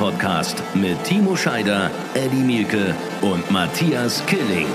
Podcast 0.00 0.62
mit 0.72 1.04
Timo 1.04 1.36
Scheider, 1.36 1.90
Eddie 2.14 2.42
Mielke 2.42 2.94
und 3.20 3.50
Matthias 3.50 4.24
Killing. 4.24 4.66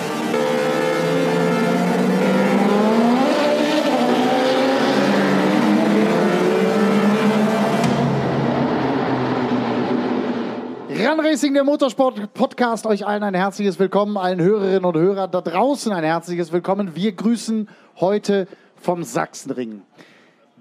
Run 10.90 11.20
Racing, 11.20 11.56
der 11.56 11.64
Motorsport-Podcast. 11.64 12.86
Euch 12.86 13.08
allen 13.08 13.24
ein 13.24 13.34
herzliches 13.34 13.80
Willkommen, 13.80 14.18
allen 14.18 14.40
Hörerinnen 14.40 14.86
und 14.86 14.96
Hörern 14.96 15.32
da 15.32 15.42
draußen 15.42 15.92
ein 15.92 16.04
herzliches 16.04 16.52
Willkommen. 16.52 16.96
Wir 16.96 17.14
grüßen 17.14 17.68
heute 18.00 18.48
vom 18.76 19.02
Sachsenring. 19.02 19.82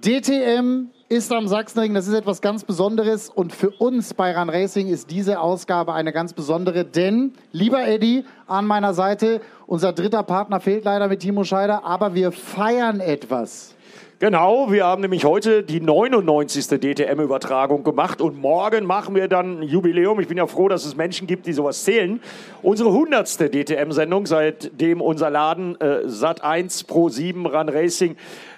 DTM 0.02 0.88
ist 1.14 1.32
am 1.32 1.46
Sachsenring, 1.46 1.94
das 1.94 2.08
ist 2.08 2.14
etwas 2.14 2.42
ganz 2.42 2.64
Besonderes 2.64 3.30
und 3.30 3.52
für 3.52 3.70
uns 3.70 4.14
bei 4.14 4.36
Run 4.36 4.50
Racing 4.50 4.88
ist 4.88 5.12
diese 5.12 5.38
Ausgabe 5.38 5.94
eine 5.94 6.12
ganz 6.12 6.32
besondere, 6.32 6.84
denn, 6.84 7.34
lieber 7.52 7.86
Eddie, 7.86 8.24
an 8.48 8.66
meiner 8.66 8.94
Seite, 8.94 9.40
unser 9.68 9.92
dritter 9.92 10.24
Partner 10.24 10.58
fehlt 10.58 10.84
leider 10.84 11.06
mit 11.06 11.20
Timo 11.20 11.44
Scheider, 11.44 11.84
aber 11.84 12.14
wir 12.14 12.32
feiern 12.32 12.98
etwas. 12.98 13.76
Genau, 14.18 14.72
wir 14.72 14.86
haben 14.86 15.02
nämlich 15.02 15.24
heute 15.24 15.62
die 15.62 15.80
99. 15.80 16.80
DTM-Übertragung 16.80 17.84
gemacht 17.84 18.20
und 18.20 18.40
morgen 18.40 18.84
machen 18.84 19.14
wir 19.14 19.28
dann 19.28 19.60
ein 19.60 19.62
Jubiläum. 19.64 20.18
Ich 20.18 20.28
bin 20.28 20.38
ja 20.38 20.46
froh, 20.46 20.68
dass 20.68 20.84
es 20.84 20.96
Menschen 20.96 21.26
gibt, 21.26 21.46
die 21.46 21.52
sowas 21.52 21.84
zählen. 21.84 22.20
Unsere 22.62 22.88
100. 22.88 23.52
DTM-Sendung, 23.52 24.26
seitdem 24.26 25.00
unser 25.00 25.30
Laden 25.30 25.80
äh, 25.80 26.06
Sat1 26.06 26.86
Pro 26.86 27.08
7 27.08 27.44
Run 27.44 27.68
Racing 27.68 28.16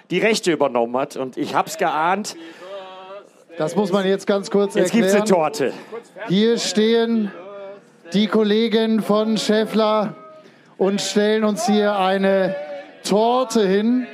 die 0.09 0.19
Rechte 0.19 0.51
übernommen 0.51 0.95
hat. 0.97 1.15
Und 1.15 1.37
ich 1.37 1.55
hab's 1.55 1.77
geahnt. 1.77 2.35
Das 3.57 3.75
muss 3.75 3.91
man 3.91 4.05
jetzt 4.05 4.27
ganz 4.27 4.51
kurz 4.51 4.75
Jetzt 4.75 4.93
erklären. 4.93 5.15
gibt's 5.15 5.31
eine 5.31 5.39
Torte. 5.39 5.73
Hier 6.27 6.57
stehen 6.59 7.31
die 8.13 8.27
Kollegen 8.27 9.01
von 9.01 9.37
Scheffler 9.37 10.15
und 10.77 11.01
stellen 11.01 11.43
uns 11.43 11.65
hier 11.65 11.97
eine 11.97 12.55
Torte 13.03 13.67
hin. 13.67 14.07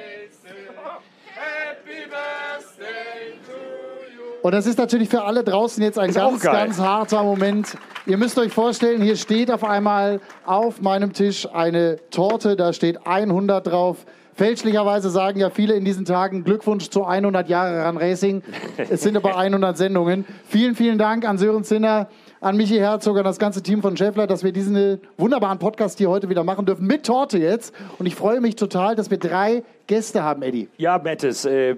Und 4.41 4.51
das 4.53 4.65
ist 4.65 4.77
natürlich 4.77 5.07
für 5.07 5.23
alle 5.23 5.43
draußen 5.43 5.81
jetzt 5.81 5.97
ein 5.97 6.09
Ist 6.09 6.15
ganz, 6.15 6.41
ganz 6.41 6.79
harter 6.79 7.23
Moment. 7.23 7.77
Ihr 8.05 8.17
müsst 8.17 8.37
euch 8.37 8.51
vorstellen, 8.51 9.01
hier 9.01 9.15
steht 9.15 9.49
auf 9.49 9.63
einmal 9.63 10.19
auf 10.45 10.81
meinem 10.81 11.13
Tisch 11.13 11.47
eine 11.53 11.97
Torte, 12.09 12.57
da 12.57 12.73
steht 12.73 13.07
100 13.07 13.65
drauf. 13.65 14.05
Fälschlicherweise 14.35 15.09
sagen 15.09 15.39
ja 15.39 15.49
viele 15.49 15.75
in 15.75 15.85
diesen 15.85 16.05
Tagen 16.05 16.43
Glückwunsch 16.43 16.89
zu 16.89 17.05
100 17.05 17.49
Jahre 17.49 17.85
Run 17.85 17.97
Racing. 17.97 18.41
Es 18.89 19.01
sind 19.01 19.15
aber 19.15 19.37
100 19.37 19.77
Sendungen. 19.77 20.25
Vielen, 20.47 20.75
vielen 20.75 20.97
Dank 20.97 21.27
an 21.27 21.37
Sören 21.37 21.63
Zinner, 21.63 22.07
an 22.41 22.57
Michi 22.57 22.77
Herzog, 22.77 23.17
an 23.17 23.23
das 23.23 23.37
ganze 23.37 23.61
Team 23.61 23.81
von 23.81 23.95
Schäffler, 23.95 24.25
dass 24.25 24.43
wir 24.43 24.51
diesen 24.51 24.99
wunderbaren 25.17 25.59
Podcast 25.59 25.99
hier 25.99 26.09
heute 26.09 26.29
wieder 26.29 26.43
machen 26.43 26.65
dürfen. 26.65 26.87
Mit 26.87 27.05
Torte 27.05 27.37
jetzt. 27.37 27.73
Und 27.99 28.07
ich 28.07 28.15
freue 28.15 28.41
mich 28.41 28.55
total, 28.55 28.95
dass 28.95 29.11
wir 29.11 29.19
drei 29.19 29.63
Gäste 29.85 30.23
haben, 30.23 30.43
Eddie. 30.43 30.69
Ja, 30.77 30.97
Mattes, 30.97 31.43
äh, 31.43 31.75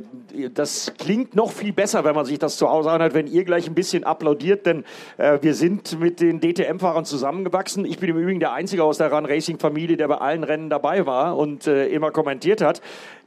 das 0.54 0.94
klingt 1.00 1.36
noch 1.36 1.52
viel 1.52 1.74
besser, 1.74 2.04
wenn 2.04 2.14
man 2.14 2.26
sich 2.26 2.38
das 2.38 2.56
zu 2.58 2.70
Hause 2.70 2.92
anhört, 2.92 3.16
wenn 3.16 3.26
ihr 3.26 3.44
gleich 3.44 3.68
ein 3.68 3.74
bisschen 3.74 4.04
applaudiert, 4.04 4.68
denn 4.68 4.84
äh, 5.18 5.40
wir 5.42 5.56
sind 5.56 6.00
mit 6.00 6.20
den 6.20 6.40
DTM-Fahrern 6.40 7.06
zusammengewachsen. 7.06 7.84
Ich 7.84 7.98
bin 7.98 8.12
im 8.12 8.18
Übrigen 8.18 8.40
der 8.40 8.54
Einzige 8.54 8.84
aus 8.84 9.00
der 9.00 9.12
Run 9.12 9.26
Racing-Familie, 9.26 9.98
der 9.98 10.08
bei 10.08 10.18
allen 10.18 10.44
Rennen 10.44 10.70
dabei 10.70 11.08
war 11.08 11.36
und 11.36 11.66
äh, 11.66 11.88
immer 11.88 12.12
kommentiert 12.12 12.62
hat. 12.62 12.80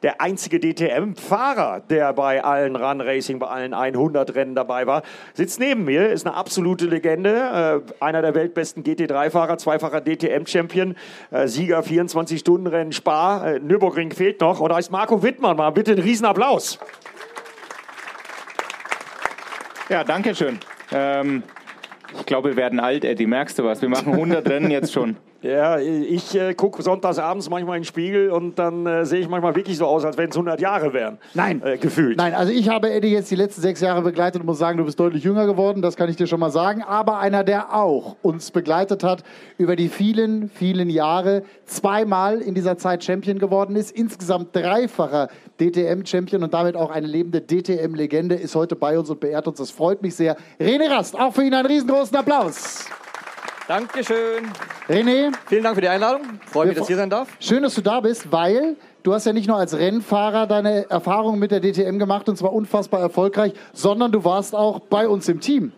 Der 0.04 0.20
einzige 0.20 0.60
DTM-Fahrer, 0.60 1.80
der 1.80 2.12
bei 2.12 2.44
allen 2.44 2.76
Run 2.76 3.00
Racing, 3.00 3.40
bei 3.40 3.48
allen 3.48 3.74
100 3.74 4.32
Rennen 4.36 4.54
dabei 4.54 4.86
war, 4.86 5.02
sitzt 5.34 5.58
neben 5.58 5.84
mir, 5.86 6.10
ist 6.10 6.24
eine 6.24 6.36
absolute 6.36 6.86
Legende, 6.86 7.82
äh, 7.88 8.04
einer 8.04 8.22
der 8.22 8.36
weltbesten 8.36 8.84
GT3-Fahrer, 8.84 9.58
zweifacher 9.58 10.00
DTM-Champion, 10.00 10.94
äh, 11.32 11.48
Sieger 11.48 11.80
24-Stunden-Rennen 11.80 12.92
Spa, 12.92 13.44
äh, 13.44 13.58
Nürburgring 13.58 14.12
fehlt 14.12 14.40
noch 14.40 14.60
und 14.68 14.74
da 14.74 14.78
ist 14.78 14.90
Marco 14.90 15.22
Wittmann. 15.22 15.56
Mal 15.56 15.70
bitte 15.70 15.92
einen 15.92 16.02
Riesenapplaus. 16.02 16.78
Ja, 19.88 20.04
danke 20.04 20.34
schön. 20.34 20.58
Ähm, 20.92 21.42
ich 22.18 22.26
glaube, 22.26 22.50
wir 22.50 22.56
werden 22.56 22.78
alt, 22.78 23.02
Eddie. 23.02 23.26
Merkst 23.26 23.58
du 23.58 23.64
was? 23.64 23.80
Wir 23.80 23.88
machen 23.88 24.12
100 24.12 24.46
Rennen 24.46 24.70
jetzt 24.70 24.92
schon. 24.92 25.16
Ja, 25.40 25.78
ich 25.78 26.34
äh, 26.34 26.52
gucke 26.54 26.82
sonntags 26.82 27.20
abends 27.20 27.48
manchmal 27.48 27.76
in 27.76 27.82
den 27.82 27.86
Spiegel 27.86 28.30
und 28.30 28.58
dann 28.58 28.86
äh, 28.86 29.04
sehe 29.06 29.20
ich 29.20 29.28
manchmal 29.28 29.54
wirklich 29.54 29.76
so 29.76 29.86
aus, 29.86 30.04
als 30.04 30.18
wenn 30.18 30.30
es 30.30 30.36
100 30.36 30.60
Jahre 30.60 30.92
wären. 30.92 31.18
Nein. 31.32 31.62
Äh, 31.64 31.78
gefühlt. 31.78 32.16
Nein, 32.16 32.34
also 32.34 32.52
ich 32.52 32.68
habe 32.68 32.90
Eddie 32.90 33.12
jetzt 33.12 33.30
die 33.30 33.36
letzten 33.36 33.60
sechs 33.60 33.80
Jahre 33.80 34.02
begleitet 34.02 34.40
und 34.40 34.46
muss 34.46 34.58
sagen, 34.58 34.78
du 34.78 34.84
bist 34.84 34.98
deutlich 34.98 35.22
jünger 35.22 35.46
geworden, 35.46 35.80
das 35.80 35.94
kann 35.94 36.10
ich 36.10 36.16
dir 36.16 36.26
schon 36.26 36.40
mal 36.40 36.50
sagen. 36.50 36.82
Aber 36.82 37.20
einer, 37.20 37.44
der 37.44 37.72
auch 37.72 38.16
uns 38.22 38.50
begleitet 38.50 39.04
hat 39.04 39.22
über 39.58 39.76
die 39.76 39.88
vielen, 39.88 40.48
vielen 40.48 40.90
Jahre, 40.90 41.44
zweimal 41.66 42.40
in 42.40 42.54
dieser 42.54 42.76
Zeit 42.76 43.04
Champion 43.04 43.38
geworden 43.38 43.76
ist, 43.76 43.92
insgesamt 43.92 44.56
dreifacher 44.56 45.28
DTM-Champion 45.60 46.42
und 46.42 46.52
damit 46.52 46.74
auch 46.74 46.90
eine 46.90 47.06
lebende 47.06 47.40
DTM-Legende, 47.42 48.34
ist 48.34 48.56
heute 48.56 48.74
bei 48.74 48.98
uns 48.98 49.08
und 49.08 49.20
beehrt 49.20 49.46
uns. 49.46 49.58
Das 49.58 49.70
freut 49.70 50.02
mich 50.02 50.16
sehr. 50.16 50.36
René 50.58 50.90
Rast, 50.90 51.16
auch 51.16 51.32
für 51.32 51.44
ihn 51.44 51.54
einen 51.54 51.66
riesengroßen 51.66 52.16
Applaus. 52.16 52.86
Dankeschön. 53.68 54.50
René, 54.88 55.30
Vielen 55.46 55.62
Dank 55.62 55.74
für 55.74 55.82
die 55.82 55.88
Einladung. 55.88 56.22
Freue 56.46 56.68
mich, 56.68 56.76
dass 56.76 56.84
ich 56.84 56.88
hier 56.88 56.96
sein 56.96 57.10
darf. 57.10 57.28
Schön, 57.38 57.62
dass 57.62 57.74
du 57.74 57.82
da 57.82 58.00
bist, 58.00 58.32
weil 58.32 58.76
du 59.02 59.12
hast 59.12 59.26
ja 59.26 59.34
nicht 59.34 59.46
nur 59.46 59.58
als 59.58 59.76
Rennfahrer 59.76 60.46
deine 60.46 60.88
Erfahrungen 60.88 61.38
mit 61.38 61.50
der 61.50 61.60
DTM 61.60 61.98
gemacht 61.98 62.30
und 62.30 62.38
zwar 62.38 62.54
unfassbar 62.54 63.00
erfolgreich, 63.00 63.52
sondern 63.74 64.10
du 64.10 64.24
warst 64.24 64.54
auch 64.54 64.80
bei 64.80 65.06
uns 65.06 65.28
im 65.28 65.40
Team. 65.40 65.72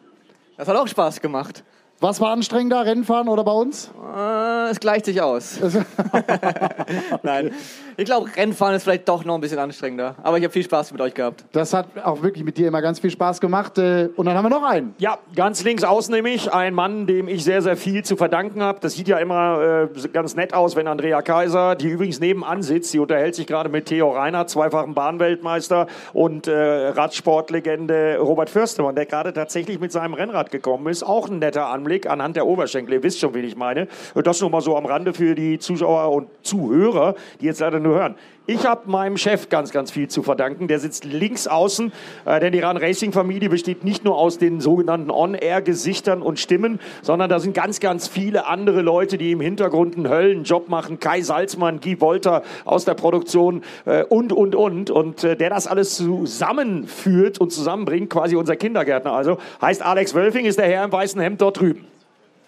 Das 0.56 0.68
hat 0.68 0.76
auch 0.76 0.86
Spaß 0.86 1.20
gemacht. 1.20 1.64
Was 2.02 2.18
war 2.18 2.30
anstrengender, 2.32 2.86
Rennfahren 2.86 3.28
oder 3.28 3.44
bei 3.44 3.52
uns? 3.52 3.90
Äh, 4.16 4.70
es 4.70 4.80
gleicht 4.80 5.04
sich 5.04 5.20
aus. 5.20 5.58
Nein. 7.22 7.50
Ich 7.98 8.06
glaube, 8.06 8.34
Rennfahren 8.34 8.74
ist 8.74 8.84
vielleicht 8.84 9.06
doch 9.06 9.22
noch 9.26 9.34
ein 9.34 9.42
bisschen 9.42 9.58
anstrengender. 9.58 10.14
Aber 10.22 10.38
ich 10.38 10.44
habe 10.44 10.50
viel 10.50 10.62
Spaß 10.64 10.92
mit 10.92 11.02
euch 11.02 11.12
gehabt. 11.12 11.44
Das 11.52 11.74
hat 11.74 11.88
auch 12.02 12.22
wirklich 12.22 12.42
mit 12.42 12.56
dir 12.56 12.68
immer 12.68 12.80
ganz 12.80 13.00
viel 13.00 13.10
Spaß 13.10 13.38
gemacht. 13.42 13.76
Äh, 13.76 14.08
Und 14.16 14.24
dann 14.24 14.34
haben 14.34 14.46
wir 14.46 14.48
noch 14.48 14.62
einen. 14.62 14.94
Ja, 14.96 15.18
ganz 15.36 15.62
links 15.62 15.84
außen 15.84 16.14
nämlich 16.14 16.50
ein 16.54 16.72
Mann, 16.72 17.06
dem 17.06 17.28
ich 17.28 17.44
sehr, 17.44 17.60
sehr 17.60 17.76
viel 17.76 18.02
zu 18.02 18.16
verdanken 18.16 18.62
habe. 18.62 18.78
Das 18.80 18.94
sieht 18.94 19.06
ja 19.06 19.18
immer 19.18 19.88
äh, 19.94 20.08
ganz 20.08 20.34
nett 20.36 20.54
aus, 20.54 20.76
wenn 20.76 20.88
Andrea 20.88 21.20
Kaiser, 21.20 21.74
die 21.74 21.88
übrigens 21.90 22.18
nebenan 22.18 22.62
sitzt, 22.62 22.94
die 22.94 22.98
unterhält 22.98 23.34
sich 23.34 23.46
gerade 23.46 23.68
mit 23.68 23.84
Theo 23.84 24.08
Reinhardt, 24.12 24.48
zweifachen 24.48 24.94
Bahnweltmeister 24.94 25.86
und 26.14 26.46
äh, 26.46 26.52
Radsportlegende 26.88 28.16
Robert 28.20 28.48
Förstemann, 28.48 28.94
der 28.94 29.04
gerade 29.04 29.34
tatsächlich 29.34 29.78
mit 29.78 29.92
seinem 29.92 30.14
Rennrad 30.14 30.50
gekommen 30.50 30.86
ist. 30.86 31.02
Auch 31.02 31.28
ein 31.28 31.40
netter 31.40 31.66
Anblick 31.66 31.89
anhand 32.06 32.36
der 32.36 32.46
Oberschenkel. 32.46 32.94
Ihr 32.94 33.02
wisst 33.02 33.20
schon, 33.20 33.34
wen 33.34 33.44
ich 33.44 33.56
meine. 33.56 33.88
Das 34.14 34.40
nur 34.40 34.50
mal 34.50 34.60
so 34.60 34.76
am 34.76 34.86
Rande 34.86 35.12
für 35.12 35.34
die 35.34 35.58
Zuschauer 35.58 36.12
und 36.12 36.28
Zuhörer, 36.42 37.14
die 37.40 37.46
jetzt 37.46 37.60
leider 37.60 37.80
nur 37.80 37.96
hören. 37.96 38.14
Ich 38.50 38.66
habe 38.66 38.90
meinem 38.90 39.16
Chef 39.16 39.48
ganz, 39.48 39.70
ganz 39.70 39.92
viel 39.92 40.08
zu 40.08 40.24
verdanken. 40.24 40.66
Der 40.66 40.80
sitzt 40.80 41.04
links 41.04 41.46
außen, 41.46 41.92
äh, 42.24 42.40
denn 42.40 42.52
die 42.52 42.58
Run 42.58 42.76
Racing 42.76 43.12
Familie 43.12 43.48
besteht 43.48 43.84
nicht 43.84 44.04
nur 44.04 44.18
aus 44.18 44.38
den 44.38 44.60
sogenannten 44.60 45.12
On-Air-Gesichtern 45.12 46.20
und 46.20 46.40
Stimmen, 46.40 46.80
sondern 47.00 47.30
da 47.30 47.38
sind 47.38 47.54
ganz, 47.54 47.78
ganz 47.78 48.08
viele 48.08 48.48
andere 48.48 48.82
Leute, 48.82 49.18
die 49.18 49.30
im 49.30 49.40
Hintergrund 49.40 49.94
einen 49.94 50.08
Höllenjob 50.08 50.68
machen. 50.68 50.98
Kai 50.98 51.22
Salzmann, 51.22 51.78
Guy 51.78 52.00
Wolter 52.00 52.42
aus 52.64 52.84
der 52.84 52.94
Produktion 52.94 53.62
äh, 53.84 54.02
und, 54.02 54.32
und, 54.32 54.56
und. 54.56 54.90
Und 54.90 55.22
äh, 55.22 55.36
der 55.36 55.50
das 55.50 55.68
alles 55.68 55.94
zusammenführt 55.94 57.40
und 57.40 57.52
zusammenbringt, 57.52 58.10
quasi 58.10 58.34
unser 58.34 58.56
Kindergärtner 58.56 59.12
also, 59.12 59.38
heißt 59.62 59.80
Alex 59.80 60.12
Wölfing, 60.12 60.44
ist 60.44 60.58
der 60.58 60.66
Herr 60.66 60.82
im 60.82 60.90
weißen 60.90 61.20
Hemd 61.20 61.40
dort 61.40 61.60
drüben. 61.60 61.86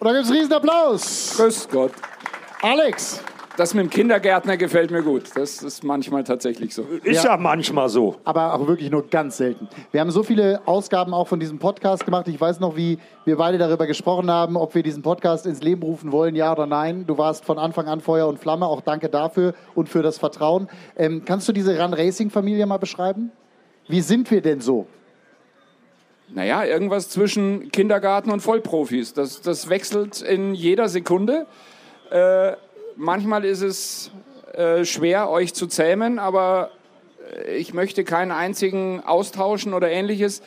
Und 0.00 0.08
da 0.08 0.14
gibt 0.14 0.24
es 0.24 0.30
einen 0.32 0.40
riesen 0.40 0.52
Applaus. 0.52 1.34
Grüß 1.36 1.68
Gott. 1.70 1.92
Alex, 2.60 3.22
Das 3.58 3.74
mit 3.74 3.84
dem 3.84 3.90
Kindergärtner 3.90 4.56
gefällt 4.56 4.90
mir 4.90 5.02
gut. 5.02 5.24
Das 5.34 5.62
ist 5.62 5.84
manchmal 5.84 6.24
tatsächlich 6.24 6.74
so. 6.74 6.86
Ist 7.04 7.22
ja, 7.22 7.36
manchmal 7.36 7.90
so. 7.90 8.16
aber 8.24 8.54
auch 8.54 8.66
wirklich 8.66 8.90
nur 8.90 9.06
ganz 9.08 9.36
selten. 9.36 9.68
Wir 9.90 10.00
haben 10.00 10.10
so 10.10 10.22
viele 10.22 10.62
Ausgaben 10.64 11.12
auch 11.12 11.28
von 11.28 11.38
diesem 11.38 11.58
Podcast 11.58 12.06
gemacht. 12.06 12.28
Ich 12.28 12.40
weiß 12.40 12.60
noch, 12.60 12.76
wie 12.76 12.98
wir 13.26 13.36
beide 13.36 13.58
darüber 13.58 13.86
gesprochen 13.86 14.30
haben, 14.30 14.56
ob 14.56 14.74
wir 14.74 14.82
diesen 14.82 15.02
Podcast 15.02 15.44
ins 15.44 15.62
Leben 15.62 15.82
rufen 15.82 16.12
wollen, 16.12 16.34
ja 16.34 16.50
oder 16.50 16.66
nein. 16.66 17.04
Du 17.06 17.18
warst 17.18 17.44
von 17.44 17.58
Anfang 17.58 17.88
an 17.88 18.00
Feuer 18.00 18.26
und 18.26 18.38
Flamme. 18.38 18.66
Auch 18.66 18.80
danke 18.80 19.10
dafür 19.10 19.52
und 19.74 19.90
für 19.90 20.02
das 20.02 20.16
Vertrauen. 20.16 20.68
Ähm, 20.96 21.22
kannst 21.26 21.46
du 21.46 21.52
diese 21.52 21.78
Run 21.78 21.92
Racing 21.92 22.30
Familie 22.30 22.64
mal 22.64 22.78
beschreiben? 22.78 23.32
Wie 23.86 24.00
sind 24.00 24.30
wir 24.30 24.40
denn 24.40 24.60
so? 24.60 24.86
Naja, 26.34 26.64
irgendwas 26.64 27.10
zwischen 27.10 27.70
Kindergarten 27.70 28.30
und 28.30 28.40
Vollprofis. 28.40 29.12
Das, 29.12 29.42
das 29.42 29.68
wechselt 29.68 30.22
in 30.22 30.54
jeder 30.54 30.88
Sekunde. 30.88 31.46
Äh, 32.10 32.52
manchmal 32.96 33.44
ist 33.44 33.62
es 33.62 34.10
äh, 34.52 34.84
schwer, 34.84 35.30
euch 35.30 35.54
zu 35.54 35.66
zähmen, 35.66 36.18
aber 36.18 36.70
äh, 37.44 37.56
ich 37.56 37.74
möchte 37.74 38.04
keinen 38.04 38.32
einzigen 38.32 39.00
austauschen 39.00 39.74
oder 39.74 39.90
ähnliches. 39.90 40.42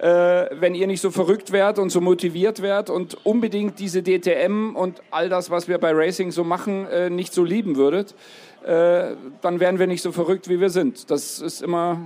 Äh, 0.00 0.50
wenn 0.60 0.76
ihr 0.76 0.86
nicht 0.86 1.00
so 1.00 1.10
verrückt 1.10 1.50
wärt 1.50 1.80
und 1.80 1.90
so 1.90 2.00
motiviert 2.00 2.62
wärt 2.62 2.88
und 2.88 3.26
unbedingt 3.26 3.80
diese 3.80 4.02
DTM 4.02 4.76
und 4.76 5.02
all 5.10 5.28
das, 5.28 5.50
was 5.50 5.66
wir 5.66 5.78
bei 5.78 5.90
Racing 5.92 6.30
so 6.30 6.44
machen, 6.44 6.86
äh, 6.86 7.10
nicht 7.10 7.34
so 7.34 7.42
lieben 7.42 7.74
würdet, 7.74 8.14
äh, 8.64 9.16
dann 9.42 9.58
wären 9.58 9.80
wir 9.80 9.88
nicht 9.88 10.02
so 10.02 10.12
verrückt, 10.12 10.48
wie 10.48 10.60
wir 10.60 10.70
sind. 10.70 11.10
Das 11.10 11.40
ist 11.40 11.62
immer. 11.62 12.00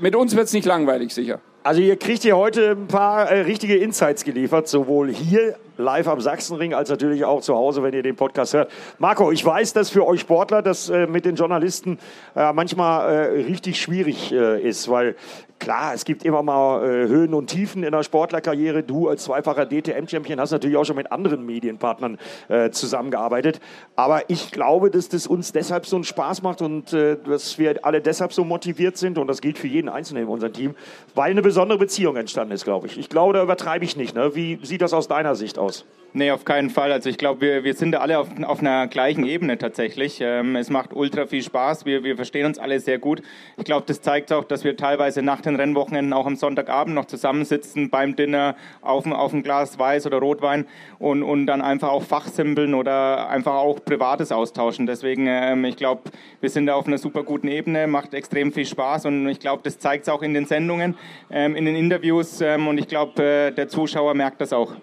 Mit 0.00 0.14
uns 0.14 0.36
wird 0.36 0.46
es 0.46 0.52
nicht 0.52 0.66
langweilig, 0.66 1.14
sicher. 1.14 1.40
Also 1.64 1.80
ihr 1.80 1.96
kriegt 1.96 2.22
hier 2.22 2.36
heute 2.36 2.72
ein 2.72 2.88
paar 2.88 3.30
äh, 3.30 3.42
richtige 3.42 3.76
Insights 3.76 4.24
geliefert, 4.24 4.66
sowohl 4.66 5.12
hier 5.12 5.54
live 5.76 6.08
am 6.08 6.20
Sachsenring 6.20 6.74
als 6.74 6.90
natürlich 6.90 7.24
auch 7.24 7.40
zu 7.40 7.54
Hause, 7.54 7.84
wenn 7.84 7.94
ihr 7.94 8.02
den 8.02 8.16
Podcast 8.16 8.54
hört. 8.54 8.72
Marco, 8.98 9.30
ich 9.30 9.44
weiß, 9.44 9.72
dass 9.72 9.88
für 9.88 10.04
euch 10.04 10.22
Sportler 10.22 10.60
das 10.60 10.90
äh, 10.90 11.06
mit 11.06 11.24
den 11.24 11.36
Journalisten 11.36 12.00
äh, 12.34 12.52
manchmal 12.52 13.14
äh, 13.14 13.42
richtig 13.42 13.80
schwierig 13.80 14.32
äh, 14.32 14.60
ist, 14.60 14.90
weil 14.90 15.14
klar, 15.62 15.94
es 15.94 16.04
gibt 16.04 16.24
immer 16.24 16.42
mal 16.42 16.84
äh, 16.84 17.06
Höhen 17.06 17.34
und 17.34 17.46
Tiefen 17.46 17.84
in 17.84 17.92
der 17.92 18.02
Sportlerkarriere. 18.02 18.82
Du 18.82 19.08
als 19.08 19.22
zweifacher 19.24 19.64
DTM-Champion 19.64 20.40
hast 20.40 20.50
natürlich 20.50 20.76
auch 20.76 20.84
schon 20.84 20.96
mit 20.96 21.12
anderen 21.12 21.46
Medienpartnern 21.46 22.18
äh, 22.48 22.70
zusammengearbeitet. 22.70 23.60
Aber 23.94 24.28
ich 24.28 24.50
glaube, 24.50 24.90
dass 24.90 25.08
das 25.08 25.28
uns 25.28 25.52
deshalb 25.52 25.86
so 25.86 25.96
einen 25.96 26.04
Spaß 26.04 26.42
macht 26.42 26.62
und 26.62 26.92
äh, 26.92 27.16
dass 27.16 27.58
wir 27.58 27.84
alle 27.84 28.00
deshalb 28.00 28.32
so 28.32 28.44
motiviert 28.44 28.96
sind. 28.96 29.18
Und 29.18 29.28
das 29.28 29.40
gilt 29.40 29.56
für 29.56 29.68
jeden 29.68 29.88
Einzelnen 29.88 30.24
in 30.24 30.28
unserem 30.28 30.52
Team, 30.52 30.74
weil 31.14 31.30
eine 31.30 31.42
besondere 31.42 31.78
Beziehung 31.78 32.16
entstanden 32.16 32.52
ist, 32.52 32.64
glaube 32.64 32.88
ich. 32.88 32.98
Ich 32.98 33.08
glaube, 33.08 33.32
da 33.34 33.42
übertreibe 33.42 33.84
ich 33.84 33.96
nicht. 33.96 34.16
Ne? 34.16 34.34
Wie 34.34 34.58
sieht 34.62 34.82
das 34.82 34.92
aus 34.92 35.06
deiner 35.06 35.36
Sicht 35.36 35.58
aus? 35.58 35.84
Nee, 36.14 36.30
auf 36.30 36.44
keinen 36.44 36.68
Fall. 36.68 36.92
Also 36.92 37.08
ich 37.08 37.16
glaube, 37.16 37.40
wir, 37.40 37.64
wir 37.64 37.72
sind 37.72 37.92
da 37.92 37.98
alle 38.00 38.18
auf, 38.18 38.28
auf 38.42 38.60
einer 38.60 38.86
gleichen 38.86 39.24
Ebene 39.24 39.56
tatsächlich. 39.56 40.18
Ähm, 40.20 40.56
es 40.56 40.68
macht 40.68 40.92
ultra 40.92 41.24
viel 41.26 41.42
Spaß. 41.42 41.86
Wir, 41.86 42.04
wir 42.04 42.16
verstehen 42.16 42.44
uns 42.44 42.58
alle 42.58 42.80
sehr 42.80 42.98
gut. 42.98 43.22
Ich 43.56 43.64
glaube, 43.64 43.84
das 43.86 44.02
zeigt 44.02 44.30
auch, 44.30 44.44
dass 44.44 44.62
wir 44.62 44.76
teilweise 44.76 45.22
nach 45.22 45.40
den 45.40 45.56
Rennwochenenden 45.56 46.12
auch 46.12 46.26
am 46.26 46.36
Sonntagabend 46.36 46.94
noch 46.94 47.06
zusammensitzen 47.06 47.88
beim 47.88 48.14
Dinner 48.14 48.56
auf, 48.82 49.06
auf 49.06 49.32
ein 49.32 49.42
Glas 49.42 49.78
Weiß 49.78 50.04
oder 50.04 50.18
Rotwein 50.18 50.66
und, 50.98 51.22
und 51.22 51.46
dann 51.46 51.62
einfach 51.62 51.88
auch 51.88 52.02
fachsimpeln 52.02 52.74
oder 52.74 53.30
einfach 53.30 53.54
auch 53.54 53.82
Privates 53.82 54.32
austauschen. 54.32 54.84
Deswegen, 54.84 55.26
ähm, 55.26 55.64
ich 55.64 55.76
glaube, 55.76 56.02
wir 56.42 56.50
sind 56.50 56.66
da 56.66 56.74
auf 56.74 56.86
einer 56.86 56.98
super 56.98 57.22
guten 57.22 57.48
Ebene, 57.48 57.86
macht 57.86 58.12
extrem 58.12 58.52
viel 58.52 58.66
Spaß 58.66 59.06
und 59.06 59.28
ich 59.28 59.40
glaube, 59.40 59.62
das 59.64 59.78
zeigt 59.78 60.02
es 60.02 60.08
auch 60.10 60.20
in 60.20 60.34
den 60.34 60.44
Sendungen, 60.44 60.94
ähm, 61.30 61.56
in 61.56 61.64
den 61.64 61.74
Interviews 61.74 62.42
ähm, 62.42 62.68
und 62.68 62.76
ich 62.76 62.86
glaube, 62.86 63.22
äh, 63.22 63.50
der 63.50 63.68
Zuschauer 63.68 64.12
merkt 64.12 64.42
das 64.42 64.52
auch. 64.52 64.74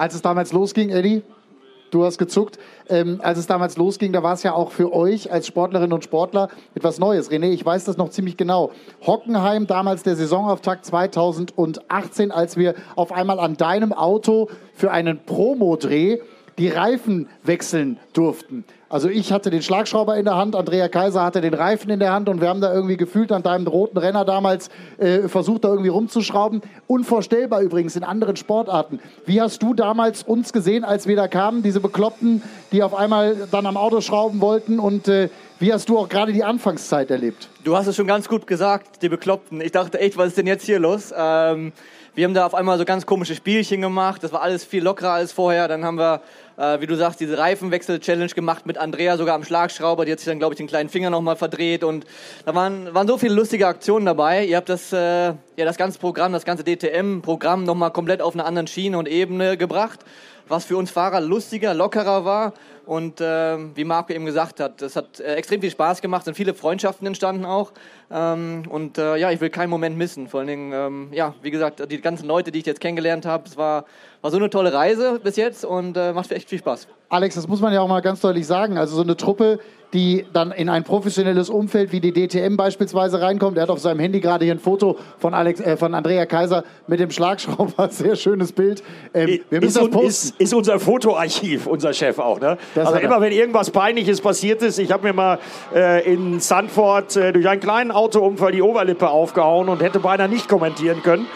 Als 0.00 0.14
es 0.14 0.22
damals 0.22 0.54
losging, 0.54 0.88
Eddie, 0.88 1.22
du 1.90 2.06
hast 2.06 2.16
gezuckt, 2.16 2.58
ähm, 2.88 3.20
als 3.22 3.38
es 3.38 3.46
damals 3.46 3.76
losging, 3.76 4.14
da 4.14 4.22
war 4.22 4.32
es 4.32 4.42
ja 4.42 4.54
auch 4.54 4.70
für 4.70 4.94
euch 4.94 5.30
als 5.30 5.46
Sportlerinnen 5.46 5.92
und 5.92 6.04
Sportler 6.04 6.48
etwas 6.74 6.98
Neues. 6.98 7.30
René, 7.30 7.50
ich 7.50 7.66
weiß 7.66 7.84
das 7.84 7.98
noch 7.98 8.08
ziemlich 8.08 8.38
genau. 8.38 8.70
Hockenheim, 9.06 9.66
damals 9.66 10.02
der 10.02 10.16
Saisonauftakt 10.16 10.86
2018, 10.86 12.30
als 12.30 12.56
wir 12.56 12.76
auf 12.96 13.12
einmal 13.12 13.38
an 13.38 13.58
deinem 13.58 13.92
Auto 13.92 14.48
für 14.72 14.90
einen 14.90 15.22
Promodreh 15.22 16.20
die 16.56 16.70
Reifen 16.70 17.28
wechseln 17.42 17.98
durften. 18.14 18.64
Also 18.90 19.08
ich 19.08 19.30
hatte 19.30 19.50
den 19.50 19.62
Schlagschrauber 19.62 20.16
in 20.16 20.24
der 20.24 20.34
Hand, 20.34 20.56
Andrea 20.56 20.88
Kaiser 20.88 21.22
hatte 21.22 21.40
den 21.40 21.54
Reifen 21.54 21.90
in 21.90 22.00
der 22.00 22.12
Hand 22.12 22.28
und 22.28 22.40
wir 22.40 22.48
haben 22.48 22.60
da 22.60 22.74
irgendwie 22.74 22.96
gefühlt 22.96 23.30
an 23.30 23.44
deinem 23.44 23.68
roten 23.68 23.96
Renner 23.96 24.24
damals 24.24 24.68
äh, 24.98 25.28
versucht, 25.28 25.62
da 25.62 25.68
irgendwie 25.68 25.90
rumzuschrauben. 25.90 26.60
Unvorstellbar 26.88 27.60
übrigens 27.60 27.94
in 27.94 28.02
anderen 28.02 28.34
Sportarten. 28.34 28.98
Wie 29.26 29.40
hast 29.40 29.62
du 29.62 29.74
damals 29.74 30.24
uns 30.24 30.52
gesehen, 30.52 30.82
als 30.82 31.06
wir 31.06 31.14
da 31.14 31.28
kamen, 31.28 31.62
diese 31.62 31.78
Bekloppten, 31.78 32.42
die 32.72 32.82
auf 32.82 32.92
einmal 32.92 33.36
dann 33.52 33.64
am 33.64 33.76
Auto 33.76 34.00
schrauben 34.00 34.40
wollten 34.40 34.80
und 34.80 35.06
äh, 35.06 35.28
wie 35.60 35.72
hast 35.72 35.88
du 35.88 35.96
auch 35.96 36.08
gerade 36.08 36.32
die 36.32 36.42
Anfangszeit 36.42 37.12
erlebt? 37.12 37.48
Du 37.62 37.76
hast 37.76 37.86
es 37.86 37.94
schon 37.94 38.08
ganz 38.08 38.28
gut 38.28 38.48
gesagt, 38.48 39.02
die 39.02 39.08
Bekloppten. 39.08 39.60
Ich 39.60 39.70
dachte 39.70 40.00
echt, 40.00 40.16
was 40.16 40.28
ist 40.28 40.38
denn 40.38 40.48
jetzt 40.48 40.66
hier 40.66 40.80
los? 40.80 41.14
Ähm, 41.16 41.72
wir 42.14 42.24
haben 42.24 42.34
da 42.34 42.46
auf 42.46 42.54
einmal 42.54 42.78
so 42.78 42.84
ganz 42.84 43.06
komische 43.06 43.34
Spielchen 43.34 43.80
gemacht. 43.80 44.22
Das 44.22 44.32
war 44.32 44.42
alles 44.42 44.64
viel 44.64 44.82
lockerer 44.82 45.12
als 45.12 45.32
vorher. 45.32 45.68
Dann 45.68 45.84
haben 45.84 45.98
wir 45.98 46.22
äh, 46.60 46.80
wie 46.80 46.86
du 46.86 46.94
sagst, 46.94 47.20
diese 47.20 47.38
Reifenwechsel-Challenge 47.38 48.32
gemacht 48.32 48.66
mit 48.66 48.76
Andrea, 48.76 49.16
sogar 49.16 49.34
am 49.34 49.44
Schlagschrauber. 49.44 50.04
Die 50.04 50.12
hat 50.12 50.18
sich 50.18 50.28
dann, 50.28 50.38
glaube 50.38 50.54
ich, 50.54 50.58
den 50.58 50.66
kleinen 50.66 50.90
Finger 50.90 51.08
nochmal 51.08 51.36
verdreht. 51.36 51.82
Und 51.82 52.04
da 52.44 52.54
waren, 52.54 52.92
waren 52.92 53.08
so 53.08 53.16
viele 53.16 53.34
lustige 53.34 53.66
Aktionen 53.66 54.04
dabei. 54.04 54.44
Ihr 54.44 54.58
habt 54.58 54.68
das, 54.68 54.92
äh, 54.92 54.98
ja, 55.28 55.34
das 55.56 55.78
ganze 55.78 55.98
Programm, 55.98 56.32
das 56.32 56.44
ganze 56.44 56.62
DTM-Programm 56.62 57.64
nochmal 57.64 57.92
komplett 57.92 58.20
auf 58.20 58.34
eine 58.34 58.44
andere 58.44 58.66
Schiene 58.66 58.98
und 58.98 59.08
Ebene 59.08 59.56
gebracht, 59.56 60.00
was 60.50 60.64
für 60.64 60.76
uns 60.76 60.90
Fahrer 60.90 61.20
lustiger, 61.20 61.72
lockerer 61.74 62.24
war. 62.24 62.52
Und 62.84 63.20
äh, 63.20 63.56
wie 63.76 63.84
Marco 63.84 64.12
eben 64.12 64.26
gesagt 64.26 64.58
hat, 64.58 64.82
es 64.82 64.96
hat 64.96 65.20
äh, 65.20 65.34
extrem 65.34 65.60
viel 65.60 65.70
Spaß 65.70 66.02
gemacht, 66.02 66.24
sind 66.24 66.34
viele 66.34 66.54
Freundschaften 66.54 67.06
entstanden 67.06 67.44
auch. 67.44 67.72
Ähm, 68.10 68.64
und 68.68 68.98
äh, 68.98 69.16
ja, 69.16 69.30
ich 69.30 69.40
will 69.40 69.50
keinen 69.50 69.70
Moment 69.70 69.96
missen. 69.96 70.26
Vor 70.26 70.40
allen 70.40 70.48
Dingen, 70.48 70.72
ähm, 70.72 71.08
ja, 71.12 71.34
wie 71.40 71.52
gesagt, 71.52 71.88
die 71.88 72.00
ganzen 72.00 72.26
Leute, 72.26 72.50
die 72.50 72.58
ich 72.58 72.66
jetzt 72.66 72.80
kennengelernt 72.80 73.26
habe, 73.26 73.44
es 73.46 73.56
war, 73.56 73.84
war 74.22 74.30
so 74.30 74.36
eine 74.36 74.50
tolle 74.50 74.72
Reise 74.72 75.20
bis 75.22 75.36
jetzt 75.36 75.64
und 75.64 75.96
äh, 75.96 76.12
macht 76.12 76.30
echt 76.32 76.48
viel 76.48 76.58
Spaß. 76.58 76.88
Alex, 77.08 77.34
das 77.34 77.48
muss 77.48 77.60
man 77.60 77.72
ja 77.72 77.80
auch 77.80 77.88
mal 77.88 78.00
ganz 78.00 78.20
deutlich 78.20 78.46
sagen. 78.46 78.78
Also 78.78 78.94
so 78.94 79.02
eine 79.02 79.16
Truppe, 79.16 79.58
die 79.92 80.26
dann 80.32 80.52
in 80.52 80.68
ein 80.68 80.84
professionelles 80.84 81.50
Umfeld 81.50 81.90
wie 81.90 82.00
die 82.00 82.12
DTM 82.12 82.56
beispielsweise 82.56 83.20
reinkommt. 83.20 83.56
Er 83.56 83.64
hat 83.64 83.70
auf 83.70 83.80
seinem 83.80 83.98
Handy 83.98 84.20
gerade 84.20 84.44
hier 84.44 84.54
ein 84.54 84.60
Foto 84.60 84.96
von, 85.18 85.34
Alex, 85.34 85.60
äh, 85.60 85.76
von 85.76 85.94
Andrea 85.94 86.26
Kaiser 86.26 86.64
mit 86.86 87.00
dem 87.00 87.10
Schlagschrauber. 87.10 87.88
Sehr 87.90 88.14
schönes 88.14 88.52
Bild. 88.52 88.84
Ähm, 89.14 89.40
wir 89.50 89.60
müssen 89.60 89.66
ist, 89.66 89.76
das 89.76 89.90
posten. 89.90 90.06
Ist, 90.06 90.40
ist, 90.40 90.54
unser 90.54 90.78
Fotoarchiv, 90.78 91.66
unser 91.66 91.92
Chef 91.92 92.18
auch. 92.18 92.38
Ne? 92.38 92.58
also 92.76 92.94
immer, 92.96 93.20
wenn 93.20 93.32
irgendwas 93.32 93.70
Peinliches 93.70 94.20
passiert 94.20 94.62
ist, 94.62 94.78
ich 94.78 94.92
habe 94.92 95.08
mir 95.08 95.12
mal 95.12 95.38
äh, 95.74 96.12
in 96.12 96.38
Sandford 96.38 97.16
äh, 97.16 97.32
durch 97.32 97.48
einen 97.48 97.60
kleinen 97.60 97.90
Autounfall 97.90 98.52
die 98.52 98.62
Oberlippe 98.62 99.10
aufgehauen 99.10 99.68
und 99.68 99.82
hätte 99.82 99.98
beinahe 99.98 100.28
nicht 100.28 100.48
kommentieren 100.48 101.02
können. 101.02 101.26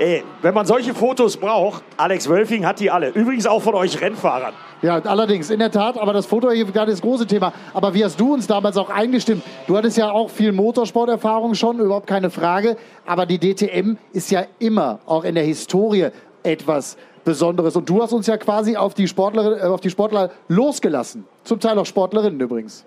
Ey, 0.00 0.24
wenn 0.40 0.54
man 0.54 0.64
solche 0.64 0.94
Fotos 0.94 1.36
braucht, 1.36 1.84
Alex 1.98 2.26
Wölfing 2.26 2.64
hat 2.64 2.80
die 2.80 2.90
alle. 2.90 3.10
Übrigens 3.10 3.46
auch 3.46 3.60
von 3.60 3.74
euch 3.74 4.00
Rennfahrern. 4.00 4.54
Ja, 4.80 4.98
allerdings, 4.98 5.50
in 5.50 5.58
der 5.58 5.70
Tat, 5.70 5.98
aber 5.98 6.14
das 6.14 6.24
Foto 6.24 6.50
hier 6.50 6.64
gerade 6.64 6.90
das 6.90 7.02
große 7.02 7.26
Thema. 7.26 7.52
Aber 7.74 7.92
wie 7.92 8.02
hast 8.02 8.18
du 8.18 8.32
uns 8.32 8.46
damals 8.46 8.78
auch 8.78 8.88
eingestimmt? 8.88 9.42
Du 9.66 9.76
hattest 9.76 9.98
ja 9.98 10.10
auch 10.10 10.30
viel 10.30 10.52
Motorsporterfahrung 10.52 11.54
schon, 11.54 11.80
überhaupt 11.80 12.06
keine 12.06 12.30
Frage. 12.30 12.78
Aber 13.04 13.26
die 13.26 13.38
DTM 13.38 13.98
ist 14.14 14.30
ja 14.30 14.44
immer, 14.58 15.00
auch 15.04 15.24
in 15.24 15.34
der 15.34 15.44
Historie, 15.44 16.08
etwas 16.42 16.96
Besonderes. 17.22 17.76
Und 17.76 17.86
du 17.86 18.02
hast 18.02 18.14
uns 18.14 18.26
ja 18.26 18.38
quasi 18.38 18.78
auf 18.78 18.94
die, 18.94 19.06
Sportler, 19.06 19.64
äh, 19.64 19.66
auf 19.66 19.82
die 19.82 19.90
Sportler 19.90 20.30
losgelassen. 20.48 21.26
Zum 21.44 21.60
Teil 21.60 21.78
auch 21.78 21.84
Sportlerinnen 21.84 22.40
übrigens. 22.40 22.86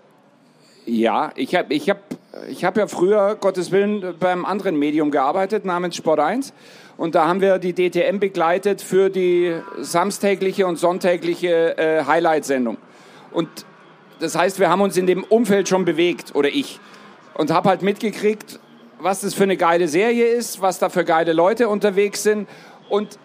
Ja, 0.88 1.32
ich 1.36 1.54
habe 1.54 1.76
ich 1.76 1.92
hab, 1.92 2.00
ich 2.50 2.66
hab 2.66 2.78
ja 2.78 2.88
früher, 2.88 3.36
Gottes 3.40 3.72
Willen, 3.72 4.16
beim 4.20 4.46
anderen 4.46 4.78
Medium 4.78 5.12
gearbeitet, 5.12 5.66
namens 5.66 5.96
Sport 5.96 6.20
1. 6.20 6.54
Und 6.98 7.16
da 7.16 7.28
haben 7.28 7.42
wir 7.42 7.60
die 7.60 7.74
DTM 7.74 8.20
begleitet 8.20 8.82
für 8.82 9.10
die 9.10 9.56
samstägliche 9.80 10.66
und 10.66 10.78
sonntägliche 10.78 11.78
äh, 11.78 12.06
Highlight-Sendung. 12.06 12.78
Und 13.32 13.50
das 14.20 14.36
heißt, 14.36 14.60
wir 14.60 14.70
haben 14.70 14.82
uns 14.82 14.98
in 14.98 15.06
dem 15.06 15.24
Umfeld 15.24 15.70
schon 15.70 15.86
bewegt, 15.86 16.36
oder 16.36 16.50
ich. 16.50 16.80
Und 17.36 17.52
habe 17.52 17.70
halt 17.70 17.82
mitgekriegt, 17.82 18.60
was 19.00 19.22
das 19.22 19.34
für 19.34 19.44
eine 19.44 19.58
geile 19.58 19.88
Serie 19.88 20.28
ist, 20.28 20.62
was 20.62 20.80
da 20.80 20.90
für 20.90 21.04
geile 21.04 21.34
Leute 21.34 21.68
unterwegs 21.70 22.24
sind. 22.24 22.48
Und 22.90 23.20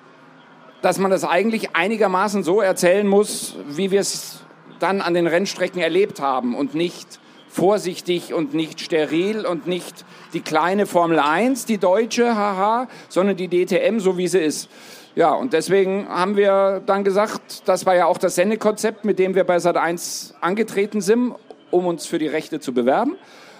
dass 0.82 0.98
man 0.98 1.10
das 1.10 1.24
eigentlich 1.24 1.74
einigermaßen 1.74 2.42
so 2.42 2.60
erzählen 2.60 3.06
muss, 3.06 3.56
wie 3.68 3.90
wir 3.90 4.00
es 4.00 4.40
dann 4.80 5.00
an 5.00 5.14
den 5.14 5.26
Rennstrecken 5.26 5.80
erlebt 5.80 6.20
haben 6.20 6.54
und 6.54 6.74
nicht 6.74 7.20
vorsichtig 7.58 8.32
und 8.32 8.54
nicht 8.54 8.80
steril 8.80 9.44
und 9.44 9.66
nicht 9.66 10.04
die 10.32 10.42
kleine 10.42 10.86
Formel 10.86 11.18
1, 11.18 11.64
die 11.64 11.78
deutsche, 11.78 12.36
haha, 12.36 12.86
sondern 13.08 13.36
die 13.36 13.48
DTM, 13.48 13.98
so 13.98 14.16
wie 14.16 14.28
sie 14.28 14.38
ist. 14.38 14.70
Ja, 15.16 15.32
und 15.32 15.52
deswegen 15.52 16.08
haben 16.08 16.36
wir 16.36 16.80
dann 16.86 17.02
gesagt, 17.02 17.68
das 17.68 17.84
war 17.84 17.96
ja 17.96 18.06
auch 18.06 18.18
das 18.18 18.36
Sendekonzept, 18.36 19.04
mit 19.04 19.18
dem 19.18 19.34
wir 19.34 19.42
bei 19.42 19.56
Sat1 19.56 20.34
angetreten 20.40 21.00
sind, 21.00 21.34
um 21.72 21.86
uns 21.86 22.06
für 22.06 22.20
die 22.20 22.28
Rechte 22.28 22.60
zu 22.60 22.72
bewerben. 22.72 23.16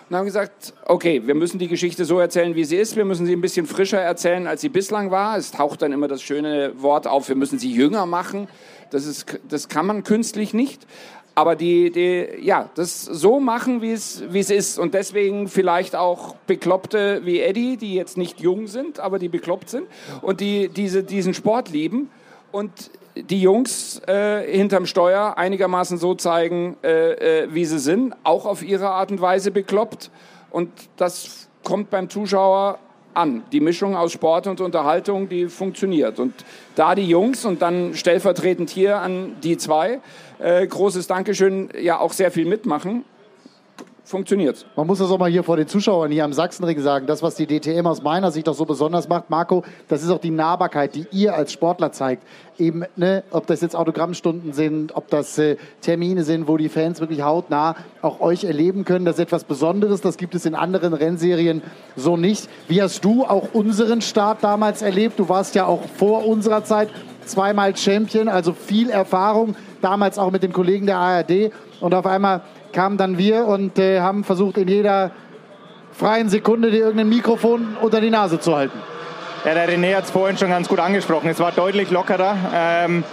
Und 0.08 0.16
haben 0.16 0.26
gesagt, 0.26 0.74
okay, 0.86 1.26
wir 1.26 1.34
müssen 1.34 1.58
die 1.58 1.66
Geschichte 1.66 2.04
so 2.04 2.20
erzählen, 2.20 2.54
wie 2.54 2.64
sie 2.64 2.76
ist. 2.76 2.94
Wir 2.94 3.04
müssen 3.04 3.26
sie 3.26 3.32
ein 3.32 3.40
bisschen 3.40 3.66
frischer 3.66 3.98
erzählen, 3.98 4.46
als 4.46 4.60
sie 4.60 4.68
bislang 4.68 5.10
war. 5.10 5.36
Es 5.36 5.50
taucht 5.50 5.82
dann 5.82 5.90
immer 5.90 6.06
das 6.06 6.22
schöne 6.22 6.72
Wort 6.80 7.08
auf, 7.08 7.28
wir 7.28 7.36
müssen 7.36 7.58
sie 7.58 7.72
jünger 7.72 8.06
machen. 8.06 8.46
Das, 8.90 9.04
ist, 9.04 9.40
das 9.48 9.68
kann 9.68 9.84
man 9.86 10.04
künstlich 10.04 10.54
nicht 10.54 10.86
aber 11.38 11.54
die, 11.54 11.92
die, 11.92 12.26
ja, 12.40 12.68
das 12.74 13.04
so 13.04 13.38
machen, 13.38 13.80
wie 13.80 13.92
es, 13.92 14.20
ist. 14.20 14.76
Und 14.76 14.92
deswegen 14.92 15.46
vielleicht 15.46 15.94
auch 15.94 16.34
Bekloppte 16.48 17.20
wie 17.24 17.40
Eddie, 17.40 17.76
die 17.76 17.94
jetzt 17.94 18.16
nicht 18.16 18.40
jung 18.40 18.66
sind, 18.66 18.98
aber 18.98 19.20
die 19.20 19.28
bekloppt 19.28 19.70
sind 19.70 19.86
und 20.20 20.40
die 20.40 20.68
diese, 20.68 21.04
diesen 21.04 21.34
Sport 21.34 21.70
lieben. 21.70 22.10
Und 22.50 22.72
die 23.14 23.40
Jungs 23.40 24.02
äh, 24.08 24.50
hinterm 24.50 24.84
Steuer 24.84 25.38
einigermaßen 25.38 25.96
so 25.96 26.16
zeigen, 26.16 26.76
äh, 26.82 27.44
äh, 27.44 27.54
wie 27.54 27.66
sie 27.66 27.78
sind, 27.78 28.16
auch 28.24 28.44
auf 28.44 28.64
ihre 28.64 28.88
Art 28.88 29.12
und 29.12 29.20
Weise 29.20 29.52
bekloppt. 29.52 30.10
Und 30.50 30.72
das 30.96 31.48
kommt 31.62 31.88
beim 31.90 32.10
Zuschauer 32.10 32.80
an. 33.18 33.42
Die 33.52 33.60
Mischung 33.60 33.96
aus 33.96 34.12
Sport 34.12 34.46
und 34.46 34.60
Unterhaltung, 34.60 35.28
die 35.28 35.48
funktioniert. 35.48 36.18
Und 36.18 36.32
da 36.74 36.94
die 36.94 37.06
Jungs 37.06 37.44
und 37.44 37.60
dann 37.60 37.94
stellvertretend 37.94 38.70
hier 38.70 38.98
an 38.98 39.36
die 39.42 39.58
zwei, 39.58 40.00
äh, 40.38 40.66
großes 40.66 41.06
Dankeschön, 41.06 41.68
ja 41.78 41.98
auch 41.98 42.12
sehr 42.12 42.30
viel 42.30 42.46
mitmachen. 42.46 43.04
Funktioniert. 44.08 44.66
Man 44.74 44.86
muss 44.86 44.98
das 44.98 45.10
auch 45.10 45.18
mal 45.18 45.30
hier 45.30 45.44
vor 45.44 45.56
den 45.56 45.68
Zuschauern 45.68 46.10
hier 46.10 46.24
am 46.24 46.32
Sachsenring 46.32 46.80
sagen. 46.80 47.06
Das, 47.06 47.22
was 47.22 47.34
die 47.34 47.46
DTM 47.46 47.86
aus 47.86 48.02
meiner 48.02 48.30
Sicht 48.30 48.48
auch 48.48 48.54
so 48.54 48.64
besonders 48.64 49.08
macht, 49.08 49.30
Marco, 49.30 49.64
das 49.88 50.02
ist 50.02 50.10
auch 50.10 50.20
die 50.20 50.30
Nahbarkeit, 50.30 50.94
die 50.94 51.06
ihr 51.10 51.34
als 51.34 51.52
Sportler 51.52 51.92
zeigt. 51.92 52.22
Eben, 52.58 52.84
ne, 52.96 53.22
ob 53.30 53.46
das 53.46 53.60
jetzt 53.60 53.76
Autogrammstunden 53.76 54.52
sind, 54.52 54.96
ob 54.96 55.08
das 55.08 55.38
äh, 55.38 55.56
Termine 55.82 56.24
sind, 56.24 56.48
wo 56.48 56.56
die 56.56 56.68
Fans 56.68 57.00
wirklich 57.00 57.22
hautnah 57.22 57.76
auch 58.02 58.20
euch 58.20 58.44
erleben 58.44 58.84
können. 58.84 59.04
Das 59.04 59.16
ist 59.16 59.22
etwas 59.22 59.44
Besonderes. 59.44 60.00
Das 60.00 60.16
gibt 60.16 60.34
es 60.34 60.46
in 60.46 60.54
anderen 60.54 60.94
Rennserien 60.94 61.62
so 61.94 62.16
nicht. 62.16 62.48
Wie 62.66 62.82
hast 62.82 63.04
du 63.04 63.24
auch 63.24 63.52
unseren 63.52 64.00
Start 64.00 64.42
damals 64.42 64.82
erlebt? 64.82 65.18
Du 65.18 65.28
warst 65.28 65.54
ja 65.54 65.66
auch 65.66 65.82
vor 65.96 66.26
unserer 66.26 66.64
Zeit 66.64 66.88
zweimal 67.26 67.76
Champion, 67.76 68.28
also 68.28 68.54
viel 68.54 68.90
Erfahrung, 68.90 69.54
damals 69.82 70.18
auch 70.18 70.30
mit 70.30 70.42
den 70.42 70.52
Kollegen 70.52 70.86
der 70.86 70.96
ARD. 70.96 71.52
Und 71.80 71.94
auf 71.94 72.06
einmal 72.06 72.42
kamen 72.72 72.96
dann 72.96 73.18
wir 73.18 73.46
und 73.46 73.78
äh, 73.78 74.00
haben 74.00 74.24
versucht, 74.24 74.58
in 74.58 74.68
jeder 74.68 75.10
freien 75.92 76.28
Sekunde 76.28 76.70
dir 76.70 76.80
irgendein 76.80 77.08
Mikrofon 77.08 77.76
unter 77.80 78.00
die 78.00 78.10
Nase 78.10 78.38
zu 78.40 78.56
halten. 78.56 78.78
Ja, 79.44 79.54
der 79.54 79.68
René 79.68 79.96
hat 79.96 80.04
es 80.04 80.10
vorhin 80.10 80.36
schon 80.36 80.50
ganz 80.50 80.68
gut 80.68 80.78
angesprochen. 80.78 81.28
Es 81.28 81.38
war 81.38 81.52
deutlich 81.52 81.90
lockerer. 81.90 82.36
Ähm, 82.54 83.04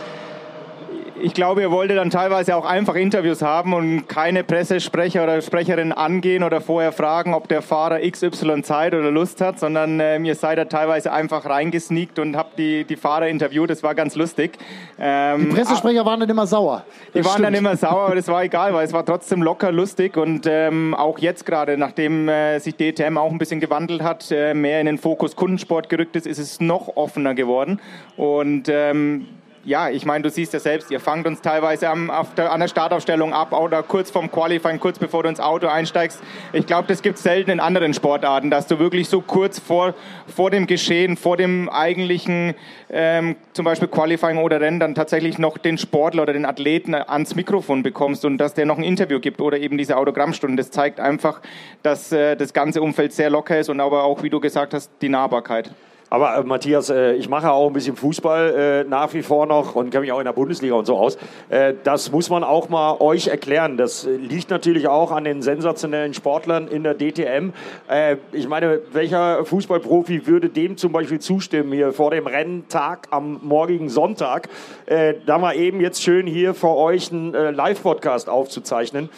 ich 1.26 1.34
glaube, 1.34 1.62
ihr 1.62 1.72
wolltet 1.72 1.98
dann 1.98 2.12
teilweise 2.12 2.56
auch 2.56 2.66
einfach 2.66 2.94
Interviews 2.94 3.42
haben 3.42 3.74
und 3.74 4.06
keine 4.08 4.44
Pressesprecher 4.44 5.24
oder 5.24 5.42
Sprecherin 5.42 5.92
angehen 5.92 6.44
oder 6.44 6.62
vorher 6.62 6.92
fragen, 6.92 7.34
ob 7.34 7.48
der 7.48 7.64
Fahrer 7.64 8.00
XY 8.00 8.62
Zeit 8.62 8.94
oder 8.94 9.10
Lust 9.10 9.42
hat, 9.42 9.58
sondern 9.58 10.00
ähm, 10.00 10.24
ihr 10.24 10.36
seid 10.36 10.60
da 10.60 10.66
teilweise 10.66 11.12
einfach 11.12 11.46
reingesneakt 11.46 12.20
und 12.20 12.38
habt 12.38 12.60
die, 12.60 12.84
die 12.84 12.96
Fahrer 12.96 13.28
interviewt. 13.28 13.72
Das 13.72 13.82
war 13.82 13.96
ganz 13.96 14.14
lustig. 14.16 14.60
Ähm, 15.00 15.50
die 15.50 15.56
Pressesprecher 15.56 16.06
waren 16.06 16.20
dann 16.20 16.30
immer 16.30 16.46
sauer. 16.46 16.86
Das 16.86 17.14
die 17.14 17.26
waren 17.26 17.32
stimmt. 17.32 17.48
dann 17.48 17.54
immer 17.56 17.76
sauer, 17.76 18.06
aber 18.06 18.16
das 18.16 18.28
war 18.28 18.44
egal, 18.44 18.76
weil 18.76 18.86
es 18.86 18.94
war 18.94 19.04
trotzdem 19.04 19.42
locker 19.42 19.72
lustig 19.72 20.18
und 20.18 20.46
ähm, 20.46 20.94
auch 20.94 21.18
jetzt 21.18 21.44
gerade, 21.48 21.76
nachdem 21.76 22.30
äh, 22.30 22.60
sich 22.60 22.76
DTM 22.76 23.18
auch 23.18 23.32
ein 23.32 23.40
bisschen 23.40 23.60
gewandelt 23.60 24.04
hat, 24.04 24.30
äh, 24.30 24.54
mehr 24.54 24.80
in 24.80 24.86
den 24.86 25.00
Fokus 25.00 25.36
Kundensport 25.36 25.90
gerückt 25.90 26.16
ist, 26.16 26.28
ist 26.28 26.38
es 26.38 26.60
noch 26.62 26.96
offener 26.96 27.34
geworden 27.34 27.82
und 28.16 28.70
ähm, 28.70 29.26
ja, 29.66 29.90
ich 29.90 30.06
meine, 30.06 30.22
du 30.22 30.30
siehst 30.30 30.54
ja 30.54 30.60
selbst, 30.60 30.92
ihr 30.92 31.00
fangt 31.00 31.26
uns 31.26 31.42
teilweise 31.42 31.90
am, 31.90 32.12
der, 32.38 32.52
an 32.52 32.60
der 32.60 32.68
Startaufstellung 32.68 33.34
ab 33.34 33.52
oder 33.52 33.82
kurz 33.82 34.12
vorm 34.12 34.32
Qualifying, 34.32 34.80
kurz 34.80 35.00
bevor 35.00 35.24
du 35.24 35.30
ins 35.30 35.40
Auto 35.40 35.68
einsteigst. 35.68 36.22
Ich 36.54 36.68
glaube, 36.68 36.88
das 36.88 37.02
gibt 37.02 37.18
es 37.18 37.24
selten 37.24 37.50
in 37.50 37.60
anderen 37.60 37.96
Sportarten, 37.96 38.52
dass 38.52 38.68
du 38.68 38.78
wirklich 38.78 39.10
so 39.10 39.22
kurz 39.22 39.60
vor, 39.60 39.96
vor 40.28 40.52
dem 40.52 40.68
Geschehen, 40.68 41.18
vor 41.18 41.36
dem 41.36 41.68
eigentlichen 41.68 42.54
ähm, 42.92 43.36
zum 43.54 43.66
Beispiel 43.66 43.88
Qualifying 43.88 44.38
oder 44.38 44.62
Rennen 44.62 44.80
dann 44.80 44.94
tatsächlich 44.94 45.40
noch 45.40 45.58
den 45.58 45.80
Sportler 45.80 46.24
oder 46.24 46.34
den 46.34 46.46
Athleten 46.46 46.94
ans 46.94 47.36
Mikrofon 47.36 47.82
bekommst 47.82 48.24
und 48.24 48.38
dass 48.38 48.54
der 48.54 48.68
noch 48.68 48.78
ein 48.78 48.84
Interview 48.84 49.20
gibt 49.20 49.42
oder 49.42 49.58
eben 49.58 49.80
diese 49.80 49.98
Autogrammstunden. 49.98 50.58
Das 50.58 50.70
zeigt 50.70 51.00
einfach, 51.00 51.42
dass 51.82 52.12
äh, 52.12 52.36
das 52.36 52.54
ganze 52.54 52.84
Umfeld 52.84 53.14
sehr 53.14 53.32
locker 53.32 53.60
ist 53.60 53.70
und 53.70 53.80
aber 53.80 54.04
auch, 54.04 54.22
wie 54.22 54.30
du 54.30 54.40
gesagt 54.40 54.76
hast, 54.76 54.92
die 55.02 55.10
Nahbarkeit. 55.10 55.72
Aber 56.10 56.38
äh, 56.38 56.44
Matthias, 56.44 56.90
äh, 56.90 57.14
ich 57.14 57.30
mache 57.30 57.52
auch 57.52 57.68
ein 57.68 57.74
bisschen 57.74 57.96
Fußball 57.96 58.84
äh, 58.86 58.90
nach 58.90 59.14
wie 59.14 59.24
vor 59.24 59.48
noch 59.48 59.76
und 59.76 59.90
kenne 59.90 60.02
mich 60.02 60.12
auch 60.12 60.20
in 60.20 60.26
der 60.26 60.34
Bundesliga 60.34 60.76
und 60.76 60.86
so 60.86 60.98
aus. 60.98 61.18
Äh, 61.50 61.74
das 61.84 62.12
muss 62.12 62.30
man 62.30 62.44
auch 62.44 62.70
mal 62.70 62.98
euch 63.00 63.28
erklären. 63.28 63.76
Das 63.78 64.06
äh, 64.06 64.12
liegt 64.12 64.52
natürlich 64.52 64.88
auch 64.88 65.12
an 65.12 65.24
den 65.24 65.42
sensationellen 65.42 66.14
Sportlern 66.14 66.68
in 66.68 66.84
der 66.84 66.94
DTM. 66.94 67.54
Äh, 67.90 68.18
ich 68.32 68.48
meine, 68.48 68.82
welcher 68.94 69.46
Fußballprofi 69.46 70.28
würde 70.28 70.50
dem 70.50 70.78
zum 70.78 70.92
Beispiel 70.92 71.20
zustimmen, 71.20 71.74
hier 71.74 71.92
vor 71.92 72.12
dem 72.12 72.28
Renntag 72.28 73.08
am 73.12 73.40
morgigen 73.42 73.90
Sonntag, 73.90 74.50
da 74.88 75.38
mal 75.38 75.56
eben 75.56 75.82
jetzt 75.82 76.04
schön 76.04 76.28
hier 76.28 76.54
vor 76.54 76.78
euch 76.78 77.12
einen 77.12 77.34
Live-Podcast 77.34 78.30
aufzuzeichnen. 78.30 79.10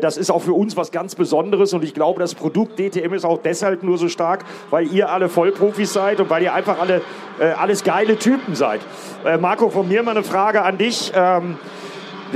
das 0.00 0.16
ist 0.16 0.30
auch 0.30 0.42
für 0.42 0.52
uns 0.52 0.76
was 0.76 0.92
ganz 0.92 1.14
Besonderes 1.14 1.72
und 1.72 1.84
ich 1.84 1.94
glaube, 1.94 2.20
das 2.20 2.34
Produkt 2.34 2.78
DTM 2.78 3.14
ist 3.14 3.24
auch 3.24 3.38
deshalb 3.38 3.82
nur 3.82 3.98
so 3.98 4.08
stark, 4.08 4.44
weil 4.70 4.92
ihr 4.92 5.10
alle 5.10 5.28
Vollprofis 5.28 5.92
seid 5.92 6.20
und 6.20 6.28
weil 6.34 6.42
ihr 6.42 6.52
einfach 6.52 6.80
alle 6.80 7.00
äh, 7.38 7.44
alles 7.44 7.84
geile 7.84 8.18
Typen 8.18 8.56
seid. 8.56 8.80
Äh, 9.24 9.38
Marco, 9.38 9.70
von 9.70 9.86
mir 9.86 10.02
mal 10.02 10.12
eine 10.12 10.24
Frage 10.24 10.62
an 10.62 10.78
dich. 10.78 11.12
Ähm, 11.14 11.58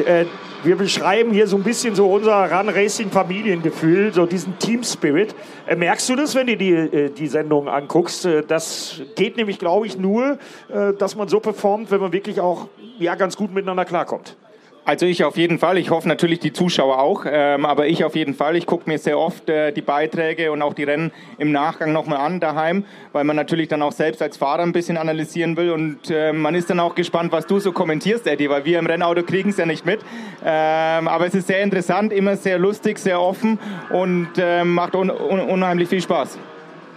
äh, 0.05 0.25
wir 0.63 0.77
beschreiben 0.77 1.33
hier 1.33 1.49
so 1.49 1.57
ein 1.57 1.65
bisschen 1.65 1.97
so 1.97 2.09
unser 2.09 2.51
Run 2.51 2.69
Racing 2.69 3.11
Familiengefühl, 3.11 4.13
so 4.13 4.27
diesen 4.27 4.57
Team 4.61 4.85
Spirit. 4.85 5.35
Äh, 5.67 5.75
merkst 5.75 6.09
du 6.09 6.15
das, 6.15 6.37
wenn 6.37 6.47
du 6.47 6.57
die, 6.57 6.73
äh, 6.73 7.11
die 7.11 7.27
Sendung 7.27 7.69
anguckst? 7.69 8.25
Äh, 8.25 8.43
das 8.47 9.03
geht 9.17 9.37
nämlich, 9.37 9.59
glaube 9.59 9.87
ich, 9.87 9.99
nur, 9.99 10.39
dass 10.99 11.17
man 11.17 11.29
so 11.29 11.41
performt, 11.41 11.91
wenn 11.91 12.01
man 12.01 12.13
wirklich 12.13 12.41
auch 12.41 12.69
ja, 12.99 13.17
ganz 13.17 13.37
gut 13.37 13.53
miteinander 13.53 13.85
klarkommt. 13.85 14.37
Also 14.89 15.05
ich 15.05 15.23
auf 15.23 15.37
jeden 15.37 15.59
Fall. 15.59 15.77
Ich 15.77 15.91
hoffe 15.91 16.09
natürlich 16.09 16.39
die 16.39 16.55
Zuschauer 16.55 16.99
auch, 16.99 17.27
ähm, 17.31 17.67
aber 17.67 17.89
ich 17.89 18.05
auf 18.05 18.17
jeden 18.17 18.33
Fall. 18.33 18.57
Ich 18.57 18.65
gucke 18.65 18.89
mir 18.89 18.97
sehr 18.97 19.19
oft 19.19 19.47
äh, 19.51 19.71
die 19.71 19.83
Beiträge 19.83 20.51
und 20.51 20.63
auch 20.63 20.73
die 20.73 20.85
Rennen 20.85 21.13
im 21.37 21.53
Nachgang 21.53 21.93
nochmal 21.93 22.21
an 22.21 22.41
daheim, 22.41 22.87
weil 23.13 23.25
man 23.25 23.37
natürlich 23.37 23.69
dann 23.69 23.83
auch 23.83 23.93
selbst 23.93 24.23
als 24.23 24.39
Fahrer 24.39 24.63
ein 24.63 24.73
bisschen 24.73 24.97
analysieren 24.97 25.59
will 25.59 25.73
und 25.73 26.11
äh, 26.11 26.33
man 26.33 26.55
ist 26.55 26.71
dann 26.71 26.81
auch 26.81 26.95
gespannt, 26.95 27.33
was 27.33 27.47
du 27.47 27.61
so 27.61 27.73
kommentierst, 27.73 28.27
Eddie, 28.27 28.49
weil 28.49 28.65
wir 28.65 28.79
im 28.79 28.87
Rennauto 28.87 29.25
kriegen 29.25 29.51
es 29.51 29.59
ja 29.59 29.67
nicht 29.67 29.85
mit. 29.85 30.01
Ähm, 30.43 31.07
aber 31.07 31.27
es 31.27 31.35
ist 31.35 31.49
sehr 31.49 31.61
interessant, 31.63 32.11
immer 32.11 32.37
sehr 32.37 32.59
lustig, 32.59 32.99
sehr 32.99 33.21
offen 33.21 33.59
und 33.91 34.31
äh, 34.39 34.65
macht 34.65 34.95
un 34.95 35.11
un 35.11 35.41
unheimlich 35.41 35.91
viel 35.91 36.01
Spaß. 36.01 36.39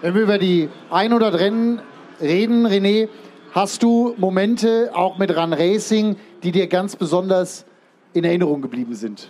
Wenn 0.02 0.16
wir 0.16 0.22
über 0.22 0.38
die 0.38 0.70
100 0.92 1.38
Rennen 1.38 1.82
reden, 2.22 2.66
René, 2.66 3.10
hast 3.54 3.84
du 3.84 4.16
Momente 4.16 4.92
auch 4.94 5.18
mit 5.18 5.36
Run 5.36 5.52
Racing, 5.52 6.16
die 6.42 6.54
dir 6.54 6.68
ganz 6.68 6.96
besonders 6.96 7.66
in 8.14 8.24
Erinnerung 8.24 8.62
geblieben 8.62 8.94
sind? 8.96 9.30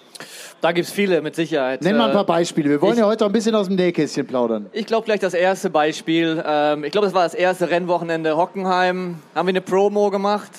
Da 0.61 0.71
gibt 0.71 0.87
es 0.87 0.93
viele, 0.93 1.21
mit 1.21 1.35
Sicherheit. 1.35 1.81
Nenn 1.81 1.97
mal 1.97 2.07
ein 2.07 2.13
paar 2.13 2.25
Beispiele. 2.25 2.69
Wir 2.69 2.81
wollen 2.81 2.93
ich, 2.93 2.99
ja 2.99 3.05
heute 3.07 3.25
ein 3.25 3.31
bisschen 3.31 3.55
aus 3.55 3.67
dem 3.67 3.75
Nähkästchen 3.77 4.27
plaudern. 4.27 4.67
Ich 4.73 4.85
glaube 4.85 5.05
gleich 5.05 5.19
das 5.19 5.33
erste 5.33 5.71
Beispiel. 5.71 6.43
Ähm, 6.45 6.83
ich 6.83 6.91
glaube, 6.91 7.07
das 7.07 7.15
war 7.15 7.23
das 7.23 7.33
erste 7.33 7.69
Rennwochenende 7.69 8.37
Hockenheim. 8.37 9.17
Haben 9.33 9.47
wir 9.47 9.51
eine 9.51 9.61
Promo 9.61 10.11
gemacht 10.11 10.51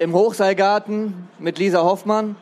im 0.00 0.12
Hochseilgarten 0.12 1.28
mit 1.38 1.58
Lisa 1.58 1.82
Hoffmann. 1.82 2.36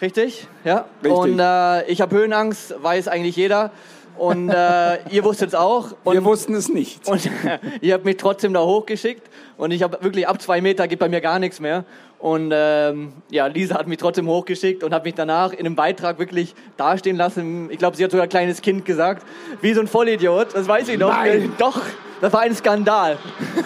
Richtig? 0.00 0.46
Ja. 0.64 0.84
Richtig. 1.02 1.12
Und 1.12 1.38
äh, 1.38 1.84
ich 1.86 2.00
habe 2.00 2.14
Höhenangst, 2.14 2.74
weiß 2.82 3.08
eigentlich 3.08 3.36
jeder. 3.36 3.70
Und 4.16 4.48
äh, 4.48 4.98
ihr 5.10 5.24
wusstet 5.24 5.48
es 5.48 5.54
auch. 5.54 5.92
Und, 6.04 6.14
Wir 6.14 6.24
wussten 6.24 6.54
es 6.54 6.68
nicht. 6.68 7.08
Und 7.08 7.26
äh, 7.26 7.58
ihr 7.80 7.94
habt 7.94 8.04
mich 8.04 8.16
trotzdem 8.16 8.52
da 8.52 8.60
hochgeschickt. 8.60 9.28
Und 9.56 9.70
ich 9.70 9.82
habe 9.82 9.98
wirklich 10.02 10.28
ab 10.28 10.40
zwei 10.42 10.60
Meter 10.60 10.88
geht 10.88 10.98
bei 10.98 11.08
mir 11.08 11.20
gar 11.20 11.38
nichts 11.38 11.60
mehr. 11.60 11.84
Und 12.18 12.50
ähm, 12.52 13.12
ja, 13.30 13.46
Lisa 13.46 13.76
hat 13.76 13.86
mich 13.86 13.98
trotzdem 13.98 14.26
hochgeschickt 14.26 14.82
und 14.82 14.92
hat 14.92 15.04
mich 15.04 15.14
danach 15.14 15.52
in 15.52 15.60
einem 15.60 15.76
Beitrag 15.76 16.18
wirklich 16.18 16.54
dastehen 16.76 17.16
lassen. 17.16 17.70
Ich 17.70 17.78
glaube, 17.78 17.96
sie 17.96 18.02
hat 18.02 18.10
sogar 18.10 18.24
ein 18.24 18.28
kleines 18.28 18.60
Kind 18.60 18.84
gesagt. 18.84 19.24
Wie 19.60 19.72
so 19.72 19.80
ein 19.80 19.86
Vollidiot, 19.86 20.54
das 20.54 20.66
weiß 20.66 20.88
ich 20.88 20.98
noch. 20.98 21.12
Nein. 21.12 21.52
Doch, 21.58 21.80
das 22.20 22.32
war 22.32 22.40
ein 22.40 22.54
Skandal. 22.54 23.18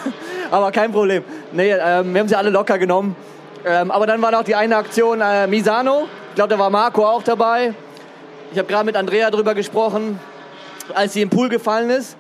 aber 0.51 0.71
kein 0.71 0.93
Problem. 0.93 1.25
Nee, 1.53 1.71
ähm, 1.73 2.13
wir 2.13 2.21
haben 2.21 2.29
sie 2.29 2.37
alle 2.37 2.51
locker 2.51 2.79
genommen. 2.79 3.17
Ähm, 3.65 3.91
aber 3.91 4.07
dann 4.07 4.21
war 4.21 4.31
noch 4.31 4.45
die 4.45 4.55
eine 4.55 4.77
Aktion 4.77 5.21
äh, 5.23 5.47
Misano. 5.47 6.09
Ich 6.31 6.35
glaube, 6.35 6.51
da 6.51 6.59
war 6.59 6.69
Marco 6.69 7.07
auch 7.07 7.23
dabei. 7.23 7.73
Ich 8.53 8.59
habe 8.59 8.69
gerade 8.69 8.85
mit 8.85 8.97
Andrea 8.97 9.31
drüber 9.31 9.55
gesprochen 9.55 10.19
als 10.95 11.13
sie 11.13 11.23
im 11.23 11.31
Pool 11.31 11.49
gefallen 11.49 11.91
ist. 11.91 12.17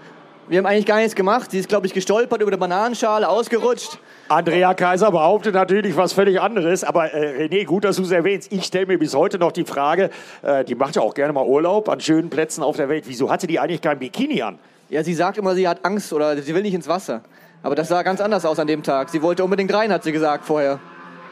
Wir 0.48 0.58
haben 0.58 0.66
eigentlich 0.66 0.86
gar 0.86 0.98
nichts 0.98 1.14
gemacht. 1.14 1.50
Sie 1.50 1.58
ist, 1.58 1.68
glaube 1.68 1.86
ich, 1.86 1.94
gestolpert 1.94 2.40
über 2.40 2.50
eine 2.50 2.58
Bananenschale, 2.58 3.28
ausgerutscht. 3.28 3.98
Andrea 4.32 4.72
Kaiser 4.72 5.10
behauptet 5.10 5.54
natürlich 5.54 5.94
was 5.96 6.14
völlig 6.14 6.40
anderes. 6.40 6.84
Aber 6.84 7.12
äh, 7.12 7.46
René, 7.46 7.66
gut, 7.66 7.84
dass 7.84 7.96
du 7.96 8.02
es 8.02 8.10
erwähnst. 8.10 8.50
Ich 8.50 8.64
stelle 8.64 8.86
mir 8.86 8.98
bis 8.98 9.14
heute 9.14 9.38
noch 9.38 9.52
die 9.52 9.64
Frage, 9.64 10.08
äh, 10.40 10.64
die 10.64 10.74
macht 10.74 10.96
ja 10.96 11.02
auch 11.02 11.12
gerne 11.12 11.34
mal 11.34 11.44
Urlaub 11.44 11.88
an 11.90 12.00
schönen 12.00 12.30
Plätzen 12.30 12.62
auf 12.62 12.76
der 12.76 12.88
Welt. 12.88 13.04
Wieso 13.06 13.30
hatte 13.30 13.46
die 13.46 13.60
eigentlich 13.60 13.82
kein 13.82 13.98
Bikini 13.98 14.40
an? 14.40 14.58
Ja, 14.88 15.04
sie 15.04 15.12
sagt 15.12 15.36
immer, 15.36 15.54
sie 15.54 15.68
hat 15.68 15.84
Angst 15.84 16.12
oder 16.14 16.36
sie 16.38 16.54
will 16.54 16.62
nicht 16.62 16.72
ins 16.74 16.88
Wasser. 16.88 17.20
Aber 17.62 17.74
das 17.74 17.88
sah 17.88 18.02
ganz 18.02 18.20
anders 18.22 18.46
aus 18.46 18.58
an 18.58 18.66
dem 18.66 18.82
Tag. 18.82 19.10
Sie 19.10 19.20
wollte 19.20 19.44
unbedingt 19.44 19.72
rein, 19.72 19.92
hat 19.92 20.02
sie 20.02 20.12
gesagt 20.12 20.46
vorher. 20.46 20.78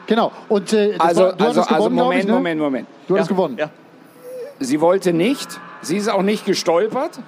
Genau. 0.05 0.31
Und 0.47 0.71
äh, 0.73 0.95
also, 0.99 1.23
war, 1.23 1.33
du 1.33 1.43
also, 1.43 1.61
also 1.61 1.73
gewonnen, 1.73 1.95
Moment, 1.95 2.21
ich, 2.21 2.27
ne? 2.27 2.33
Moment, 2.33 2.61
Moment. 2.61 2.87
Du 3.07 3.15
ja. 3.15 3.21
hast 3.21 3.27
gewonnen. 3.27 3.57
Ja. 3.57 3.69
Sie 4.59 4.79
wollte 4.79 5.11
nicht. 5.11 5.59
Sie 5.81 5.97
ist 5.97 6.07
auch 6.07 6.21
nicht 6.21 6.45
gestolpert. 6.45 7.19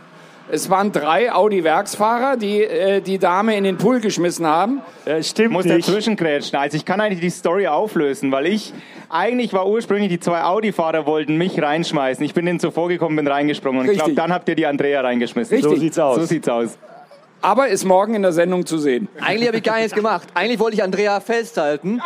Es 0.51 0.69
waren 0.69 0.91
drei 0.91 1.31
Audi-Werksfahrer, 1.31 2.37
die 2.37 2.63
äh, 2.63 3.01
die 3.01 3.17
Dame 3.17 3.55
in 3.55 3.63
den 3.63 3.77
Pool 3.77 4.01
geschmissen 4.01 4.45
haben. 4.45 4.81
Äh, 5.05 5.23
stimmt 5.23 5.47
ich 5.47 5.53
muss 5.53 5.65
nicht. 5.65 5.87
dazwischen 5.87 6.15
grätschen. 6.15 6.59
Also 6.59 6.77
ich 6.77 6.85
kann 6.85 6.99
eigentlich 6.99 7.21
die 7.21 7.29
Story 7.29 7.67
auflösen, 7.67 8.31
weil 8.31 8.47
ich 8.47 8.73
eigentlich 9.09 9.53
war 9.53 9.67
ursprünglich 9.67 10.09
die 10.09 10.19
zwei 10.19 10.43
Audi-Fahrer 10.43 11.05
wollten 11.05 11.37
mich 11.37 11.61
reinschmeißen. 11.61 12.23
Ich 12.25 12.33
bin 12.33 12.45
denen 12.45 12.59
zuvor 12.59 12.89
gekommen, 12.89 13.15
bin 13.15 13.27
reingesprungen 13.27 13.81
und 13.81 13.89
ich 13.89 13.97
glaube, 13.97 14.13
dann 14.13 14.33
habt 14.33 14.49
ihr 14.49 14.55
die 14.55 14.65
Andrea 14.65 15.01
reingeschmissen. 15.01 15.55
Richtig. 15.55 15.73
So 15.73 15.79
sieht's 15.79 15.99
aus. 15.99 16.15
So 16.17 16.25
sieht's 16.25 16.49
aus 16.49 16.77
aber 17.43 17.67
ist 17.67 17.83
morgen 17.83 18.15
in 18.15 18.21
der 18.21 18.31
Sendung 18.31 18.65
zu 18.65 18.77
sehen. 18.77 19.09
Eigentlich 19.19 19.47
habe 19.49 19.57
ich 19.57 19.63
gar 19.63 19.75
nichts 19.77 19.93
gemacht. 19.93 20.29
Eigentlich 20.33 20.59
wollte 20.59 20.75
ich 20.75 20.83
Andrea 20.83 21.19
festhalten 21.19 22.01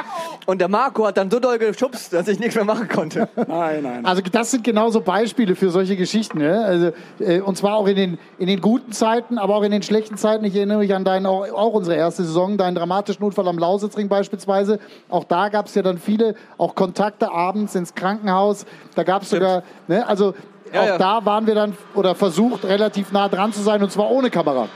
und 0.47 0.59
der 0.59 0.67
Marco 0.67 1.05
hat 1.05 1.15
dann 1.17 1.29
so 1.29 1.39
doll 1.39 1.59
geschubst, 1.59 2.11
dass 2.11 2.27
ich 2.27 2.39
nichts 2.39 2.55
mehr 2.55 2.65
machen 2.65 2.87
konnte. 2.87 3.29
Nein, 3.47 3.83
nein. 3.83 4.05
Also 4.05 4.23
das 4.31 4.49
sind 4.49 4.63
genauso 4.63 4.99
Beispiele 4.99 5.55
für 5.55 5.69
solche 5.69 5.95
Geschichten. 5.95 6.39
Ne? 6.39 6.65
Also, 6.65 6.91
äh, 7.19 7.39
und 7.39 7.55
zwar 7.55 7.75
auch 7.75 7.87
in 7.87 7.95
den, 7.95 8.19
in 8.39 8.47
den 8.47 8.61
guten 8.61 8.91
Zeiten, 8.91 9.37
aber 9.37 9.55
auch 9.55 9.63
in 9.63 9.71
den 9.71 9.83
schlechten 9.83 10.17
Zeiten. 10.17 10.43
Ich 10.43 10.55
erinnere 10.55 10.79
mich 10.79 10.93
an 10.95 11.05
deinen, 11.05 11.27
auch, 11.27 11.47
auch 11.51 11.73
unsere 11.73 11.95
erste 11.95 12.23
Saison, 12.23 12.57
deinen 12.57 12.73
dramatischen 12.75 13.23
Unfall 13.23 13.47
am 13.47 13.59
Lausitzring 13.59 14.09
beispielsweise. 14.09 14.79
Auch 15.07 15.23
da 15.23 15.49
gab 15.49 15.67
es 15.67 15.75
ja 15.75 15.83
dann 15.83 15.99
viele, 15.99 16.33
auch 16.57 16.73
Kontakte 16.73 17.31
abends 17.31 17.75
ins 17.75 17.93
Krankenhaus. 17.93 18.65
Da 18.95 19.03
gab 19.03 19.21
es 19.21 19.29
sogar, 19.29 19.61
ne? 19.87 20.07
also 20.07 20.33
Ja, 20.73 20.81
auch 20.81 20.87
ja. 20.87 20.97
da 20.97 21.25
waren 21.25 21.45
wir 21.45 21.53
dann 21.53 21.77
oder 21.93 22.15
versucht 22.15 22.65
relativ 22.65 23.11
nah 23.11 23.29
dran 23.29 23.53
zu 23.53 23.61
sein 23.61 23.83
und 23.83 23.91
zwar 23.91 24.09
ohne 24.09 24.31
Kamera. 24.31 24.67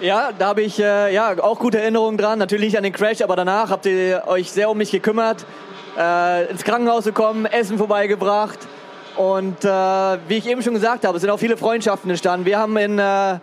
Ja, 0.00 0.30
da 0.38 0.48
habe 0.48 0.62
ich 0.62 0.78
äh, 0.78 1.14
ja 1.14 1.34
auch 1.42 1.58
gute 1.58 1.80
Erinnerungen 1.80 2.18
dran. 2.18 2.38
Natürlich 2.38 2.66
nicht 2.66 2.76
an 2.76 2.84
den 2.84 2.92
Crash, 2.92 3.22
aber 3.22 3.34
danach 3.36 3.70
habt 3.70 3.86
ihr 3.86 4.24
euch 4.26 4.50
sehr 4.52 4.68
um 4.70 4.76
mich 4.76 4.90
gekümmert, 4.90 5.46
äh, 5.98 6.50
ins 6.50 6.64
Krankenhaus 6.64 7.04
gekommen, 7.04 7.46
Essen 7.46 7.78
vorbeigebracht. 7.78 8.58
Und 9.16 9.64
äh, 9.64 9.68
wie 10.28 10.36
ich 10.36 10.46
eben 10.46 10.62
schon 10.62 10.74
gesagt 10.74 11.06
habe, 11.06 11.16
es 11.16 11.22
sind 11.22 11.30
auch 11.30 11.38
viele 11.38 11.56
Freundschaften 11.56 12.10
entstanden. 12.10 12.44
Wir 12.44 12.58
haben 12.58 12.76
in 12.76 12.98
äh, 12.98 13.38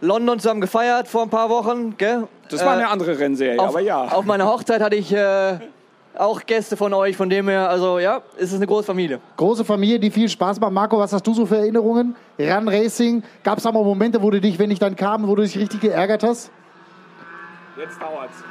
London 0.00 0.38
zusammen 0.38 0.60
gefeiert 0.60 1.08
vor 1.08 1.22
ein 1.22 1.30
paar 1.30 1.50
Wochen. 1.50 1.96
Gell? 1.98 2.28
Das 2.48 2.64
war 2.64 2.74
Äh, 2.74 2.78
eine 2.82 2.88
andere 2.88 3.18
Rennserie, 3.18 3.58
auf, 3.58 3.70
aber 3.70 3.80
ja. 3.80 4.04
Auf 4.04 4.24
meiner 4.24 4.46
Hochzeit 4.46 4.80
hatte 4.80 4.94
ich 4.94 5.12
äh, 5.12 5.58
auch 6.18 6.44
Gäste 6.44 6.76
von 6.76 6.92
euch, 6.94 7.16
von 7.16 7.28
dem 7.28 7.48
her, 7.48 7.68
also 7.68 7.98
ja, 7.98 8.22
es 8.36 8.50
ist 8.50 8.56
eine 8.56 8.66
große 8.66 8.84
Familie. 8.84 9.20
Große 9.36 9.64
Familie, 9.64 9.98
die 9.98 10.10
viel 10.10 10.28
Spaß 10.28 10.60
macht. 10.60 10.72
Marco, 10.72 10.98
was 10.98 11.12
hast 11.12 11.26
du 11.26 11.34
so 11.34 11.46
für 11.46 11.56
Erinnerungen? 11.56 12.16
Run 12.38 12.68
Racing, 12.68 13.22
gab 13.42 13.58
es 13.58 13.64
da 13.64 13.72
mal 13.72 13.82
Momente, 13.84 14.22
wo 14.22 14.30
du 14.30 14.40
dich, 14.40 14.58
wenn 14.58 14.70
ich 14.70 14.78
dann 14.78 14.96
kam, 14.96 15.26
wo 15.26 15.34
du 15.34 15.42
dich 15.42 15.58
richtig 15.58 15.80
geärgert 15.80 16.22
hast? 16.22 16.50
Jetzt 17.76 18.00
dauert's. 18.00 18.42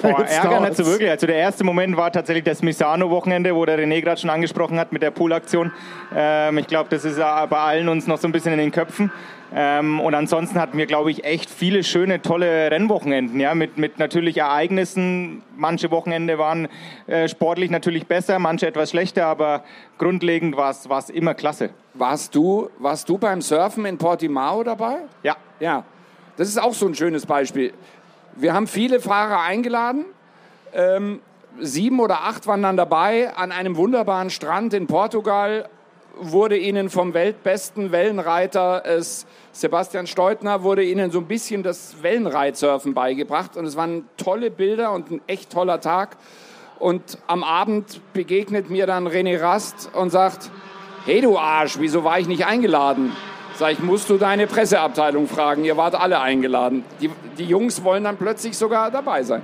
Boah, 0.00 0.24
Ärger 0.24 0.60
nicht 0.60 0.76
so 0.76 0.82
dauert's. 0.82 0.86
wirklich. 0.86 1.10
Also 1.10 1.26
der 1.26 1.36
erste 1.36 1.64
Moment 1.64 1.96
war 1.96 2.10
tatsächlich 2.12 2.44
das 2.44 2.62
Misano-Wochenende, 2.62 3.54
wo 3.54 3.64
der 3.64 3.78
René 3.78 4.00
gerade 4.00 4.20
schon 4.20 4.30
angesprochen 4.30 4.78
hat 4.78 4.92
mit 4.92 5.02
der 5.02 5.10
Poolaktion. 5.10 5.72
Ähm, 6.14 6.58
ich 6.58 6.66
glaube, 6.66 6.88
das 6.90 7.04
ist 7.04 7.18
bei 7.18 7.58
allen 7.58 7.88
uns 7.88 8.06
noch 8.06 8.18
so 8.18 8.28
ein 8.28 8.32
bisschen 8.32 8.52
in 8.52 8.58
den 8.58 8.70
Köpfen. 8.70 9.10
Ähm, 9.52 10.00
und 10.00 10.14
ansonsten 10.14 10.60
hatten 10.60 10.78
wir, 10.78 10.86
glaube 10.86 11.10
ich, 11.10 11.24
echt 11.24 11.50
viele 11.50 11.82
schöne, 11.82 12.22
tolle 12.22 12.70
Rennwochenenden, 12.70 13.40
ja, 13.40 13.54
mit, 13.54 13.78
mit 13.78 13.98
natürlich 13.98 14.38
Ereignissen. 14.38 15.42
Manche 15.56 15.90
Wochenende 15.90 16.38
waren 16.38 16.68
äh, 17.08 17.28
sportlich 17.28 17.70
natürlich 17.70 18.06
besser, 18.06 18.38
manche 18.38 18.68
etwas 18.68 18.90
schlechter, 18.90 19.26
aber 19.26 19.64
grundlegend 19.98 20.56
war 20.56 20.70
es 20.70 21.10
immer 21.10 21.34
klasse. 21.34 21.70
Warst 21.94 22.34
du, 22.36 22.70
warst 22.78 23.08
du 23.08 23.18
beim 23.18 23.42
Surfen 23.42 23.86
in 23.86 23.98
Portimao 23.98 24.62
dabei? 24.62 24.98
Ja, 25.24 25.36
Ja, 25.58 25.84
das 26.36 26.48
ist 26.48 26.62
auch 26.62 26.72
so 26.72 26.86
ein 26.86 26.94
schönes 26.94 27.26
Beispiel. 27.26 27.72
Wir 28.36 28.54
haben 28.54 28.66
viele 28.66 29.00
Fahrer 29.00 29.40
eingeladen. 29.40 30.04
Ähm, 30.72 31.20
sieben 31.58 32.00
oder 32.00 32.22
acht 32.22 32.46
waren 32.46 32.62
dann 32.62 32.76
dabei. 32.76 33.34
An 33.34 33.52
einem 33.52 33.76
wunderbaren 33.76 34.30
Strand 34.30 34.72
in 34.74 34.86
Portugal 34.86 35.68
wurde 36.18 36.56
ihnen 36.56 36.90
vom 36.90 37.14
weltbesten 37.14 37.92
Wellenreiter 37.92 38.84
es, 38.84 39.26
Sebastian 39.52 40.06
Steutner 40.06 40.62
wurde 40.62 40.82
ihnen 40.82 41.10
so 41.10 41.18
ein 41.18 41.26
bisschen 41.26 41.62
das 41.62 42.02
Wellenreitsurfen 42.02 42.94
beigebracht. 42.94 43.56
Und 43.56 43.64
es 43.64 43.76
waren 43.76 44.08
tolle 44.16 44.50
Bilder 44.50 44.92
und 44.92 45.10
ein 45.10 45.20
echt 45.26 45.50
toller 45.50 45.80
Tag. 45.80 46.16
Und 46.78 47.18
am 47.26 47.44
Abend 47.44 48.00
begegnet 48.12 48.70
mir 48.70 48.86
dann 48.86 49.06
René 49.06 49.40
Rast 49.40 49.90
und 49.92 50.10
sagt, 50.10 50.50
hey 51.04 51.20
du 51.20 51.36
Arsch, 51.38 51.78
wieso 51.78 52.04
war 52.04 52.18
ich 52.18 52.28
nicht 52.28 52.46
eingeladen? 52.46 53.12
Sag 53.60 53.72
ich, 53.72 53.80
musst 53.80 54.08
du 54.08 54.16
deine 54.16 54.46
Presseabteilung 54.46 55.28
fragen, 55.28 55.66
ihr 55.66 55.76
wart 55.76 55.94
alle 55.94 56.18
eingeladen. 56.18 56.82
Die, 56.98 57.10
die 57.36 57.44
Jungs 57.44 57.84
wollen 57.84 58.04
dann 58.04 58.16
plötzlich 58.16 58.56
sogar 58.56 58.90
dabei 58.90 59.22
sein. 59.22 59.42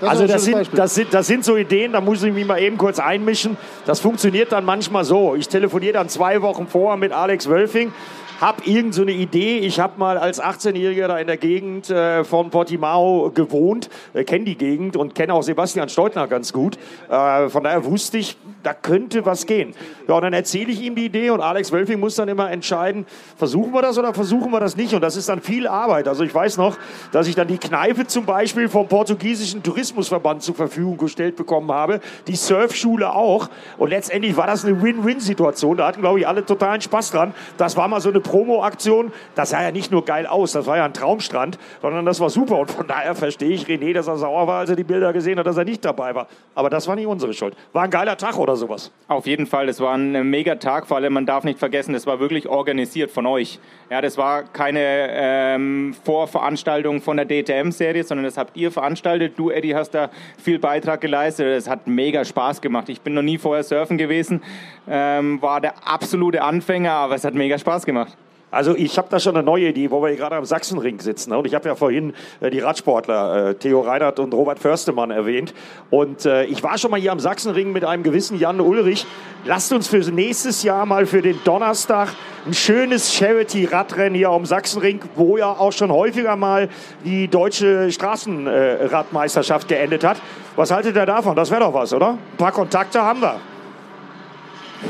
Das 0.00 0.08
Also 0.08 0.26
das 0.26 0.44
sind, 0.46 0.70
das, 0.72 0.94
sind, 0.94 1.12
das 1.12 1.26
sind 1.26 1.44
so 1.44 1.54
Ideen, 1.54 1.92
da 1.92 2.00
muss 2.00 2.22
ich 2.22 2.32
mich 2.32 2.46
mal 2.46 2.58
eben 2.58 2.78
kurz 2.78 2.98
einmischen. 2.98 3.58
Das 3.84 4.00
funktioniert 4.00 4.50
dann 4.52 4.64
manchmal 4.64 5.04
so. 5.04 5.34
Ich 5.34 5.46
telefoniere 5.50 5.92
dann 5.92 6.08
zwei 6.08 6.40
Wochen 6.40 6.68
vorher 6.68 6.96
mit 6.96 7.12
Alex 7.12 7.46
Wölfing, 7.46 7.92
habe 8.40 8.62
irgend 8.64 8.94
so 8.94 9.02
eine 9.02 9.12
Idee. 9.12 9.58
Ich 9.58 9.80
habe 9.80 9.98
mal 9.98 10.18
als 10.18 10.42
18-Jähriger 10.42 11.08
da 11.08 11.18
in 11.18 11.26
der 11.26 11.36
Gegend 11.36 11.90
äh, 11.90 12.24
von 12.24 12.50
Portimao 12.50 13.30
gewohnt, 13.34 13.90
äh, 14.12 14.24
kenne 14.24 14.44
die 14.44 14.56
Gegend 14.56 14.96
und 14.96 15.14
kenne 15.14 15.34
auch 15.34 15.42
Sebastian 15.42 15.88
Steutner 15.88 16.26
ganz 16.26 16.52
gut. 16.52 16.76
Äh, 17.08 17.48
von 17.48 17.64
daher 17.64 17.84
wusste 17.84 18.18
ich, 18.18 18.36
da 18.62 18.74
könnte 18.74 19.24
was 19.26 19.46
gehen. 19.46 19.74
Ja, 20.08 20.14
und 20.14 20.22
dann 20.22 20.32
erzähle 20.32 20.72
ich 20.72 20.82
ihm 20.82 20.94
die 20.94 21.06
Idee 21.06 21.30
und 21.30 21.40
Alex 21.40 21.70
Wölfing 21.70 22.00
muss 22.00 22.16
dann 22.16 22.28
immer 22.28 22.50
entscheiden, 22.50 23.06
versuchen 23.36 23.72
wir 23.72 23.82
das 23.82 23.98
oder 23.98 24.14
versuchen 24.14 24.50
wir 24.50 24.60
das 24.60 24.76
nicht. 24.76 24.94
Und 24.94 25.02
das 25.02 25.16
ist 25.16 25.28
dann 25.28 25.40
viel 25.40 25.66
Arbeit. 25.68 26.08
Also 26.08 26.24
ich 26.24 26.34
weiß 26.34 26.56
noch, 26.56 26.76
dass 27.12 27.28
ich 27.28 27.34
dann 27.34 27.48
die 27.48 27.58
Kneipe 27.58 28.06
zum 28.06 28.24
Beispiel 28.24 28.68
vom 28.68 28.88
portugiesischen 28.88 29.62
Tourismusverband 29.62 30.42
zur 30.42 30.54
Verfügung 30.54 30.96
gestellt 30.96 31.36
bekommen 31.36 31.70
habe, 31.70 32.00
die 32.26 32.36
Surfschule 32.36 33.14
auch. 33.14 33.48
Und 33.78 33.90
letztendlich 33.90 34.36
war 34.36 34.46
das 34.46 34.64
eine 34.64 34.82
Win-Win-Situation. 34.82 35.76
Da 35.76 35.86
hatten, 35.86 36.00
glaube 36.00 36.20
ich, 36.20 36.26
alle 36.26 36.44
totalen 36.44 36.80
Spaß 36.80 37.12
dran. 37.12 37.34
Das 37.58 37.76
war 37.76 37.86
mal 37.88 38.00
so 38.00 38.08
eine 38.08 38.20
Promo-Aktion. 38.24 39.12
Das 39.36 39.50
sah 39.50 39.62
ja 39.62 39.70
nicht 39.70 39.92
nur 39.92 40.04
geil 40.04 40.26
aus, 40.26 40.52
das 40.52 40.66
war 40.66 40.76
ja 40.76 40.84
ein 40.84 40.92
Traumstrand, 40.92 41.58
sondern 41.80 42.04
das 42.04 42.18
war 42.18 42.30
super. 42.30 42.58
Und 42.58 42.72
von 42.72 42.88
daher 42.88 43.14
verstehe 43.14 43.50
ich 43.50 43.66
René, 43.66 43.92
dass 43.92 44.08
er 44.08 44.16
sauer 44.16 44.48
war, 44.48 44.60
als 44.60 44.70
er 44.70 44.76
die 44.76 44.82
Bilder 44.84 45.12
gesehen 45.12 45.38
hat, 45.38 45.46
dass 45.46 45.56
er 45.56 45.64
nicht 45.64 45.84
dabei 45.84 46.14
war. 46.14 46.26
Aber 46.56 46.70
das 46.70 46.88
war 46.88 46.96
nicht 46.96 47.06
unsere 47.06 47.32
Schuld. 47.32 47.54
War 47.72 47.84
ein 47.84 47.90
geiler 47.90 48.16
Tag 48.16 48.38
oder 48.38 48.56
sowas. 48.56 48.90
Auf 49.06 49.26
jeden 49.26 49.46
Fall, 49.46 49.66
das 49.66 49.78
war 49.78 49.94
ein 49.94 50.14
äh, 50.14 50.24
mega 50.24 50.56
Tag, 50.56 50.86
vor 50.86 50.96
allem 50.96 51.12
man 51.12 51.26
darf 51.26 51.44
nicht 51.44 51.58
vergessen, 51.58 51.92
das 51.92 52.06
war 52.06 52.18
wirklich 52.18 52.48
organisiert 52.48 53.10
von 53.10 53.26
euch. 53.26 53.60
Ja, 53.90 54.00
das 54.00 54.18
war 54.18 54.42
keine 54.44 54.80
ähm, 54.80 55.94
Vorveranstaltung 56.04 57.00
von 57.00 57.16
der 57.16 57.26
DTM-Serie, 57.26 58.02
sondern 58.02 58.24
das 58.24 58.38
habt 58.38 58.56
ihr 58.56 58.72
veranstaltet. 58.72 59.38
Du, 59.38 59.50
Eddie, 59.50 59.74
hast 59.74 59.90
da 59.90 60.10
viel 60.42 60.58
Beitrag 60.58 61.00
geleistet. 61.00 61.46
Das 61.56 61.68
hat 61.68 61.86
mega 61.86 62.24
Spaß 62.24 62.60
gemacht. 62.60 62.88
Ich 62.88 63.00
bin 63.02 63.14
noch 63.14 63.22
nie 63.22 63.38
vorher 63.38 63.62
surfen 63.62 63.98
gewesen, 63.98 64.42
ähm, 64.88 65.40
war 65.42 65.60
der 65.60 65.86
absolute 65.86 66.42
Anfänger, 66.42 66.92
aber 66.92 67.14
es 67.14 67.24
hat 67.24 67.34
mega 67.34 67.58
Spaß 67.58 67.84
gemacht. 67.84 68.13
Also 68.54 68.76
ich 68.76 68.96
habe 68.98 69.08
da 69.10 69.18
schon 69.18 69.36
eine 69.36 69.44
neue 69.44 69.68
Idee, 69.68 69.90
wo 69.90 70.00
wir 70.00 70.14
gerade 70.14 70.36
am 70.36 70.44
Sachsenring 70.44 71.00
sitzen. 71.00 71.32
Und 71.32 71.44
ich 71.46 71.54
habe 71.54 71.68
ja 71.68 71.74
vorhin 71.74 72.14
äh, 72.40 72.50
die 72.50 72.60
Radsportler 72.60 73.50
äh, 73.50 73.54
Theo 73.56 73.80
Reinhardt 73.80 74.20
und 74.20 74.32
Robert 74.32 74.60
Förstemann 74.60 75.10
erwähnt. 75.10 75.52
Und 75.90 76.24
äh, 76.24 76.44
ich 76.44 76.62
war 76.62 76.78
schon 76.78 76.92
mal 76.92 77.00
hier 77.00 77.10
am 77.10 77.18
Sachsenring 77.18 77.72
mit 77.72 77.84
einem 77.84 78.04
gewissen 78.04 78.38
Jan 78.38 78.60
Ulrich. 78.60 79.06
Lasst 79.44 79.72
uns 79.72 79.88
für 79.88 79.98
nächstes 79.98 80.62
Jahr 80.62 80.86
mal 80.86 81.06
für 81.06 81.20
den 81.20 81.38
Donnerstag 81.42 82.10
ein 82.46 82.54
schönes 82.54 83.12
Charity-Radrennen 83.12 84.14
hier 84.14 84.28
am 84.28 84.46
Sachsenring, 84.46 85.00
wo 85.16 85.36
ja 85.36 85.50
auch 85.50 85.72
schon 85.72 85.90
häufiger 85.90 86.36
mal 86.36 86.68
die 87.04 87.26
deutsche 87.26 87.90
Straßenradmeisterschaft 87.90 89.66
geendet 89.66 90.04
hat. 90.04 90.18
Was 90.54 90.70
haltet 90.70 90.94
ihr 90.94 91.06
davon? 91.06 91.34
Das 91.34 91.50
wäre 91.50 91.60
doch 91.60 91.74
was, 91.74 91.92
oder? 91.92 92.10
Ein 92.10 92.36
paar 92.38 92.52
Kontakte 92.52 93.02
haben 93.02 93.20
wir. 93.20 93.40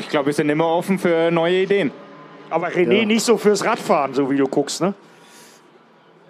Ich 0.01 0.09
glaube, 0.11 0.27
wir 0.27 0.33
sind 0.35 0.51
immer 0.51 0.67
offen 0.67 0.99
für 0.99 1.31
neue 1.31 1.63
Ideen. 1.63 2.04
Aber 2.55 2.69
René 2.69 3.01
Ja. 3.01 3.05
nicht 3.05 3.25
so 3.25 3.37
fürs 3.37 3.65
Radfahren, 3.65 4.15
so 4.15 4.31
wie 4.31 4.37
du 4.37 4.47
guckst, 4.47 4.81
ne? 4.81 4.95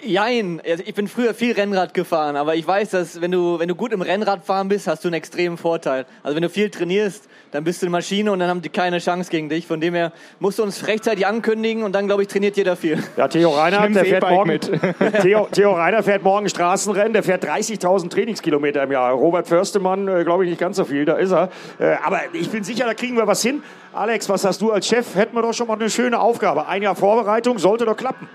Jein, 0.06 0.60
also 0.66 0.84
ich 0.86 0.94
bin 0.94 1.08
früher 1.08 1.32
viel 1.32 1.52
Rennrad 1.52 1.94
gefahren, 1.94 2.36
aber 2.36 2.54
ich 2.54 2.66
weiß, 2.66 2.90
dass 2.90 3.20
wenn 3.20 3.30
du, 3.30 3.58
wenn 3.58 3.68
du 3.68 3.74
gut 3.74 3.92
im 3.92 4.02
Rennradfahren 4.02 4.68
bist, 4.68 4.86
hast 4.86 5.02
du 5.04 5.08
einen 5.08 5.14
extremen 5.14 5.56
Vorteil. 5.56 6.04
Also 6.22 6.36
wenn 6.36 6.42
du 6.42 6.50
viel 6.50 6.68
trainierst, 6.68 7.26
dann 7.52 7.64
bist 7.64 7.80
du 7.80 7.86
eine 7.86 7.92
Maschine 7.92 8.30
und 8.30 8.38
dann 8.38 8.48
haben 8.48 8.60
die 8.60 8.68
keine 8.68 8.98
Chance 8.98 9.30
gegen 9.30 9.48
dich. 9.48 9.66
Von 9.66 9.80
dem 9.80 9.94
her 9.94 10.12
musst 10.40 10.58
du 10.58 10.62
uns 10.62 10.86
rechtzeitig 10.86 11.26
ankündigen 11.26 11.84
und 11.84 11.92
dann, 11.92 12.06
glaube 12.06 12.22
ich, 12.22 12.28
trainiert 12.28 12.56
jeder 12.56 12.76
viel. 12.76 13.02
Ja, 13.16 13.28
Theo 13.28 13.54
nimm's 13.70 13.94
der 13.94 14.04
fährt 14.04 14.24
E-Bike 14.24 14.30
morgen 14.30 14.48
mit. 14.50 14.70
Theo, 15.22 15.48
Theo 15.50 15.72
Reinhardt 15.72 16.04
fährt 16.04 16.22
morgen 16.22 16.48
Straßenrennen, 16.48 17.14
der 17.14 17.22
fährt 17.22 17.44
30.000 17.44 18.10
Trainingskilometer 18.10 18.82
im 18.82 18.92
Jahr. 18.92 19.12
Robert 19.12 19.48
Förstemann, 19.48 20.06
äh, 20.08 20.24
glaube 20.24 20.44
ich, 20.44 20.50
nicht 20.50 20.60
ganz 20.60 20.76
so 20.76 20.84
viel, 20.84 21.04
da 21.04 21.14
ist 21.14 21.32
er. 21.32 21.48
Äh, 21.78 21.96
aber 22.04 22.20
ich 22.32 22.50
bin 22.50 22.62
sicher, 22.62 22.84
da 22.84 22.94
kriegen 22.94 23.16
wir 23.16 23.26
was 23.26 23.40
hin. 23.40 23.62
Alex, 23.94 24.28
was 24.28 24.44
hast 24.44 24.60
du 24.60 24.70
als 24.70 24.86
Chef? 24.86 25.14
Hätten 25.14 25.34
wir 25.34 25.42
doch 25.42 25.54
schon 25.54 25.68
mal 25.68 25.74
eine 25.74 25.88
schöne 25.88 26.20
Aufgabe. 26.20 26.66
Ein 26.66 26.82
Jahr 26.82 26.94
Vorbereitung 26.94 27.58
sollte 27.58 27.84
doch 27.86 27.96
klappen. 27.96 28.28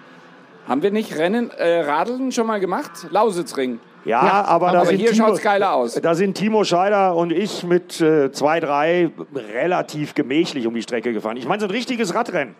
Haben 0.69 0.83
wir 0.83 0.91
nicht 0.91 1.17
Rennen, 1.17 1.49
äh, 1.49 1.79
Radeln 1.79 2.31
schon 2.31 2.45
mal 2.45 2.59
gemacht? 2.59 3.07
Lausitzring. 3.09 3.79
Ja, 4.05 4.45
aber, 4.45 4.71
da 4.71 4.81
aber 4.81 4.85
sind 4.85 4.99
hier 4.99 5.11
Timo, 5.11 5.27
schaut's 5.27 5.41
geiler 5.41 5.73
aus. 5.73 5.95
Da 5.95 6.13
sind 6.13 6.35
Timo 6.35 6.63
Scheider 6.63 7.15
und 7.15 7.31
ich 7.31 7.63
mit 7.63 7.99
äh, 7.99 8.31
zwei, 8.31 8.59
drei 8.59 9.09
relativ 9.33 10.13
gemächlich 10.13 10.67
um 10.67 10.75
die 10.75 10.83
Strecke 10.83 11.11
gefahren. 11.11 11.37
Ich 11.37 11.47
meine, 11.47 11.59
so 11.59 11.65
ein 11.65 11.71
richtiges 11.71 12.13
Radrennen. 12.13 12.53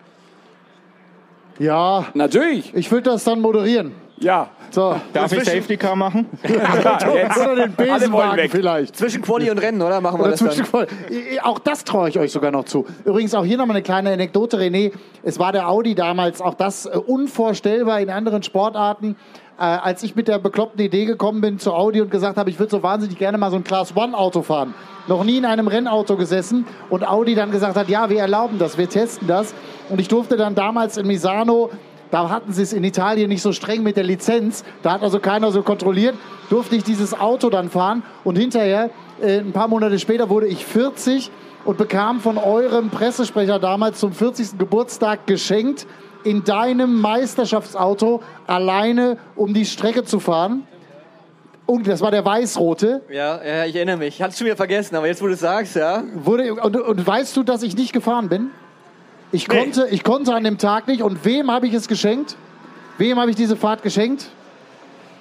Ja, 1.59 2.07
Natürlich. 2.15 2.73
ich 2.73 2.91
würde 2.91 3.11
das 3.11 3.25
dann 3.25 3.41
moderieren. 3.41 3.91
Ja. 4.19 4.49
So. 4.71 4.95
Darf 5.13 5.31
ich 5.31 5.43
Safety 5.45 5.77
Car 5.77 5.95
machen? 5.95 6.27
Oder 6.43 7.55
den 7.67 7.73
Besenwagen 7.75 8.37
weg. 8.37 8.51
vielleicht. 8.51 8.95
Zwischen 8.95 9.21
Quali 9.21 9.49
und 9.49 9.57
Rennen, 9.57 9.81
oder? 9.81 9.99
Machen 10.01 10.19
wir 10.19 10.23
Oder 10.23 10.31
das 10.31 10.39
dann. 10.41 10.51
zwischen- 10.51 10.87
Auch 11.41 11.57
das 11.59 11.83
traue 11.83 12.09
ich 12.09 12.19
euch 12.19 12.31
sogar 12.31 12.51
noch 12.51 12.65
zu. 12.65 12.85
Übrigens 13.05 13.33
auch 13.33 13.43
hier 13.45 13.57
nochmal 13.57 13.77
eine 13.77 13.83
kleine 13.83 14.11
Anekdote, 14.11 14.57
René. 14.59 14.91
Es 15.23 15.39
war 15.39 15.51
der 15.51 15.69
Audi 15.69 15.95
damals, 15.95 16.39
auch 16.41 16.53
das 16.53 16.85
äh, 16.85 16.89
unvorstellbar 16.97 17.99
in 18.01 18.09
anderen 18.11 18.43
Sportarten. 18.43 19.15
Äh, 19.57 19.63
als 19.63 20.03
ich 20.03 20.15
mit 20.15 20.27
der 20.27 20.37
bekloppten 20.39 20.79
Idee 20.85 21.05
gekommen 21.05 21.41
bin 21.41 21.57
zu 21.59 21.73
Audi 21.73 22.01
und 22.01 22.11
gesagt 22.11 22.37
habe, 22.37 22.49
ich 22.49 22.59
würde 22.59 22.69
so 22.71 22.83
wahnsinnig 22.83 23.17
gerne 23.17 23.37
mal 23.37 23.49
so 23.49 23.57
ein 23.57 23.63
Class 23.63 23.95
One 23.95 24.15
Auto 24.17 24.41
fahren. 24.43 24.73
Noch 25.07 25.23
nie 25.23 25.37
in 25.39 25.45
einem 25.45 25.67
Rennauto 25.67 26.15
gesessen 26.15 26.65
und 26.91 27.07
Audi 27.07 27.33
dann 27.33 27.49
gesagt 27.51 27.75
hat, 27.75 27.89
ja, 27.89 28.09
wir 28.09 28.19
erlauben 28.19 28.59
das, 28.59 28.77
wir 28.77 28.87
testen 28.87 29.27
das. 29.27 29.53
Und 29.89 29.99
ich 29.99 30.07
durfte 30.07 30.37
dann 30.37 30.53
damals 30.53 30.97
in 30.97 31.07
Misano 31.07 31.71
da 32.11 32.29
hatten 32.29 32.53
sie 32.53 32.63
es 32.63 32.73
in 32.73 32.83
Italien 32.83 33.29
nicht 33.29 33.41
so 33.41 33.51
streng 33.51 33.83
mit 33.83 33.95
der 33.95 34.03
Lizenz. 34.03 34.63
Da 34.81 34.93
hat 34.93 35.03
also 35.03 35.19
keiner 35.19 35.51
so 35.51 35.61
kontrolliert. 35.61 36.15
Durfte 36.49 36.75
ich 36.75 36.83
dieses 36.83 37.19
Auto 37.19 37.49
dann 37.49 37.69
fahren. 37.69 38.03
Und 38.23 38.37
hinterher, 38.37 38.89
äh, 39.21 39.39
ein 39.39 39.51
paar 39.51 39.67
Monate 39.67 39.99
später, 39.99 40.29
wurde 40.29 40.47
ich 40.47 40.65
40 40.65 41.29
und 41.65 41.77
bekam 41.77 42.19
von 42.19 42.37
eurem 42.37 42.89
Pressesprecher 42.89 43.59
damals 43.59 43.99
zum 43.99 44.13
40. 44.13 44.57
Geburtstag 44.57 45.27
geschenkt, 45.27 45.85
in 46.23 46.43
deinem 46.43 46.99
Meisterschaftsauto 46.99 48.21
alleine 48.47 49.17
um 49.35 49.53
die 49.53 49.65
Strecke 49.65 50.03
zu 50.03 50.19
fahren. 50.19 50.63
Und 51.65 51.87
das 51.87 52.01
war 52.01 52.09
der 52.09 52.25
weißrote. 52.25 53.03
Ja, 53.11 53.39
ja, 53.45 53.65
ich 53.65 53.75
erinnere 53.75 53.97
mich. 53.97 54.15
Ich 54.15 54.21
hatte 54.23 54.31
es 54.31 54.39
schon 54.39 54.45
wieder 54.45 54.57
vergessen, 54.57 54.95
aber 54.95 55.05
jetzt, 55.05 55.21
wo 55.21 55.27
du 55.27 55.33
es 55.33 55.39
sagst, 55.39 55.75
ja. 55.75 56.03
Wurde, 56.15 56.55
und, 56.55 56.75
und 56.75 57.07
weißt 57.07 57.37
du, 57.37 57.43
dass 57.43 57.61
ich 57.61 57.77
nicht 57.77 57.93
gefahren 57.93 58.27
bin? 58.27 58.49
Ich, 59.31 59.47
Nee. 59.47 59.57
konnte, 59.59 59.87
ich 59.91 60.03
konnte 60.03 60.33
an 60.33 60.43
dem 60.43 60.57
Tag 60.57 60.87
nicht. 60.87 61.01
Und 61.01 61.23
wem 61.25 61.51
habe 61.51 61.67
ich 61.67 61.73
es 61.73 61.87
geschenkt? 61.87 62.35
Wem 62.97 63.19
habe 63.19 63.29
ich 63.29 63.35
diese 63.35 63.55
Fahrt 63.55 63.83
geschenkt? 63.83 64.27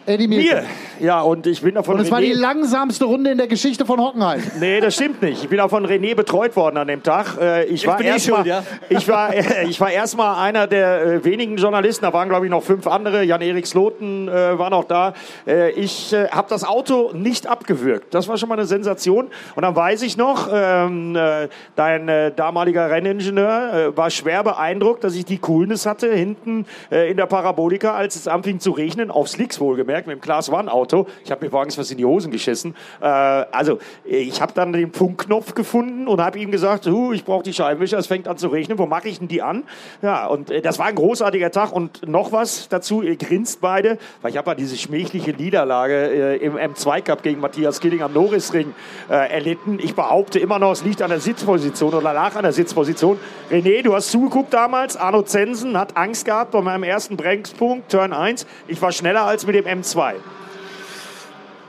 Eddie 0.09 0.27
Mielke. 0.27 0.55
Mir. 0.55 0.65
Ja, 1.01 1.21
und 1.21 1.47
ich 1.47 1.63
bin 1.63 1.75
davon 1.75 1.97
Und 1.97 2.01
es 2.01 2.11
war 2.11 2.21
die 2.21 2.33
langsamste 2.33 3.05
Runde 3.05 3.31
in 3.31 3.39
der 3.39 3.47
Geschichte 3.47 3.85
von 3.85 4.01
Hockenheim. 4.01 4.43
Nee, 4.59 4.81
das 4.81 4.95
stimmt 4.95 5.23
nicht. 5.23 5.45
Ich 5.45 5.49
bin 5.49 5.61
auch 5.61 5.69
von 5.71 5.87
René 5.87 6.15
betreut 6.15 6.57
worden 6.57 6.79
an 6.79 6.89
dem 6.89 7.03
Tag. 7.03 7.37
Äh, 7.41 7.65
Ich 7.67 7.87
war 7.87 7.97
bin 7.99 8.07
ich 8.07 8.13
erstmal 8.13 8.47
ja? 8.47 8.63
ich 8.89 9.07
war, 9.07 9.33
ich 9.69 9.81
war 9.81 9.91
erstmal 9.91 10.45
einer 10.45 10.67
der 10.67 11.03
äh, 11.03 11.25
wenigen 11.25 11.57
Journalisten. 11.57 12.05
Da 12.05 12.13
waren, 12.13 12.29
glaube 12.29 12.47
ich, 12.47 12.51
noch 12.51 12.63
fünf 12.63 12.87
andere. 12.87 13.23
Jan-Erik 13.23 13.67
Sloten 13.67 14.29
äh, 14.29 14.59
war 14.59 14.71
noch 14.71 14.85
da. 14.85 15.13
Äh, 15.47 15.71
ich 15.73 16.13
äh, 16.13 16.29
habe 16.29 16.49
das 16.49 16.65
Auto 16.65 17.13
nicht 17.13 17.47
abgewürgt. 17.47 18.15
Das 18.15 18.27
war 18.29 18.37
schon 18.39 18.49
mal 18.49 18.57
eine 18.57 18.67
Sensation. 18.67 19.29
Und 19.55 19.63
dann 19.63 19.77
weiß 19.77 20.03
ich 20.03 20.17
noch, 20.17 20.49
ähm, 20.53 21.15
äh, 21.15 21.49
dein 21.77 22.09
äh, 22.09 22.33
damaliger 22.35 22.91
Renningenieur 22.91 23.93
äh, 23.93 23.97
war 23.97 24.11
schwer 24.11 24.43
beeindruckt, 24.43 25.05
dass 25.05 25.15
ich 25.15 25.25
die 25.25 25.39
Coolness 25.39 25.87
hatte 25.87 26.13
hinten 26.13 26.67
äh, 26.91 27.11
in 27.11 27.17
der 27.17 27.27
Parabolika, 27.27 27.95
als 27.95 28.17
es 28.17 28.27
anfing 28.27 28.59
zu 28.61 28.71
regnen, 28.73 29.11
auf 29.11 29.29
Slicks 29.29 29.61
wohlgemerkt, 29.61 29.98
mit 30.07 30.17
dem 30.17 30.21
Class 30.21 30.51
One 30.51 30.71
Auto. 30.71 31.07
Ich 31.25 31.31
habe 31.31 31.45
mir 31.45 31.51
morgens 31.51 31.79
was 31.79 31.91
in 31.91 31.99
die 31.99 32.05
Hosen 32.05 32.31
geschissen. 32.31 32.75
Äh, 33.01 33.07
also 33.07 33.79
ich 34.05 34.41
habe 34.41 34.53
dann 34.53 34.73
den 34.73 34.93
Funkknopf 34.93 35.55
gefunden 35.55 36.09
und 36.09 36.21
habe 36.21 36.39
ihm 36.39 36.51
gesagt, 36.51 36.87
uh, 36.87 37.13
ich 37.13 37.25
brauche 37.25 37.43
die 37.43 37.53
Scheibenwischer, 37.53 37.99
es 37.99 38.07
fängt 38.07 38.29
an 38.29 38.37
zu 38.37 38.49
regnen, 38.49 38.79
wo 38.79 38.87
mache 38.87 39.09
ich 39.09 39.19
denn 39.19 39.29
die 39.29 39.43
an? 39.43 39.65
Ja, 40.03 40.27
und 40.27 40.51
äh, 40.51 40.61
das 40.61 40.79
war 40.79 40.87
ein 40.87 40.95
großartiger 40.95 41.51
Tag 41.51 41.73
und 41.73 42.07
noch 42.09 42.33
was 42.33 42.69
dazu, 42.69 43.03
ihr 43.03 43.17
grinst 43.17 43.61
beide, 43.61 43.99
weil 44.23 44.31
ich 44.31 44.37
habe 44.37 44.51
ja 44.51 44.55
diese 44.55 44.77
schmächliche 44.77 45.33
Niederlage 45.33 45.95
äh, 45.95 46.37
im 46.37 46.57
M2 46.57 47.03
Cup 47.03 47.23
gegen 47.23 47.41
Matthias 47.41 47.81
Killing 47.81 48.03
am 48.03 48.13
Norrisring 48.13 48.75
äh, 49.09 49.15
erlitten. 49.15 49.79
Ich 49.83 49.95
behaupte 49.95 50.39
immer 50.39 50.59
noch, 50.59 50.73
es 50.73 50.85
liegt 50.85 51.03
an 51.03 51.11
der 51.11 51.21
Sitzposition 51.21 51.95
oder 51.95 52.13
lag 52.13 52.37
an 52.37 52.43
der 52.43 52.53
Sitzposition. 52.53 53.19
René, 53.51 53.83
du 53.83 53.95
hast 53.95 54.11
zugeguckt 54.11 54.53
damals, 54.53 54.97
Arno 54.97 55.23
Zensen 55.23 55.79
hat 55.79 55.97
Angst 55.97 56.25
gehabt 56.25 56.53
bei 56.53 56.61
meinem 56.61 56.83
ersten 56.83 57.17
Bremspunkt, 57.17 57.91
Turn 57.91 58.13
1. 58.13 58.47
Ich 58.67 58.81
war 58.83 58.93
schneller 58.93 59.25
als 59.25 59.47
mit 59.47 59.55
dem 59.55 59.65
M2. 59.65 59.88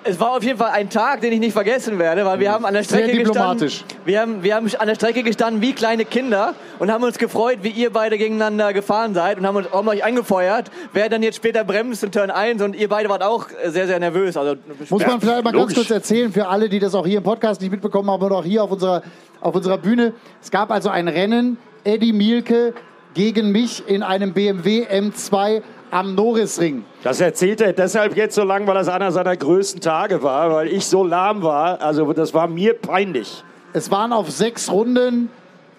Es 0.05 0.17
war 0.17 0.31
auf 0.37 0.43
jeden 0.43 0.57
Fall 0.57 0.71
ein 0.71 0.89
Tag, 0.89 1.19
den 1.19 1.33
ich 1.33 1.39
nicht 1.39 1.51
vergessen 1.51 1.99
werde, 1.99 2.25
weil 2.25 2.39
wir 2.39 2.51
haben 2.51 2.65
an 2.65 2.73
der 2.73 2.83
Sehr 2.85 2.99
Strecke 2.99 3.17
diplomatisch. 3.17 3.79
gestanden. 3.81 4.05
Wir 4.05 4.21
haben, 4.21 4.43
wir 4.43 4.55
haben 4.55 4.71
an 4.79 4.87
der 4.87 4.95
Strecke 4.95 5.23
gestanden 5.23 5.61
wie 5.61 5.73
kleine 5.73 6.05
Kinder 6.05 6.55
und 6.79 6.89
haben 6.89 7.03
uns 7.03 7.17
gefreut, 7.17 7.59
wie 7.63 7.69
ihr 7.69 7.91
beide 7.91 8.17
gegeneinander 8.17 8.71
gefahren 8.71 9.13
seid 9.13 9.37
und 9.37 9.45
haben, 9.45 9.57
uns, 9.57 9.69
haben 9.71 9.87
euch 9.89 10.03
angefeuert, 10.03 10.71
wer 10.93 11.09
dann 11.09 11.21
jetzt 11.21 11.35
später 11.35 11.65
bremst 11.65 12.01
in 12.03 12.13
Turn 12.13 12.31
1 12.31 12.61
und 12.61 12.77
ihr 12.77 12.87
beide 12.87 13.09
wart 13.09 13.21
auch 13.21 13.47
sehr, 13.65 13.87
sehr 13.87 13.99
nervös. 13.99 14.37
Also, 14.37 14.55
Muss 14.89 15.05
man 15.05 15.19
vielleicht 15.19 15.43
mal 15.43 15.51
ganz 15.51 15.55
logisch. 15.55 15.75
kurz 15.75 15.91
erzählen 15.91 16.31
für 16.31 16.47
alle, 16.47 16.69
die 16.69 16.79
das 16.79 16.95
auch 16.95 17.05
hier 17.05 17.17
im 17.17 17.23
Podcast 17.23 17.59
nicht 17.59 17.71
mitbekommen 17.71 18.09
haben 18.09 18.23
oder 18.23 18.37
auch 18.37 18.45
hier 18.45 18.63
auf 18.63 18.71
unserer, 18.71 19.03
auf 19.41 19.53
unserer 19.53 19.77
Bühne. 19.77 20.13
Es 20.41 20.49
gab 20.49 20.71
also 20.71 20.89
ein 20.89 21.09
Rennen, 21.09 21.57
Eddie 21.83 22.13
Mielke 22.13 22.73
gegen 23.15 23.51
mich 23.51 23.83
in 23.87 24.01
einem 24.01 24.33
BMW 24.33 24.85
M2 24.85 25.61
am 25.91 26.15
Norrisring. 26.15 26.83
Das 27.03 27.21
erzählt 27.21 27.61
er 27.61 27.73
deshalb 27.73 28.15
jetzt 28.15 28.35
so 28.35 28.43
lang, 28.43 28.67
weil 28.67 28.75
das 28.75 28.87
einer 28.87 29.11
seiner 29.11 29.35
größten 29.35 29.81
Tage 29.81 30.21
war, 30.23 30.51
weil 30.51 30.67
ich 30.67 30.85
so 30.85 31.03
lahm 31.03 31.41
war. 31.43 31.81
Also 31.81 32.11
das 32.13 32.33
war 32.33 32.47
mir 32.47 32.73
peinlich. 32.73 33.43
Es 33.73 33.91
waren 33.91 34.13
auf 34.13 34.31
sechs 34.31 34.71
Runden 34.71 35.29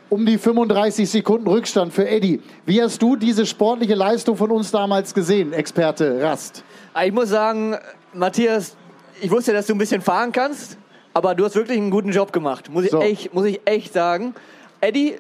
um 0.09 0.27
die 0.27 0.38
35 0.38 1.09
Sekunden 1.09 1.46
Rückstand 1.46 1.92
für 1.92 2.09
Eddie. 2.09 2.40
Wie 2.66 2.83
hast 2.83 3.01
du 3.01 3.16
diese 3.16 3.46
sportliche 3.46 3.94
Leistung 3.94 4.37
von 4.37 4.51
uns 4.51 4.70
damals 4.70 5.14
gesehen, 5.14 5.53
Experte 5.53 6.20
Rast? 6.23 6.64
ich 7.05 7.12
muss 7.12 7.29
sagen, 7.29 7.77
Matthias, 8.12 8.77
ich 9.20 9.31
wusste, 9.31 9.53
dass 9.53 9.66
du 9.66 9.75
ein 9.75 9.79
bisschen 9.79 10.01
fahren 10.01 10.33
kannst, 10.33 10.77
aber 11.14 11.35
du 11.37 11.44
hast 11.44 11.55
wirklich 11.55 11.79
einen 11.79 11.90
guten 11.90 12.11
Job 12.11 12.33
gemacht. 12.33 12.68
Muss 12.70 12.85
ich, 12.85 12.90
So. 12.90 13.01
echt, 13.01 13.33
muss 13.33 13.44
ich 13.44 13.61
echt 13.64 13.92
sagen. 13.92 14.35
Eddie, 14.81 15.16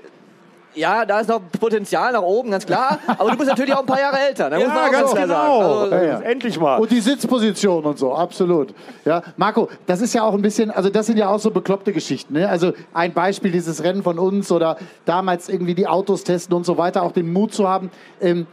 ja, 0.74 1.04
da 1.04 1.20
ist 1.20 1.28
noch 1.28 1.40
Potenzial 1.58 2.12
nach 2.12 2.22
oben, 2.22 2.50
ganz 2.50 2.64
klar. 2.66 2.98
Aber 3.06 3.30
du 3.30 3.36
bist 3.36 3.48
natürlich 3.48 3.74
auch 3.74 3.80
ein 3.80 3.86
paar 3.86 4.00
Jahre 4.00 4.18
älter. 4.20 4.50
Da 4.50 4.58
muss 4.58 4.68
man 4.68 4.76
auch 4.76 4.90
ganz 4.90 5.10
klar 5.12 5.28
sagen. 5.28 5.52
Also, 5.52 5.94
Ja, 5.94 6.02
ja. 6.02 6.20
Endlich 6.20 6.58
mal. 6.60 6.76
Und 6.78 6.90
die 6.90 7.00
Sitzposition 7.00 7.84
und 7.84 7.98
so, 7.98 8.14
absolut. 8.14 8.74
Ja, 9.04 9.22
Marco, 9.36 9.68
das 9.86 10.00
ist 10.00 10.14
ja 10.14 10.22
auch 10.22 10.34
ein 10.34 10.42
bisschen, 10.42 10.70
also 10.70 10.90
das 10.90 11.06
sind 11.06 11.16
ja 11.16 11.28
auch 11.28 11.38
so 11.40 11.50
bekloppte 11.50 11.92
Geschichten. 11.92 12.34
Ne? 12.34 12.48
Also 12.48 12.72
ein 12.94 13.12
Beispiel 13.12 13.50
dieses 13.50 13.82
Rennen 13.82 14.02
von 14.02 14.18
uns 14.18 14.50
oder 14.52 14.76
damals 15.04 15.48
irgendwie 15.48 15.74
die 15.74 15.86
Autos 15.86 16.24
testen 16.24 16.54
und 16.54 16.64
so 16.64 16.78
weiter, 16.78 17.02
auch 17.02 17.12
den 17.12 17.32
Mut 17.32 17.52
zu 17.52 17.68
haben. 17.68 17.90
Ähm, 18.20 18.46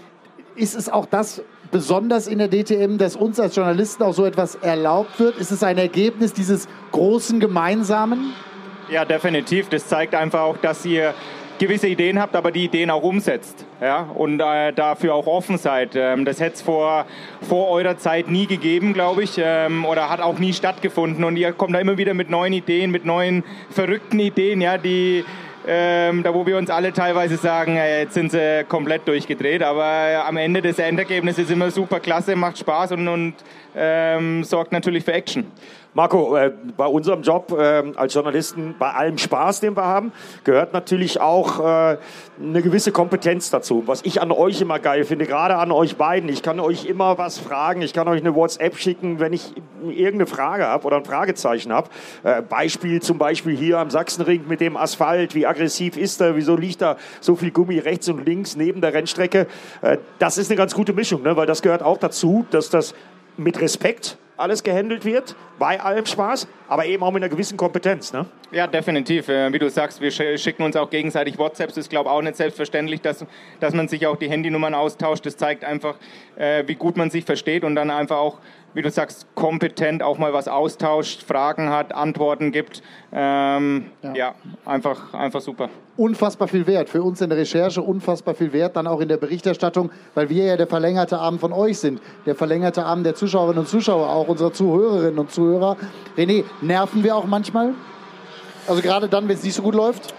ist 0.55 0.75
es 0.75 0.89
auch 0.89 1.05
das 1.05 1.41
besonders 1.71 2.27
in 2.27 2.39
der 2.39 2.47
DTM, 2.49 2.97
dass 2.97 3.15
uns 3.15 3.39
als 3.39 3.55
Journalisten 3.55 4.03
auch 4.03 4.13
so 4.13 4.25
etwas 4.25 4.55
erlaubt 4.55 5.19
wird? 5.19 5.37
Ist 5.37 5.51
es 5.51 5.63
ein 5.63 5.77
Ergebnis 5.77 6.33
dieses 6.33 6.67
großen 6.91 7.39
Gemeinsamen? 7.39 8.33
Ja, 8.89 9.05
definitiv. 9.05 9.69
Das 9.69 9.87
zeigt 9.87 10.15
einfach 10.15 10.41
auch, 10.41 10.57
dass 10.57 10.85
ihr 10.85 11.13
gewisse 11.59 11.87
Ideen 11.87 12.19
habt, 12.19 12.35
aber 12.35 12.51
die 12.51 12.65
Ideen 12.65 12.89
auch 12.89 13.03
umsetzt. 13.03 13.65
Ja? 13.81 14.09
Und 14.15 14.39
äh, 14.39 14.73
dafür 14.73 15.15
auch 15.15 15.27
offen 15.27 15.57
seid. 15.57 15.95
Ähm, 15.95 16.25
das 16.25 16.39
hätte 16.39 16.55
es 16.55 16.61
vor, 16.61 17.05
vor 17.41 17.69
eurer 17.69 17.97
Zeit 17.97 18.29
nie 18.29 18.47
gegeben, 18.47 18.93
glaube 18.93 19.23
ich, 19.23 19.35
ähm, 19.37 19.85
oder 19.85 20.09
hat 20.09 20.21
auch 20.21 20.39
nie 20.39 20.53
stattgefunden. 20.53 21.23
Und 21.23 21.37
ihr 21.37 21.53
kommt 21.53 21.73
da 21.75 21.79
immer 21.79 21.97
wieder 21.97 22.13
mit 22.13 22.29
neuen 22.29 22.53
Ideen, 22.53 22.91
mit 22.91 23.05
neuen 23.05 23.43
verrückten 23.69 24.19
Ideen, 24.19 24.61
ja, 24.61 24.77
die 24.77 25.23
ähm, 25.69 26.23
da 26.23 26.33
wo 26.33 26.45
wir 26.45 26.57
uns 26.57 26.69
alle 26.69 26.93
teilweise 26.93 27.35
sagen, 27.35 27.75
äh, 27.75 28.03
jetzt 28.03 28.13
sind 28.13 28.31
sie 28.31 28.63
komplett 28.69 29.05
durchgedreht, 29.05 29.61
aber 29.61 30.23
am 30.25 30.37
Ende 30.37 30.61
das 30.61 30.79
Endergebnis 30.79 31.37
ist 31.37 31.51
immer 31.51 31.71
super 31.71 31.99
klasse, 31.99 32.37
macht 32.37 32.57
Spaß 32.57 32.93
und, 32.93 33.07
und 33.09 33.33
ähm, 33.77 34.43
sorgt 34.43 34.71
natürlich 34.71 35.05
für 35.05 35.13
Action. 35.13 35.45
Marco, 35.93 36.35
äh, 36.35 36.51
bei 36.75 36.85
unserem 36.85 37.23
Job 37.23 37.51
äh, 37.57 37.83
als 37.95 38.13
Journalisten, 38.13 38.75
bei 38.77 38.91
allem 38.91 39.17
Spaß, 39.17 39.61
den 39.61 39.75
wir 39.75 39.83
haben, 39.83 40.11
gehört 40.43 40.71
natürlich 40.71 41.19
auch 41.19 41.59
äh, 41.59 41.97
eine 42.39 42.61
gewisse 42.61 42.91
Kompetenz 42.91 43.49
dazu. 43.49 43.81
Was 43.87 44.03
ich 44.03 44.21
an 44.21 44.31
euch 44.31 44.61
immer 44.61 44.77
geil 44.77 45.05
finde, 45.05 45.25
gerade 45.25 45.55
an 45.55 45.71
euch 45.71 45.95
beiden, 45.95 46.29
ich 46.29 46.43
kann 46.43 46.59
euch 46.59 46.85
immer 46.85 47.17
was 47.17 47.39
fragen, 47.39 47.81
ich 47.81 47.93
kann 47.93 48.07
euch 48.07 48.21
eine 48.21 48.35
WhatsApp 48.35 48.77
schicken, 48.77 49.19
wenn 49.19 49.33
ich 49.33 49.55
irgendeine 49.81 50.27
Frage 50.27 50.67
habe 50.67 50.85
oder 50.85 50.97
ein 50.97 51.05
Fragezeichen 51.05 51.73
habe. 51.73 51.89
Äh, 52.23 52.43
Beispiel 52.43 53.01
zum 53.01 53.17
Beispiel 53.17 53.57
hier 53.57 53.79
am 53.79 53.89
Sachsenring 53.89 54.47
mit 54.47 54.61
dem 54.61 54.77
Asphalt, 54.77 55.33
wie 55.33 55.47
aggressiv 55.47 55.97
ist 55.97 56.21
er, 56.21 56.35
wieso 56.35 56.55
liegt 56.55 56.83
da 56.83 56.97
so 57.21 57.35
viel 57.35 57.49
Gummi 57.49 57.79
rechts 57.79 58.07
und 58.07 58.23
links 58.23 58.55
neben 58.55 58.81
der 58.81 58.93
Rennstrecke. 58.93 59.47
Äh, 59.81 59.97
das 60.19 60.37
ist 60.37 60.51
eine 60.51 60.57
ganz 60.57 60.75
gute 60.75 60.93
Mischung, 60.93 61.23
ne? 61.23 61.35
weil 61.35 61.47
das 61.47 61.63
gehört 61.63 61.81
auch 61.81 61.97
dazu, 61.97 62.45
dass 62.51 62.69
das 62.69 62.93
mit 63.37 63.59
Respekt 63.61 64.17
alles 64.39 64.61
gehandelt 64.61 65.03
wird, 65.03 65.35
bei 65.57 65.81
allem 65.81 66.05
Spaß, 66.05 66.47
aber 66.67 66.85
eben 66.85 67.01
auch 67.01 67.11
mit 67.11 67.23
einer 67.23 67.29
gewissen 67.31 67.57
Kompetenz. 67.57 68.13
Ne? 68.13 68.27
Ja, 68.51 68.67
definitiv. 68.67 69.29
Äh, 69.29 69.51
Wie 69.51 69.57
du 69.57 69.67
sagst, 69.67 69.99
wir 69.99 70.11
sch- 70.11 70.37
schicken 70.37 70.61
uns 70.61 70.75
auch 70.75 70.91
gegenseitig 70.91 71.39
WhatsApps. 71.39 71.73
Das 71.73 71.85
ist, 71.85 71.89
glaube 71.89 72.09
ich, 72.09 72.13
auch 72.15 72.21
nicht 72.21 72.35
selbstverständlich, 72.35 73.01
dass, 73.01 73.25
dass 73.59 73.73
man 73.73 73.87
sich 73.87 74.05
auch 74.05 74.15
die 74.15 74.29
Handynummern 74.29 74.75
austauscht. 74.75 75.25
Das 75.25 75.37
zeigt 75.37 75.63
einfach, 75.65 75.95
äh, 76.35 76.63
wie 76.67 76.75
gut 76.75 76.97
man 76.97 77.09
sich 77.09 77.25
versteht 77.25 77.63
und 77.63 77.73
dann 77.73 77.89
einfach 77.89 78.17
auch, 78.17 78.37
wie 78.75 78.83
du 78.83 78.91
sagst, 78.91 79.25
kompetent 79.33 80.03
auch 80.03 80.19
mal 80.19 80.33
was 80.33 80.47
austauscht, 80.47 81.23
Fragen 81.23 81.71
hat, 81.71 81.91
Antworten 81.95 82.51
gibt. 82.51 82.83
Ähm, 83.11 83.87
ja. 84.13 84.35
einfach, 84.65 85.15
einfach 85.15 85.41
super. 85.41 85.69
Unfassbar 85.97 86.47
viel 86.47 86.67
wert. 86.67 86.89
Für 86.89 87.03
uns 87.03 87.21
in 87.21 87.29
der 87.29 87.37
Recherche 87.37 87.81
unfassbar 87.81 88.35
viel 88.35 88.53
wert, 88.53 88.75
dann 88.75 88.87
auch 88.87 89.01
in 89.01 89.09
der 89.09 89.17
Berichterstattung, 89.17 89.91
weil 90.15 90.29
wir 90.29 90.45
ja 90.45 90.57
der 90.57 90.67
verlängerte 90.67 91.17
Arm 91.17 91.39
von 91.39 91.51
euch 91.51 91.79
sind. 91.79 92.01
Der 92.25 92.35
verlängerte 92.35 92.85
Arm 92.85 93.03
der 93.03 93.15
Zuschauerinnen 93.15 93.59
und 93.59 93.67
Zuschauer, 93.67 94.09
auch 94.09 94.27
unserer 94.27 94.53
Zuhörerinnen 94.53 95.19
und 95.19 95.31
Zuhörer. 95.31 95.77
René, 96.17 96.43
nerven 96.61 97.03
wir 97.03 97.15
auch 97.15 97.25
manchmal? 97.25 97.73
Also 98.67 98.81
gerade 98.81 99.07
dann, 99.07 99.27
wenn 99.27 99.35
es 99.35 99.43
nicht 99.43 99.55
so 99.55 99.61
gut 99.61 99.75
läuft? 99.75 100.13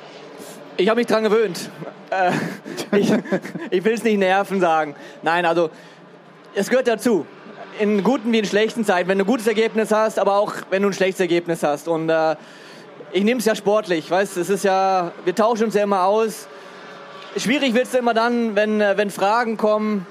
Ich 0.77 0.89
habe 0.89 0.99
mich 0.99 1.07
dran 1.07 1.25
gewöhnt. 1.25 1.71
Äh, 2.11 2.33
ich 2.97 3.13
ich 3.71 3.85
will 3.85 3.95
es 3.95 4.05
nicht 4.05 4.19
nerven 4.19 4.61
sagen. 4.61 4.95
Nein, 5.23 5.45
also 5.45 5.71
es 6.55 6.69
gehört 6.69 6.89
dazu. 6.89 7.27
In 7.79 8.03
guten 8.03 8.33
wie 8.33 8.39
in 8.39 8.45
schlechten 8.45 8.85
Zeiten. 8.85 9.09
Wenn 9.09 9.19
du 9.19 9.25
ein 9.25 9.27
gutes 9.27 9.47
Ergebnis 9.47 9.93
hast, 9.93 10.19
aber 10.19 10.37
auch 10.37 10.55
wenn 10.71 10.83
du 10.83 10.89
ein 10.89 10.95
schlechtes 10.95 11.21
Ergebnis 11.21 11.63
hast. 11.63 11.87
Und 11.87 12.09
äh, 12.09 12.37
ich 13.13 13.25
nehme 13.25 13.41
es 13.41 13.47
ja 13.47 13.55
sportlich. 13.55 14.11
Weißt, 14.11 14.37
es 14.37 14.51
ist 14.51 14.65
ja, 14.65 15.13
wir 15.25 15.35
tauschen 15.35 15.65
uns 15.65 15.75
ja 15.75 15.83
immer 15.83 16.05
aus. 16.05 16.47
Schwierig 17.37 17.75
wird 17.75 17.87
es 17.87 17.95
immer 17.95 18.15
dann, 18.15 18.57
wenn, 18.57 18.81
äh, 18.81 18.97
wenn 18.97 19.11
Fragen 19.11 19.57
kommen, 19.57 20.07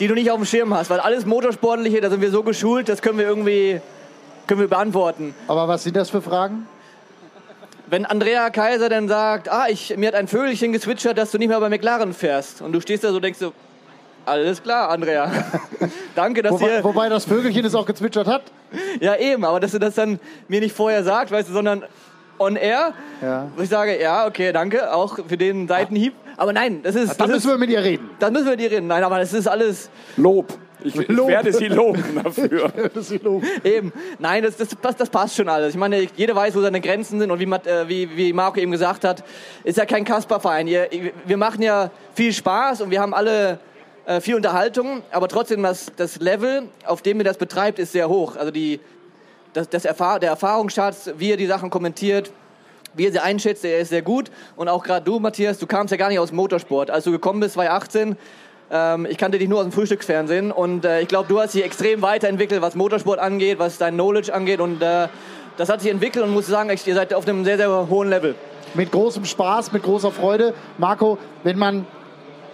die 0.00 0.08
du 0.08 0.14
nicht 0.14 0.30
auf 0.30 0.36
dem 0.36 0.46
Schirm 0.46 0.74
hast. 0.74 0.90
Weil 0.90 1.00
alles 1.00 1.26
Motorsportliche, 1.26 2.00
da 2.00 2.10
sind 2.10 2.20
wir 2.20 2.30
so 2.30 2.42
geschult, 2.42 2.88
das 2.88 3.02
können 3.02 3.18
wir 3.18 3.26
irgendwie 3.26 3.80
können 4.46 4.60
wir 4.60 4.68
beantworten. 4.68 5.34
Aber 5.48 5.66
was 5.66 5.82
sind 5.82 5.96
das 5.96 6.10
für 6.10 6.22
Fragen? 6.22 6.66
Wenn 7.88 8.04
Andrea 8.04 8.50
Kaiser 8.50 8.88
dann 8.88 9.08
sagt, 9.08 9.48
ah, 9.48 9.66
ich, 9.68 9.96
mir 9.96 10.08
hat 10.08 10.14
ein 10.14 10.28
Vögelchen 10.28 10.72
gezwitschert, 10.72 11.18
dass 11.18 11.30
du 11.30 11.38
nicht 11.38 11.48
mehr 11.48 11.60
bei 11.60 11.68
McLaren 11.68 12.12
fährst. 12.12 12.60
Und 12.62 12.72
du 12.72 12.80
stehst 12.80 13.04
da 13.04 13.10
so 13.10 13.16
und 13.16 13.22
denkst 13.22 13.38
so, 13.38 13.52
alles 14.24 14.60
klar, 14.60 14.90
Andrea. 14.90 15.30
Danke, 16.16 16.42
dass 16.42 16.52
Wobei, 16.52 16.76
ihr... 16.76 16.84
wobei 16.84 17.08
das 17.08 17.24
Vögelchen 17.24 17.64
es 17.64 17.74
auch 17.76 17.86
gezwitschert 17.86 18.26
hat. 18.26 18.42
Ja, 19.00 19.16
eben, 19.16 19.44
aber 19.44 19.60
dass 19.60 19.70
du 19.70 19.78
das 19.78 19.94
dann 19.94 20.18
mir 20.48 20.60
nicht 20.60 20.74
vorher 20.74 21.04
sagt, 21.04 21.30
weißt 21.30 21.48
du, 21.48 21.52
sondern 21.52 21.84
on 22.38 22.56
air. 22.56 22.92
Ja. 23.22 23.48
Wo 23.56 23.62
ich 23.62 23.68
sage, 23.68 24.00
ja, 24.00 24.26
okay, 24.26 24.52
danke, 24.52 24.92
auch 24.92 25.18
für 25.26 25.36
den 25.36 25.68
Seitenhieb. 25.68 26.14
Aber 26.36 26.52
nein, 26.52 26.82
das 26.82 26.94
ist... 26.94 27.18
Dann 27.18 27.28
das 27.28 27.36
müssen 27.36 27.48
ist 27.48 27.54
wir 27.54 27.58
mit 27.58 27.70
ihr 27.70 27.82
reden. 27.82 28.10
dann 28.18 28.32
müssen 28.32 28.46
wir 28.48 28.56
dir 28.56 28.70
reden. 28.70 28.86
Nein, 28.88 29.02
aber 29.04 29.18
das 29.18 29.32
ist 29.32 29.46
alles... 29.48 29.88
Lob. 30.16 30.52
Ich, 30.84 30.94
ich 30.94 31.08
werde 31.08 31.52
Sie 31.52 31.68
loben 31.68 32.04
dafür. 32.22 32.70
Sie 33.00 33.16
loben. 33.16 33.46
Eben. 33.64 33.92
Nein, 34.18 34.42
das, 34.44 34.56
das, 34.56 34.68
das, 34.80 34.94
das 34.96 35.08
passt 35.10 35.34
schon 35.34 35.48
alles. 35.48 35.70
Ich 35.70 35.78
meine, 35.80 36.06
jeder 36.16 36.36
weiß, 36.36 36.54
wo 36.54 36.60
seine 36.60 36.80
Grenzen 36.82 37.18
sind 37.18 37.30
und 37.30 37.40
wie, 37.40 37.44
äh, 37.44 37.88
wie, 37.88 38.16
wie 38.16 38.32
Marco 38.34 38.60
eben 38.60 38.70
gesagt 38.70 39.02
hat, 39.04 39.24
ist 39.64 39.78
ja 39.78 39.86
kein 39.86 40.04
Kasper-Verein. 40.04 40.68
Ihr- 40.68 40.88
Wir 41.24 41.36
machen 41.38 41.62
ja 41.62 41.90
viel 42.14 42.32
Spaß 42.32 42.82
und 42.82 42.90
wir 42.90 43.00
haben 43.00 43.14
alle 43.14 43.58
äh, 44.04 44.20
viel 44.20 44.34
Unterhaltung, 44.36 45.02
aber 45.10 45.26
trotzdem 45.28 45.62
das, 45.62 45.90
das 45.96 46.20
Level, 46.20 46.64
auf 46.84 47.00
dem 47.02 47.18
ihr 47.18 47.24
das 47.24 47.38
betreibt, 47.38 47.78
ist 47.78 47.92
sehr 47.92 48.08
hoch. 48.10 48.36
Also 48.36 48.50
die, 48.52 48.78
das, 49.56 49.68
das 49.68 49.84
Erfahr 49.84 50.20
der 50.20 50.30
Erfahrungsschatz, 50.30 51.10
wie 51.16 51.30
ihr 51.30 51.36
die 51.36 51.46
Sachen 51.46 51.70
kommentiert, 51.70 52.30
wie 52.94 53.04
ihr 53.04 53.12
sie 53.12 53.20
einschätzt, 53.20 53.64
der 53.64 53.78
ist 53.78 53.88
sehr 53.88 54.02
gut. 54.02 54.30
Und 54.56 54.68
auch 54.68 54.84
gerade 54.84 55.04
du, 55.04 55.18
Matthias, 55.18 55.58
du 55.58 55.66
kamst 55.66 55.90
ja 55.90 55.96
gar 55.96 56.08
nicht 56.08 56.18
aus 56.18 56.32
Motorsport. 56.32 56.90
Als 56.90 57.04
du 57.04 57.10
gekommen 57.10 57.40
bist, 57.40 57.54
2018, 57.54 58.16
ähm, 58.70 59.06
ich 59.06 59.18
kannte 59.18 59.38
dich 59.38 59.48
nur 59.48 59.58
aus 59.58 59.64
dem 59.64 59.72
Frühstücksfernsehen 59.72 60.52
und 60.52 60.84
äh, 60.84 61.00
ich 61.00 61.08
glaube, 61.08 61.28
du 61.28 61.40
hast 61.40 61.54
dich 61.54 61.64
extrem 61.64 62.02
weiterentwickelt, 62.02 62.60
was 62.62 62.74
Motorsport 62.74 63.18
angeht, 63.18 63.58
was 63.58 63.78
dein 63.78 63.94
Knowledge 63.94 64.32
angeht 64.34 64.60
und 64.60 64.82
äh, 64.82 65.08
das 65.56 65.68
hat 65.68 65.80
sich 65.80 65.90
entwickelt 65.90 66.24
und 66.24 66.32
muss 66.32 66.46
sagen, 66.46 66.70
ihr 66.84 66.94
seid 66.94 67.14
auf 67.14 67.26
einem 67.26 67.44
sehr, 67.44 67.56
sehr 67.56 67.88
hohen 67.88 68.10
Level. 68.10 68.34
Mit 68.74 68.92
großem 68.92 69.24
Spaß, 69.24 69.72
mit 69.72 69.82
großer 69.84 70.10
Freude. 70.10 70.52
Marco, 70.76 71.16
wenn 71.44 71.58
man 71.58 71.86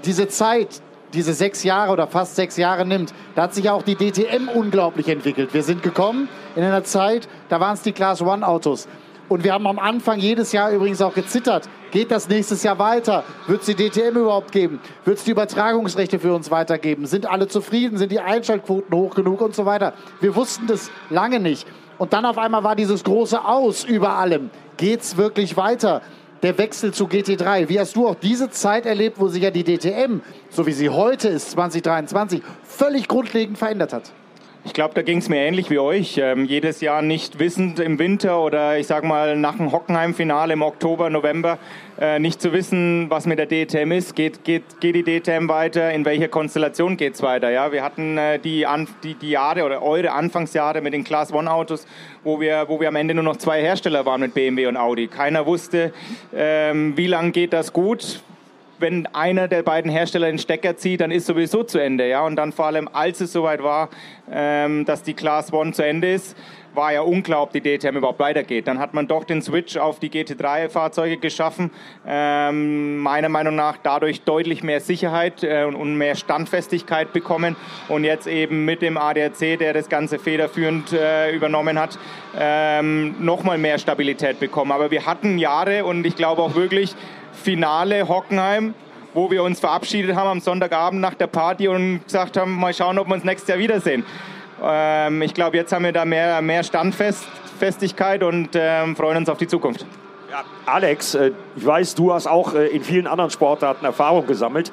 diese 0.05 0.29
Zeit, 0.29 0.83
diese 1.13 1.35
sechs 1.35 1.63
Jahre 1.65 1.93
oder 1.93 2.07
fast 2.07 2.37
sechs 2.37 2.57
Jahre 2.57 2.87
nimmt, 2.87 3.13
da 3.35 3.43
hat 3.43 3.55
sich 3.55 3.69
auch 3.71 3.83
die 3.83 3.95
DTM 3.97 4.49
unglaublich 4.49 5.09
entwickelt. 5.09 5.55
Wir 5.55 5.63
sind 5.63 5.83
gekommen 5.83 6.29
in 6.57 6.63
einer 6.63 6.85
Zeit, 6.85 7.29
da 7.49 7.61
waren 7.61 7.75
es 7.75 7.83
die 7.83 7.93
Class 7.93 8.23
One 8.23 8.47
Autos. 8.47 8.89
Und 9.29 9.45
wir 9.45 9.55
haben 9.55 9.67
am 9.67 9.79
Anfang 9.79 10.19
jedes 10.19 10.53
Jahr 10.53 10.73
übrigens 10.73 11.01
auch 11.01 11.15
gezittert. 11.15 11.69
Geht 11.91 12.11
das 12.11 12.29
nächstes 12.29 12.63
Jahr 12.63 12.79
weiter? 12.79 13.25
Wird 13.47 13.61
es 13.61 13.67
die 13.67 13.75
DTM 13.75 14.19
überhaupt 14.19 14.53
geben? 14.53 14.81
Wird 15.05 15.19
es 15.19 15.25
die 15.25 15.31
Übertragungsrechte 15.31 16.19
für 16.19 16.35
uns 16.35 16.51
weitergeben? 16.51 17.07
Sind 17.07 17.27
alle 17.27 17.49
zufrieden? 17.49 17.97
Sind 17.97 18.13
die 18.13 18.21
Einschaltquoten 18.21 18.95
hoch 18.95 19.15
genug 19.15 19.41
und 19.41 19.55
so 19.55 19.65
weiter? 19.65 19.95
Wir 20.21 20.37
wussten 20.37 20.67
das 20.67 20.91
lange 21.09 21.41
nicht. 21.41 21.67
Und 21.99 22.13
dann 22.13 22.25
auf 22.25 22.37
einmal 22.37 22.65
war 22.65 22.77
dieses 22.77 23.05
große 23.05 23.45
Aus 23.45 23.85
über 23.85 24.17
allem. 24.17 24.51
Geht's 24.77 25.17
wirklich 25.17 25.57
weiter? 25.57 26.03
Der 26.43 26.59
Wechsel 26.59 26.93
zu 26.93 27.07
GT3. 27.07 27.69
Wie 27.69 27.79
hast 27.79 27.95
du 27.95 28.09
auch 28.09 28.17
diese 28.17 28.51
Zeit 28.51 28.85
erlebt, 28.85 29.21
wo 29.21 29.29
sich 29.29 29.43
ja 29.43 29.53
die 29.53 29.63
DTM, 29.63 30.21
so 30.51 30.67
wie 30.67 30.73
sie 30.73 30.89
heute 30.89 31.29
ist, 31.29 31.53
2023, 31.53 32.43
völlig 32.65 33.07
grundlegend 33.07 33.59
verändert 33.59 33.93
hat? 33.93 34.13
Ich 34.65 34.75
glaube, 34.75 34.95
da 34.95 35.03
ging 35.03 35.19
es 35.19 35.29
mir 35.29 35.39
ähnlich 35.39 35.71
wie 35.71 35.81
euch. 35.81 36.19
Ähm, 36.19 36.45
jedes 36.45 36.81
Jahr 36.81 37.03
nicht 37.03 37.41
wissend 37.41 37.81
im 37.81 37.99
Winter 37.99 38.41
oder 38.41 38.79
ich 38.79 38.87
sag 38.87 39.03
mal 39.03 39.37
nach 39.37 39.57
dem 39.57 39.73
Hockenheim-Finale 39.73 40.53
im 40.53 40.63
Oktober, 40.63 41.11
November 41.11 41.59
äh, 42.01 42.21
nicht 42.21 42.41
zu 42.41 42.53
wissen, 42.53 43.11
was 43.11 43.27
mit 43.27 43.41
der 43.41 43.47
DTM 43.47 43.91
ist. 43.91 44.15
Geht, 44.15 44.45
geht, 44.45 44.63
geht 44.81 44.95
die 44.95 45.03
DTM 45.03 45.49
weiter? 45.49 45.91
In 45.91 46.05
welcher 46.05 46.29
Konstellation 46.29 46.97
geht 46.97 47.15
es 47.15 47.23
weiter? 47.23 47.51
Ja, 47.51 47.73
wir 47.73 47.83
hatten 47.83 48.17
äh, 48.17 48.39
die, 48.39 48.65
An 48.65 48.87
die, 49.03 49.15
die 49.15 49.31
Jahre 49.31 49.65
oder 49.65 49.83
eure 49.83 50.13
Anfangsjahre 50.13 50.81
mit 50.81 50.93
den 50.93 51.03
Class 51.03 51.33
One 51.33 51.51
Autos, 51.51 51.85
wo 52.23 52.41
wir, 52.41 52.67
wo 52.69 52.79
wir 52.79 52.87
am 52.87 52.97
Ende 52.97 53.15
nur 53.15 53.25
noch 53.25 53.39
zwei 53.39 53.61
Hersteller 53.63 54.07
waren 54.07 54.21
mit 54.21 54.33
BMW 54.33 54.69
und 54.69 54.77
Audi. 54.77 55.09
Keiner 55.09 55.45
wusste, 55.45 55.93
ähm, 56.33 56.97
wie 56.97 57.09
lange 57.09 57.33
geht 57.33 57.53
das 57.53 57.73
gut 57.73 58.23
wenn 58.83 59.07
einer 59.07 59.49
der 59.49 59.63
beiden 59.63 59.91
Hersteller 59.91 60.27
den 60.27 60.39
Stecker 60.39 60.77
zieht, 60.77 61.01
dann 61.01 61.11
ist 61.11 61.27
sowieso 61.27 61.63
zu 61.63 61.79
Ende. 61.79 62.07
Ja? 62.07 62.21
Und 62.27 62.37
dann 62.37 62.53
vor 62.53 62.67
allem, 62.67 62.89
als 62.93 63.23
es 63.23 63.33
soweit 63.33 63.63
war, 63.63 63.89
ähm, 64.31 64.85
dass 64.85 65.03
die 65.03 65.15
Class 65.15 65.51
One 65.53 65.73
zu 65.73 65.83
Ende 65.83 66.13
ist, 66.13 66.37
war 66.75 66.93
ja 66.93 67.03
unklar, 67.03 67.43
ob 67.43 67.53
die 67.53 67.61
DTM 67.61 67.97
überhaupt 67.97 68.19
weitergeht. 68.19 68.67
Dann 68.67 68.79
hat 68.79 68.95
man 68.95 69.07
doch 69.07 69.25
den 69.25 69.43
Switch 69.43 69.77
auf 69.77 69.99
die 69.99 70.11
GT3-Fahrzeuge 70.11 71.19
geschaffen. 71.19 71.71
Ähm, 72.07 72.99
meiner 72.99 73.29
Meinung 73.29 73.55
nach 73.55 73.77
dadurch 73.83 74.23
deutlich 74.23 74.63
mehr 74.63 74.81
Sicherheit 74.81 75.45
äh, 75.45 75.65
und, 75.65 75.97
mehr 75.97 76.15
Standfestigkeit 76.15 77.13
bekommen. 77.13 77.57
Und 77.89 78.05
jetzt 78.05 78.27
eben 78.27 78.65
mit 78.65 78.83
dem 78.83 78.97
ADAC, 78.97 79.59
der 79.59 79.75
das 79.75 79.89
Ganze 79.89 80.19
federführend 80.19 80.93
äh, 80.93 81.33
übernommen 81.33 81.79
hat, 81.79 81.99
ähm, 82.39 83.17
nochmal 83.21 83.59
mehr 83.59 83.79
Stabilität 83.79 84.41
bekommen. 84.41 84.73
Aber 84.73 84.91
wir 84.91 85.07
hatten 85.07 85.39
Jahre 85.39 85.85
und 85.85 86.07
ich 86.07 86.17
glaube 86.17 86.43
auch 86.43 86.55
wirklich 86.55 86.95
Finale 87.33 88.09
Hockenheim, 88.09 88.75
wo 89.15 89.31
wir 89.31 89.43
uns 89.43 89.61
verabschiedet 89.61 90.17
haben 90.17 90.29
am 90.29 90.41
Sonntagabend 90.41 91.01
nach 91.01 91.15
der 91.15 91.27
Party 91.27 91.69
und 91.69 92.05
gesagt 92.05 92.37
haben, 92.37 92.59
mal 92.59 92.73
schauen, 92.73 92.99
ob 92.99 93.09
wir 93.09 93.15
uns 93.15 93.25
nächstes 93.25 93.49
Jahr 93.49 93.59
wiedersehen. 93.59 94.05
Ähm, 94.63 95.23
ich 95.23 95.35
glaube, 95.35 95.57
jetzt 95.57 95.73
haben 95.73 95.85
wir 95.85 95.93
da 95.93 96.05
mehr, 96.05 96.41
mehr 96.43 96.63
Standfestigkeit 96.63 98.23
und 98.23 98.51
ähm, 98.55 98.97
freuen 98.97 99.19
uns 99.19 99.29
auf 99.29 99.39
die 99.39 99.49
Zukunft. 99.49 99.85
Ja, 100.31 100.45
Alex, 100.67 101.15
äh, 101.15 101.33
ich 101.57 101.67
weiß, 101.67 101.95
du 101.95 102.13
hast 102.13 102.27
auch 102.27 102.55
äh, 102.55 102.69
in 102.69 102.83
vielen 102.83 103.07
anderen 103.07 103.31
Sportarten 103.31 103.85
Erfahrung 103.85 104.27
gesammelt. 104.27 104.73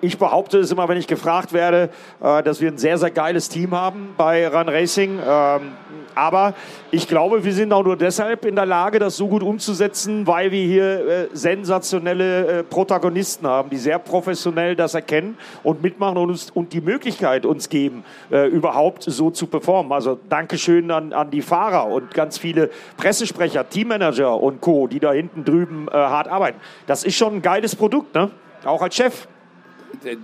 Ich 0.00 0.18
behaupte 0.18 0.58
es 0.58 0.70
immer, 0.70 0.88
wenn 0.88 0.96
ich 0.96 1.06
gefragt 1.06 1.52
werde, 1.52 1.90
äh, 2.22 2.42
dass 2.42 2.60
wir 2.60 2.70
ein 2.70 2.78
sehr, 2.78 2.98
sehr 2.98 3.10
geiles 3.10 3.48
Team 3.48 3.74
haben 3.74 4.14
bei 4.16 4.48
Run 4.48 4.68
Racing. 4.68 5.18
Ähm, 5.18 5.72
Aber 6.14 6.54
ich 6.90 7.06
glaube, 7.06 7.44
wir 7.44 7.52
sind 7.52 7.72
auch 7.72 7.84
nur 7.84 7.96
deshalb 7.96 8.44
in 8.44 8.56
der 8.56 8.66
Lage, 8.66 8.98
das 8.98 9.16
so 9.16 9.28
gut 9.28 9.42
umzusetzen, 9.42 10.26
weil 10.26 10.50
wir 10.50 10.64
hier 10.64 11.08
äh, 11.08 11.28
sensationelle 11.32 12.46
äh, 12.46 12.62
Protagonisten 12.64 13.46
haben, 13.46 13.70
die 13.70 13.76
sehr 13.76 13.98
professionell 13.98 14.74
das 14.74 14.94
erkennen 14.94 15.36
und 15.62 15.82
mitmachen 15.82 16.16
und 16.16 16.30
uns 16.30 16.50
und 16.50 16.72
die 16.72 16.80
Möglichkeit 16.80 17.46
uns 17.46 17.68
geben, 17.68 18.04
äh, 18.30 18.48
überhaupt 18.48 19.04
so 19.04 19.30
zu 19.30 19.46
performen. 19.46 19.92
Also 19.92 20.18
Dankeschön 20.28 20.90
an, 20.90 21.12
an 21.12 21.30
die 21.30 21.42
Fahrer 21.42 21.86
und 21.86 22.12
ganz 22.12 22.38
viele 22.38 22.70
Pressesprecher, 22.96 23.68
Teammanager 23.68 24.40
und 24.40 24.60
Co., 24.60 24.88
die 24.88 24.98
da 24.98 25.12
hinten 25.12 25.44
drüben 25.44 25.88
äh, 25.88 25.92
hart 25.92 26.28
arbeiten. 26.28 26.58
Das 26.86 27.04
ist 27.04 27.16
schon 27.16 27.36
ein 27.36 27.42
geiles 27.42 27.76
Produkt, 27.76 28.14
ne? 28.14 28.30
Auch 28.64 28.82
als 28.82 28.96
Chef. 28.96 29.28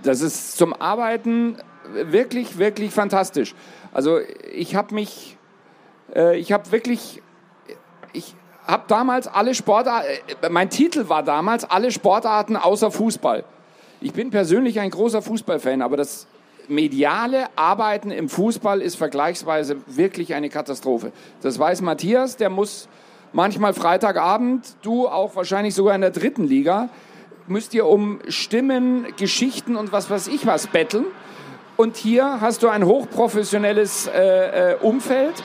Das 0.03 0.21
ist 0.21 0.57
zum 0.57 0.73
Arbeiten 0.73 1.57
wirklich, 1.93 2.57
wirklich 2.57 2.91
fantastisch. 2.91 3.55
Also 3.91 4.19
ich 4.53 4.75
habe 4.75 4.93
mich, 4.93 5.37
äh, 6.15 6.37
ich 6.37 6.51
habe 6.51 6.71
wirklich, 6.71 7.21
ich 8.13 8.35
habe 8.65 8.83
damals 8.87 9.27
alle 9.27 9.55
Sportarten, 9.55 10.07
äh, 10.41 10.49
mein 10.49 10.69
Titel 10.69 11.09
war 11.09 11.23
damals 11.23 11.63
alle 11.63 11.91
Sportarten 11.91 12.55
außer 12.55 12.91
Fußball. 12.91 13.43
Ich 14.01 14.13
bin 14.13 14.29
persönlich 14.29 14.79
ein 14.79 14.91
großer 14.91 15.21
Fußballfan, 15.21 15.81
aber 15.81 15.97
das 15.97 16.27
mediale 16.67 17.47
Arbeiten 17.55 18.11
im 18.11 18.29
Fußball 18.29 18.81
ist 18.81 18.95
vergleichsweise 18.95 19.77
wirklich 19.87 20.33
eine 20.33 20.49
Katastrophe. 20.49 21.11
Das 21.41 21.57
weiß 21.57 21.81
Matthias, 21.81 22.35
der 22.35 22.49
muss 22.49 22.89
manchmal 23.33 23.73
Freitagabend, 23.73 24.75
du 24.81 25.07
auch 25.07 25.35
wahrscheinlich 25.35 25.73
sogar 25.73 25.95
in 25.95 26.01
der 26.01 26.11
dritten 26.11 26.43
Liga, 26.43 26.89
müsst 27.47 27.73
ihr 27.73 27.85
um 27.85 28.19
Stimmen, 28.27 29.07
Geschichten 29.17 29.75
und 29.75 29.91
was 29.91 30.09
weiß 30.09 30.27
ich 30.27 30.45
was 30.45 30.67
betteln. 30.67 31.05
Und 31.77 31.95
hier 31.95 32.41
hast 32.41 32.63
du 32.63 32.69
ein 32.69 32.85
hochprofessionelles 32.85 34.07
äh, 34.07 34.71
äh, 34.71 34.75
Umfeld, 34.81 35.43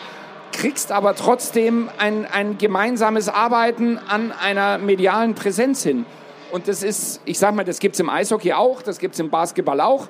kriegst 0.53 0.91
aber 0.91 1.15
trotzdem 1.15 1.91
ein, 1.99 2.27
ein 2.27 2.59
gemeinsames 2.59 3.29
Arbeiten 3.29 3.99
an 4.09 4.33
einer 4.33 4.79
medialen 4.79 5.35
Präsenz 5.35 5.83
hin. 5.83 6.07
Und 6.51 6.69
das 6.69 6.83
ist, 6.83 7.21
ich 7.25 7.39
sag 7.39 7.55
mal, 7.55 7.65
das 7.65 7.79
gibt 7.79 7.97
es 7.97 8.01
im 8.01 8.11
Eishockey 8.11 8.53
auch, 8.53 8.83
das 8.83 8.99
gibt 8.99 9.15
es 9.15 9.21
im 9.21 9.31
Basketball 9.31 9.81
auch. 9.81 10.09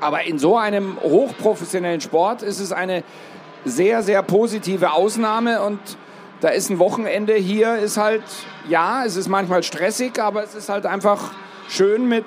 Aber 0.00 0.24
in 0.24 0.38
so 0.38 0.56
einem 0.56 0.98
hochprofessionellen 1.02 2.00
Sport 2.00 2.42
ist 2.42 2.60
es 2.60 2.72
eine 2.72 3.02
sehr, 3.64 4.02
sehr 4.02 4.22
positive 4.22 4.92
Ausnahme 4.92 5.62
und 5.62 5.78
da 6.40 6.48
ist 6.48 6.70
ein 6.70 6.78
Wochenende 6.78 7.34
hier, 7.34 7.76
ist 7.76 7.96
halt, 7.96 8.22
ja, 8.68 9.04
es 9.04 9.16
ist 9.16 9.28
manchmal 9.28 9.62
stressig, 9.62 10.20
aber 10.20 10.44
es 10.44 10.54
ist 10.54 10.68
halt 10.68 10.86
einfach 10.86 11.32
schön 11.68 12.08
mit 12.08 12.24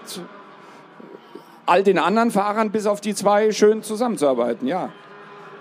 all 1.66 1.84
den 1.84 2.00
anderen 2.00 2.32
Fahrern 2.32 2.72
bis 2.72 2.88
auf 2.88 3.02
die 3.02 3.14
zwei 3.14 3.52
schön 3.52 3.84
zusammenzuarbeiten, 3.84 4.68
ja. 4.68 4.90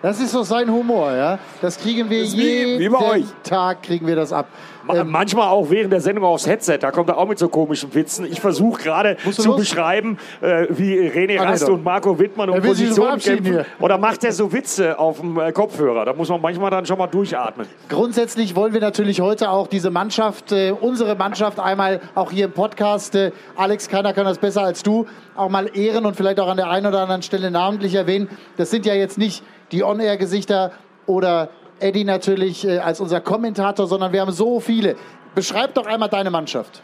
Das 0.01 0.21
ist 0.21 0.33
doch 0.35 0.45
sein 0.45 0.71
Humor, 0.71 1.13
ja. 1.13 1.39
Das 1.61 1.79
kriegen 1.79 2.09
wir 2.09 2.23
Das 2.23 2.37
wie- 2.37 2.41
jeden 2.43 2.79
wie 2.81 2.89
euch. 2.97 3.25
Tag 3.43 3.83
kriegen 3.83 4.07
wir 4.07 4.15
das 4.15 4.33
ab. 4.33 4.47
Ähm, 4.91 5.11
Manchmal 5.11 5.49
auch 5.49 5.69
während 5.69 5.93
der 5.93 6.01
Sendung 6.01 6.25
aufs 6.25 6.47
Headset, 6.47 6.79
da 6.81 6.91
kommt 6.93 7.11
er 7.11 7.19
auch 7.19 7.29
mit 7.29 7.39
so 7.39 7.49
komischen 7.49 7.93
Witzen. 7.95 8.25
Ich 8.25 8.41
versuche 8.41 8.81
gerade 8.83 9.17
zu 9.33 9.49
los? 9.49 9.57
beschreiben, 9.61 10.17
äh, 10.41 10.67
wie 10.71 10.95
René 10.99 11.39
Ah, 11.41 11.43
nee, 11.45 11.51
Rast 11.51 11.69
und 11.69 11.85
Marco 11.85 12.19
Wittmann 12.19 12.49
um 12.49 12.63
will 12.63 12.75
sich 12.75 12.87
schon 12.87 12.97
Position 12.97 13.07
verabschieden 13.07 13.37
kämpfen. 13.45 13.53
hier. 13.53 13.85
Oder 13.85 13.99
macht 13.99 14.25
er 14.25 14.33
so 14.33 14.51
Witze 14.53 14.99
auf 14.99 15.21
dem 15.21 15.39
äh, 15.39 15.53
Kopfhörer? 15.53 16.05
Da 16.07 16.15
muss 16.15 16.29
man 16.31 16.41
manchmal 16.41 16.71
dann 16.71 16.87
schon 16.87 16.97
mal 16.97 17.07
durchatmen. 17.09 17.67
Grundsätzlich 17.91 18.57
wollen 18.57 18.73
wir 18.73 18.81
natürlich 18.81 19.21
heute 19.21 19.51
auch 19.51 19.67
diese 19.67 19.91
Mannschaft, 19.91 20.53
äh, 20.53 20.71
unsere 20.81 21.17
Mannschaft 21.17 21.59
einmal 21.61 22.01
auch 22.15 22.31
hier 22.31 22.47
im 22.47 22.53
Podcast, 22.53 23.15
äh, 23.15 23.33
Alex, 23.57 23.89
keiner 23.89 24.15
kann 24.15 24.25
das 24.25 24.39
besser 24.39 24.63
als 24.63 24.83
du, 24.83 25.05
auch 25.37 25.51
mal 25.51 25.69
ehren 25.77 26.07
und 26.07 26.17
vielleicht 26.17 26.41
auch 26.41 26.49
an 26.49 26.57
der 26.57 26.71
einen 26.71 26.87
oder 26.87 27.01
anderen 27.03 27.23
Stelle 27.23 27.51
namentlich 27.51 27.95
erwähnen. 27.95 28.29
Das 28.57 28.71
sind 28.71 28.87
ja 28.87 28.95
jetzt 28.95 29.19
nicht 29.19 29.43
die 29.73 29.83
On-Air-Gesichter 29.83 30.73
oder 31.07 31.51
Eddie 31.81 32.05
natürlich 32.05 32.67
äh, 32.67 32.79
als 32.79 33.01
unser 33.01 33.21
Kommentator, 33.21 33.87
sondern 33.87 34.13
wir 34.13 34.21
haben 34.21 34.33
so 34.33 34.61
viele. 34.61 34.97
Beschreib 35.35 35.75
doch 35.75 35.87
einmal 35.87 36.09
deine 36.09 36.31
Mannschaft. 36.31 36.83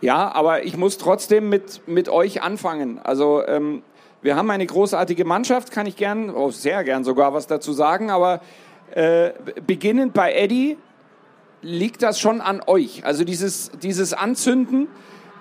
Ja, 0.00 0.32
aber 0.32 0.64
ich 0.64 0.76
muss 0.76 0.96
trotzdem 0.98 1.48
mit, 1.48 1.86
mit 1.88 2.08
euch 2.08 2.42
anfangen. 2.42 3.00
Also 3.02 3.44
ähm, 3.46 3.82
wir 4.22 4.36
haben 4.36 4.50
eine 4.50 4.66
großartige 4.66 5.24
Mannschaft, 5.24 5.72
kann 5.72 5.86
ich 5.86 5.96
gern, 5.96 6.30
oh, 6.30 6.50
sehr 6.50 6.84
gern 6.84 7.04
sogar 7.04 7.34
was 7.34 7.46
dazu 7.46 7.72
sagen, 7.72 8.10
aber 8.10 8.40
äh, 8.94 9.30
beginnend 9.66 10.14
bei 10.14 10.32
Eddie 10.32 10.78
liegt 11.62 12.02
das 12.02 12.20
schon 12.20 12.40
an 12.40 12.62
euch. 12.66 13.04
Also 13.04 13.24
dieses, 13.24 13.70
dieses 13.82 14.14
Anzünden, 14.14 14.88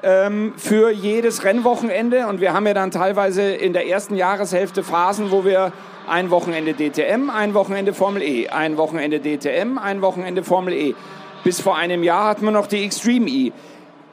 ähm, 0.04 0.54
für 0.58 0.92
jedes 0.92 1.44
Rennwochenende. 1.44 2.28
Und 2.28 2.42
wir 2.42 2.54
haben 2.54 2.68
ja 2.68 2.74
dann 2.74 2.92
teilweise 2.92 3.44
in 3.44 3.74
der 3.74 3.88
ersten 3.88 4.16
Jahreshälfte 4.16 4.84
Phasen, 4.84 5.32
wo 5.32 5.46
wir 5.46 5.72
ein 6.08 6.30
Wochenende 6.32 6.74
DTM, 6.74 7.30
ein 7.30 7.54
Wochenende 7.54 7.94
Formel 7.94 8.22
E, 8.22 8.48
ein 8.50 8.78
Wochenende 8.78 9.20
DTM, 9.20 9.78
ein 9.78 10.02
Wochenende 10.02 10.44
Formel 10.44 10.74
E. 10.74 10.96
Bis 11.44 11.62
vor 11.62 11.78
einem 11.78 12.04
Jahr 12.04 12.26
hatten 12.30 12.46
wir 12.46 12.52
noch 12.52 12.68
die 12.68 12.84
Extreme 12.84 13.30
E. 13.30 13.52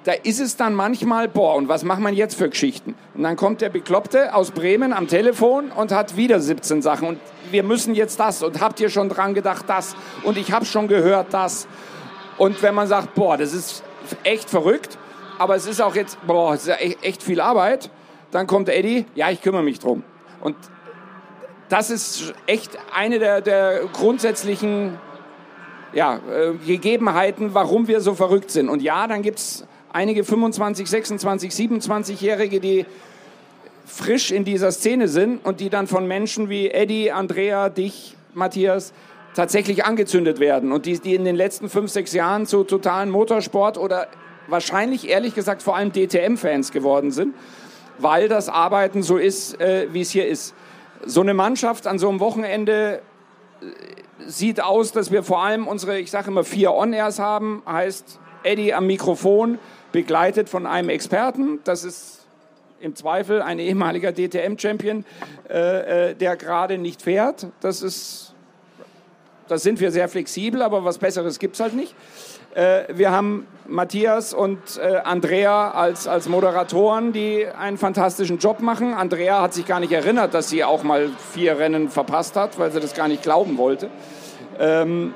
Da 0.04 0.12
ist 0.12 0.38
es 0.38 0.56
dann 0.56 0.74
manchmal, 0.74 1.28
boah, 1.28 1.54
und 1.54 1.68
was 1.68 1.82
macht 1.82 2.00
man 2.00 2.12
jetzt 2.12 2.34
für 2.36 2.50
Geschichten? 2.50 2.94
Und 3.14 3.22
dann 3.22 3.36
kommt 3.36 3.62
der 3.62 3.70
Bekloppte 3.70 4.34
aus 4.34 4.50
Bremen 4.50 4.92
am 4.92 5.08
Telefon 5.08 5.70
und 5.70 5.92
hat 5.92 6.16
wieder 6.16 6.40
17 6.40 6.82
Sachen. 6.82 7.08
Und 7.08 7.18
wir 7.50 7.62
müssen 7.62 7.94
jetzt 7.94 8.20
das. 8.20 8.42
Und 8.42 8.60
habt 8.60 8.80
ihr 8.80 8.90
schon 8.90 9.08
dran 9.08 9.32
gedacht, 9.32 9.64
das? 9.66 9.96
Und 10.24 10.36
ich 10.36 10.52
habe 10.52 10.66
schon 10.66 10.88
gehört, 10.88 11.28
das. 11.32 11.66
Und 12.36 12.62
wenn 12.62 12.74
man 12.74 12.86
sagt, 12.86 13.14
boah, 13.14 13.38
das 13.38 13.54
ist 13.54 13.82
echt 14.24 14.50
verrückt, 14.50 14.98
aber 15.38 15.56
es 15.56 15.66
ist 15.66 15.80
auch 15.80 15.94
jetzt, 15.94 16.18
boah, 16.26 16.54
es 16.54 16.66
ist 16.66 16.80
echt, 16.80 17.04
echt 17.04 17.22
viel 17.22 17.40
Arbeit, 17.40 17.90
dann 18.30 18.46
kommt 18.46 18.68
Eddie, 18.68 19.06
ja, 19.14 19.30
ich 19.30 19.42
kümmere 19.42 19.62
mich 19.62 19.78
drum. 19.78 20.02
Und 20.40 20.56
das 21.68 21.90
ist 21.90 22.34
echt 22.46 22.78
eine 22.94 23.18
der, 23.18 23.40
der 23.40 23.80
grundsätzlichen 23.92 24.98
ja, 25.92 26.16
äh, 26.16 26.52
Gegebenheiten, 26.66 27.54
warum 27.54 27.88
wir 27.88 28.00
so 28.00 28.14
verrückt 28.14 28.50
sind. 28.50 28.68
Und 28.68 28.82
ja, 28.82 29.06
dann 29.06 29.22
gibt 29.22 29.38
es 29.38 29.66
einige 29.92 30.24
25, 30.24 30.88
26, 30.88 31.50
27-Jährige, 31.52 32.60
die 32.60 32.86
frisch 33.86 34.32
in 34.32 34.44
dieser 34.44 34.72
Szene 34.72 35.08
sind 35.08 35.44
und 35.44 35.60
die 35.60 35.70
dann 35.70 35.86
von 35.86 36.06
Menschen 36.06 36.48
wie 36.48 36.70
Eddie, 36.70 37.12
Andrea, 37.12 37.68
dich, 37.68 38.16
Matthias, 38.34 38.92
tatsächlich 39.34 39.84
angezündet 39.84 40.40
werden 40.40 40.72
und 40.72 40.86
die, 40.86 40.98
die 40.98 41.14
in 41.14 41.24
den 41.24 41.36
letzten 41.36 41.68
fünf, 41.68 41.90
sechs 41.90 42.12
Jahren 42.12 42.46
zu 42.46 42.64
totalen 42.64 43.10
Motorsport 43.10 43.78
oder 43.78 44.08
wahrscheinlich 44.48 45.08
ehrlich 45.08 45.34
gesagt 45.34 45.62
vor 45.62 45.76
allem 45.76 45.92
DTM-Fans 45.92 46.72
geworden 46.72 47.10
sind, 47.10 47.34
weil 47.98 48.28
das 48.28 48.48
Arbeiten 48.48 49.02
so 49.02 49.16
ist, 49.16 49.60
äh, 49.60 49.88
wie 49.92 50.00
es 50.00 50.10
hier 50.10 50.26
ist. 50.26 50.54
So 51.06 51.20
eine 51.20 51.34
Mannschaft 51.34 51.86
an 51.86 51.98
so 51.98 52.08
einem 52.08 52.20
Wochenende 52.20 53.02
äh, 53.60 53.64
sieht 54.26 54.62
aus, 54.62 54.92
dass 54.92 55.10
wir 55.10 55.22
vor 55.22 55.42
allem 55.42 55.66
unsere, 55.66 55.98
ich 55.98 56.10
sage 56.10 56.28
immer, 56.28 56.44
vier 56.44 56.72
On-Airs 56.72 57.18
haben, 57.18 57.62
heißt 57.66 58.20
Eddie 58.42 58.74
am 58.74 58.86
Mikrofon, 58.86 59.58
begleitet 59.92 60.48
von 60.48 60.66
einem 60.66 60.88
Experten. 60.88 61.60
Das 61.64 61.84
ist 61.84 62.26
im 62.80 62.94
Zweifel 62.94 63.42
ein 63.42 63.58
ehemaliger 63.58 64.12
DTM-Champion, 64.12 65.04
äh, 65.48 66.10
äh, 66.10 66.14
der 66.14 66.36
gerade 66.36 66.78
nicht 66.78 67.02
fährt. 67.02 67.46
Das 67.60 67.82
ist, 67.82 68.34
das 69.48 69.62
sind 69.62 69.80
wir 69.80 69.90
sehr 69.90 70.08
flexibel, 70.08 70.62
aber 70.62 70.84
was 70.84 70.98
Besseres 70.98 71.38
gibt 71.38 71.54
es 71.54 71.60
halt 71.60 71.74
nicht. 71.74 71.94
Äh, 72.54 72.84
wir 72.88 73.10
haben 73.10 73.46
Matthias 73.66 74.32
und 74.32 74.58
äh, 74.78 74.98
Andrea 74.98 75.70
als, 75.70 76.06
als 76.06 76.28
Moderatoren, 76.28 77.12
die 77.12 77.46
einen 77.46 77.78
fantastischen 77.78 78.38
Job 78.38 78.60
machen. 78.60 78.94
Andrea 78.94 79.42
hat 79.42 79.54
sich 79.54 79.66
gar 79.66 79.80
nicht 79.80 79.92
erinnert, 79.92 80.34
dass 80.34 80.50
sie 80.50 80.62
auch 80.62 80.82
mal 80.82 81.10
vier 81.32 81.58
Rennen 81.58 81.88
verpasst 81.88 82.36
hat, 82.36 82.58
weil 82.58 82.70
sie 82.70 82.80
das 82.80 82.94
gar 82.94 83.08
nicht 83.08 83.22
glauben 83.22 83.58
wollte. 83.58 83.88
Ähm, 84.58 85.14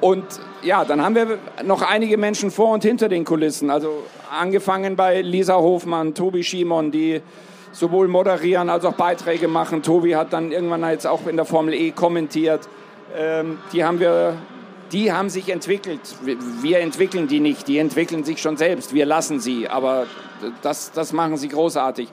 und 0.00 0.24
ja, 0.62 0.84
dann 0.84 1.02
haben 1.02 1.14
wir 1.14 1.38
noch 1.64 1.80
einige 1.80 2.18
Menschen 2.18 2.50
vor 2.50 2.72
und 2.72 2.82
hinter 2.82 3.08
den 3.08 3.24
Kulissen. 3.24 3.70
Also 3.70 4.02
angefangen 4.38 4.96
bei 4.96 5.22
Lisa 5.22 5.54
Hofmann, 5.54 6.14
Tobi 6.14 6.42
Schimon, 6.42 6.90
die 6.90 7.22
sowohl 7.72 8.08
moderieren 8.08 8.68
als 8.68 8.84
auch 8.84 8.92
Beiträge 8.92 9.48
machen. 9.48 9.82
Tobi 9.82 10.14
hat 10.16 10.32
dann 10.32 10.52
irgendwann 10.52 10.82
jetzt 10.90 11.06
auch 11.06 11.26
in 11.26 11.36
der 11.36 11.46
Formel 11.46 11.72
E 11.72 11.92
kommentiert. 11.92 12.68
Ähm, 13.16 13.58
die 13.72 13.84
haben 13.84 14.00
wir, 14.00 14.34
die 14.92 15.12
haben 15.12 15.30
sich 15.30 15.48
entwickelt. 15.48 16.00
Wir 16.62 16.80
entwickeln 16.80 17.28
die 17.28 17.40
nicht, 17.40 17.68
die 17.68 17.78
entwickeln 17.78 18.24
sich 18.24 18.40
schon 18.40 18.56
selbst. 18.56 18.94
Wir 18.94 19.06
lassen 19.06 19.40
sie, 19.40 19.68
aber 19.68 20.06
das, 20.62 20.92
das 20.92 21.12
machen 21.12 21.36
sie 21.36 21.48
großartig. 21.48 22.08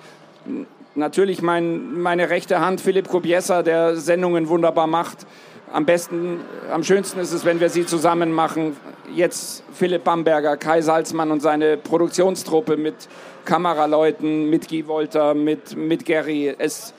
Natürlich 0.95 1.41
mein, 1.41 2.01
meine 2.01 2.29
rechte 2.29 2.59
Hand 2.59 2.81
Philipp 2.81 3.07
Kobiesa, 3.07 3.63
der 3.63 3.95
Sendungen 3.95 4.49
wunderbar 4.49 4.87
macht. 4.87 5.25
Am 5.71 5.85
besten, 5.85 6.41
am 6.69 6.83
schönsten 6.83 7.19
ist 7.19 7.31
es, 7.31 7.45
wenn 7.45 7.61
wir 7.61 7.69
sie 7.69 7.85
zusammen 7.85 8.33
machen. 8.33 8.75
Jetzt 9.15 9.63
Philipp 9.73 10.03
Bamberger, 10.03 10.57
Kai 10.57 10.81
Salzmann 10.81 11.31
und 11.31 11.41
seine 11.41 11.77
Produktionstruppe 11.77 12.75
mit 12.75 13.07
Kameraleuten, 13.45 14.49
mit 14.49 14.67
Guy 14.67 14.85
Wolter, 14.87 15.33
mit, 15.33 15.77
mit 15.77 16.05
Gary. 16.05 16.53
Es, 16.57 16.93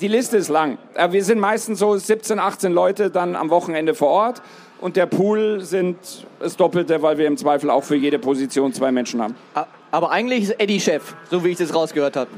die 0.00 0.08
Liste 0.08 0.38
ist 0.38 0.48
lang. 0.48 0.78
Wir 1.10 1.22
sind 1.22 1.38
meistens 1.38 1.80
so 1.80 1.96
17, 1.96 2.38
18 2.38 2.72
Leute 2.72 3.10
dann 3.10 3.36
am 3.36 3.50
Wochenende 3.50 3.94
vor 3.94 4.08
Ort. 4.08 4.42
Und 4.80 4.96
der 4.96 5.06
Pool 5.06 5.60
sind 5.60 5.96
das 6.40 6.56
Doppelte, 6.56 7.00
weil 7.02 7.16
wir 7.18 7.26
im 7.26 7.36
Zweifel 7.36 7.70
auch 7.70 7.84
für 7.84 7.96
jede 7.96 8.18
Position 8.18 8.72
zwei 8.72 8.92
Menschen 8.92 9.22
haben. 9.22 9.34
Aber 9.94 10.10
eigentlich 10.10 10.42
ist 10.42 10.60
Eddie 10.60 10.80
Chef, 10.80 11.14
so 11.30 11.44
wie 11.44 11.50
ich 11.50 11.56
das 11.58 11.72
rausgehört 11.72 12.16
habe. 12.16 12.28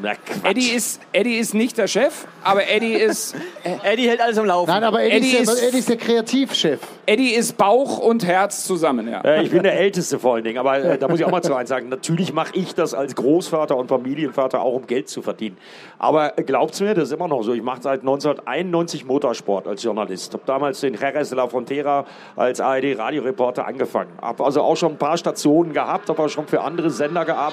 Eddie 0.42 0.72
ist, 0.72 1.00
Eddie 1.12 1.38
ist 1.38 1.54
nicht 1.54 1.78
der 1.78 1.86
Chef, 1.86 2.26
aber 2.44 2.68
Eddie 2.68 2.92
ist. 2.92 3.34
Eddie 3.82 4.10
hält 4.10 4.20
alles 4.20 4.36
am 4.36 4.44
Laufen. 4.44 4.70
Nein, 4.70 4.84
aber 4.84 5.02
Eddie, 5.02 5.16
Eddie 5.16 5.36
ist, 5.38 5.48
der, 5.48 5.54
ist- 5.54 5.62
Eddie 5.62 5.78
ist 5.78 5.88
der 5.88 5.96
Kreativchef. 5.96 6.80
Eddie 7.06 7.30
ist 7.30 7.56
Bauch 7.56 7.96
und 7.96 8.26
Herz 8.26 8.66
zusammen, 8.66 9.08
ja. 9.08 9.22
Äh, 9.22 9.42
ich 9.44 9.50
bin 9.50 9.62
der 9.62 9.72
Älteste 9.72 10.18
vor 10.18 10.34
allen 10.34 10.44
Dingen, 10.44 10.58
aber 10.58 10.78
äh, 10.80 10.98
da 10.98 11.08
muss 11.08 11.18
ich 11.18 11.24
auch 11.24 11.30
mal 11.30 11.40
zu 11.40 11.54
eins 11.54 11.70
sagen. 11.70 11.88
Natürlich 11.88 12.34
mache 12.34 12.50
ich 12.54 12.74
das 12.74 12.92
als 12.92 13.14
Großvater 13.14 13.74
und 13.74 13.88
Familienvater 13.88 14.60
auch, 14.60 14.74
um 14.74 14.86
Geld 14.86 15.08
zu 15.08 15.22
verdienen. 15.22 15.56
Aber 15.98 16.32
glaubt's 16.32 16.80
mir, 16.82 16.92
das 16.92 17.04
ist 17.04 17.14
immer 17.14 17.28
noch 17.28 17.42
so. 17.42 17.54
Ich 17.54 17.62
mache 17.62 17.80
seit 17.80 18.00
1991 18.00 19.06
Motorsport 19.06 19.66
als 19.66 19.82
Journalist. 19.82 20.34
Habe 20.34 20.42
damals 20.44 20.80
den 20.80 20.92
Jerez 20.92 21.30
de 21.30 21.38
la 21.38 21.48
Frontera 21.48 22.04
als 22.34 22.60
ARD-Radioreporter 22.60 23.66
angefangen. 23.66 24.10
Habe 24.20 24.44
also 24.44 24.60
auch 24.60 24.76
schon 24.76 24.92
ein 24.92 24.98
paar 24.98 25.16
Stationen 25.16 25.72
gehabt, 25.72 26.10
habe 26.10 26.22
auch 26.22 26.28
schon 26.28 26.46
für 26.46 26.60
andere 26.60 26.90
Sender 26.90 27.24
gearbeitet. 27.24 27.45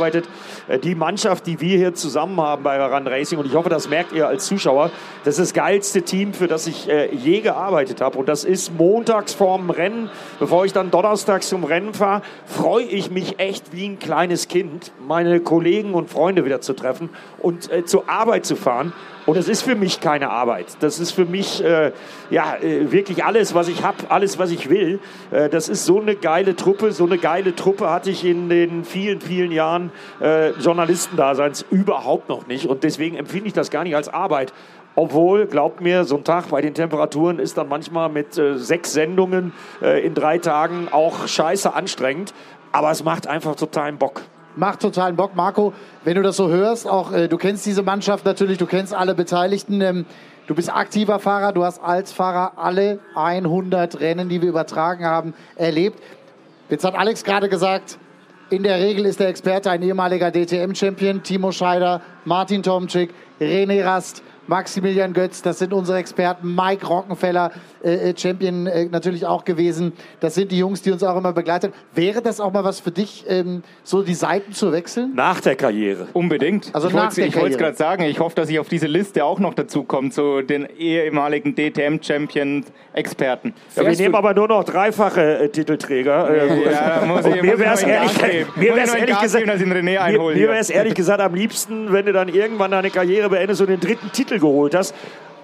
Äh, 0.68 0.80
Die 0.80 0.96
Mannschaft, 0.96 1.48
die 1.48 1.60
wir 1.60 1.78
hier 1.78 1.94
zusammen 1.94 2.40
haben 2.40 2.64
bei 2.64 2.84
Run 2.84 3.08
Racing, 3.08 3.40
und 3.40 3.46
ich 3.46 3.56
hoffe, 3.56 3.70
das 3.70 3.90
merkt 3.90 4.12
ihr 4.12 4.28
als 4.28 4.46
Zuschauer, 4.46 4.92
das 5.24 5.40
ist 5.40 5.50
das 5.50 5.54
geilste 5.54 6.02
Team, 6.02 6.34
für 6.34 6.48
das 6.48 6.68
ich 6.68 6.90
äh, 6.90 7.14
je 7.14 7.42
gearbeitet 7.42 8.02
habe. 8.02 8.18
Und 8.18 8.30
das 8.30 8.44
ist 8.44 8.78
montags 8.78 9.34
vorm 9.34 9.70
Rennen, 9.70 10.10
bevor 10.40 10.66
ich 10.66 10.74
dann 10.74 10.92
donnerstags 10.92 11.50
zum 11.50 11.64
Rennen 11.64 11.94
fahre, 11.94 12.22
freue 12.46 12.86
ich 12.86 13.12
mich 13.12 13.40
echt 13.40 13.74
wie 13.74 13.88
ein 13.88 14.00
kleines 14.00 14.48
Kind, 14.48 14.92
meine 15.06 15.40
Kollegen 15.40 15.94
und 15.94 16.10
Freunde 16.10 16.46
wieder 16.46 16.62
zu 16.62 16.74
treffen 16.74 17.10
und 17.40 17.72
äh, 17.72 17.86
zur 17.86 18.10
Arbeit 18.10 18.46
zu 18.46 18.56
fahren. 18.56 18.94
Und 19.26 19.38
es 19.38 19.48
ist 19.48 19.62
für 19.62 19.76
mich 19.76 20.02
keine 20.02 20.30
Arbeit. 20.30 20.66
Das 20.82 21.00
ist 21.00 21.12
für 21.12 21.26
mich 21.26 21.64
äh, 21.64 21.94
ja 22.30 22.58
äh, 22.58 22.92
wirklich 22.92 23.24
alles, 23.24 23.54
was 23.54 23.70
ich 23.70 23.84
habe, 23.84 23.98
alles, 24.10 24.38
was 24.38 24.52
ich 24.52 24.70
will. 24.70 25.00
Äh, 25.32 25.50
das 25.50 25.70
ist 25.70 25.86
so 25.86 26.02
eine 26.02 26.16
geile 26.16 26.56
Truppe. 26.56 26.92
So 26.92 27.06
eine 27.06 27.18
geile 27.18 27.56
Truppe 27.56 27.90
hatte 27.90 28.10
ich 28.10 28.26
in 28.26 28.50
den 28.50 28.84
vielen, 28.84 29.22
vielen 29.22 29.52
Jahren 29.52 29.92
äh, 30.20 30.50
Journalistendaseins 30.60 31.66
überhaupt 31.72 32.28
noch 32.28 32.48
nicht. 32.48 32.66
Und 32.66 32.84
deswegen 32.84 33.16
empfinde 33.16 33.48
ich 33.48 33.54
das 33.54 33.72
gar 33.72 33.84
nicht 33.84 33.96
als 33.96 34.10
Arbeit. 34.10 34.52
Obwohl, 34.96 35.48
glaubt 35.48 35.82
mir, 35.82 36.04
so 36.04 36.18
ein 36.18 36.24
Tag 36.24 36.50
bei 36.50 36.62
den 36.62 36.74
Temperaturen 36.74 37.40
ist 37.40 37.58
dann 37.58 37.68
manchmal 37.68 38.10
mit 38.10 38.38
äh, 38.38 38.58
sechs 38.58 38.94
Sendungen 38.94 39.54
äh, 39.82 40.06
in 40.06 40.14
drei 40.14 40.38
Tagen 40.38 40.90
auch 40.92 41.28
scheiße 41.28 41.74
anstrengend. 41.74 42.34
Aber 42.74 42.92
es 42.92 43.04
macht 43.04 43.28
einfach 43.28 43.56
totalen 43.56 43.98
Bock. 43.98 44.22
Macht 44.56 44.82
totalen 44.82 45.16
Bock. 45.16 45.36
Marco, 45.36 45.74
wenn 46.04 46.16
du 46.16 46.22
das 46.22 46.38
so 46.38 46.50
hörst, 46.50 46.88
auch 46.88 47.12
äh, 47.12 47.28
du 47.28 47.38
kennst 47.38 47.66
diese 47.66 47.84
Mannschaft 47.84 48.26
natürlich, 48.26 48.58
du 48.58 48.66
kennst 48.66 48.94
alle 48.94 49.16
Beteiligten. 49.16 49.82
Ähm, 49.82 50.06
du 50.48 50.56
bist 50.56 50.74
aktiver 50.74 51.20
Fahrer, 51.20 51.54
du 51.54 51.64
hast 51.64 51.82
als 51.82 52.12
Fahrer 52.12 52.54
alle 52.58 53.00
100 53.16 54.00
Rennen, 54.00 54.30
die 54.30 54.42
wir 54.42 54.50
übertragen 54.50 55.06
haben, 55.06 55.34
erlebt. 55.56 56.00
Jetzt 56.70 56.86
hat 56.86 56.96
Alex 56.96 57.24
gerade 57.24 57.50
gesagt, 57.50 57.98
in 58.50 58.64
der 58.64 58.78
Regel 58.78 59.06
ist 59.06 59.20
der 59.20 59.30
Experte 59.30 59.72
ein 59.72 59.82
ehemaliger 59.82 60.32
DTM-Champion, 60.32 61.24
Timo 61.24 61.52
Scheider, 61.52 62.02
Martin 62.26 62.62
Tomczyk, 62.62 63.14
René 63.40 63.84
Rast, 63.84 64.22
Maximilian 64.48 65.14
Götz, 65.14 65.42
das 65.42 65.60
sind 65.60 65.74
unsere 65.74 65.98
Experten, 65.98 66.54
Mike 66.56 66.86
Rockenfeller, 66.86 67.52
äh, 67.84 68.10
äh, 68.10 68.14
Champion 68.18 68.68
äh, 68.68 68.86
natürlich 68.86 69.26
auch 69.26 69.46
gewesen. 69.46 69.94
Das 70.20 70.36
sind 70.36 70.52
die 70.52 70.58
Jungs, 70.58 70.82
die 70.82 70.92
uns 70.92 71.04
auch 71.04 71.18
immer 71.18 71.34
begleitet. 71.34 71.74
Wäre 71.96 72.22
das 72.22 72.40
auch 72.40 72.52
mal 72.52 72.64
was 72.64 72.80
für 72.80 72.92
dich, 72.92 73.26
ähm, 73.28 73.64
so 73.84 74.04
die 74.04 74.14
Seiten 74.14 74.54
zu 74.54 74.72
wechseln? 74.72 75.14
Nach 75.16 75.40
der 75.42 75.56
Karriere. 75.56 76.08
Unbedingt. 76.14 76.70
Also 76.74 76.88
ich 76.90 76.94
nach 76.94 77.04
wollte 77.04 77.16
der 77.16 77.28
ich 77.28 77.36
wollte 77.36 77.52
es 77.52 77.58
gerade 77.58 77.78
sagen. 77.78 78.04
Ich 78.04 78.20
hoffe, 78.20 78.36
dass 78.36 78.50
ich 78.50 78.60
auf 78.60 78.68
diese 78.70 78.88
Liste 78.88 79.24
auch 79.26 79.40
noch 79.40 79.54
dazu 79.54 79.84
komme, 79.84 80.10
zu 80.10 80.42
den 80.42 80.68
ehemaligen 80.78 81.56
DTM-Champion-Experten. 81.56 83.54
Ja, 83.76 83.86
wir 83.86 83.96
nehmen 83.96 84.16
aber 84.16 84.34
nur 84.34 84.48
noch 84.48 84.64
dreifache 84.64 85.40
äh, 85.40 85.50
Titelträger. 85.50 86.30
Äh, 86.30 86.64
Ja, 86.72 87.00
da 87.00 87.06
muss 87.06 87.26
und 87.26 87.36
ich- 87.36 87.42
mir 87.42 87.54
es 87.54 87.84
ehrlich, 87.84 88.22
wär's 88.56 88.94
ehrlich 88.94 89.20
gesagt, 89.20 89.46
geben, 89.46 89.58
dass 89.58 90.36
wäre 90.36 90.58
es 90.58 90.70
ehrlich 90.70 90.94
gesagt 90.96 91.22
am 91.22 91.34
liebsten, 91.36 91.92
wenn 91.92 92.06
du 92.06 92.14
dann 92.14 92.30
irgendwann 92.30 92.72
deine 92.72 92.90
Karriere 92.90 93.30
beendest 93.30 93.62
und 93.62 93.70
den 93.70 93.80
dritten 93.80 94.12
Titel 94.12 94.33
geholt 94.40 94.76
hast 94.76 94.94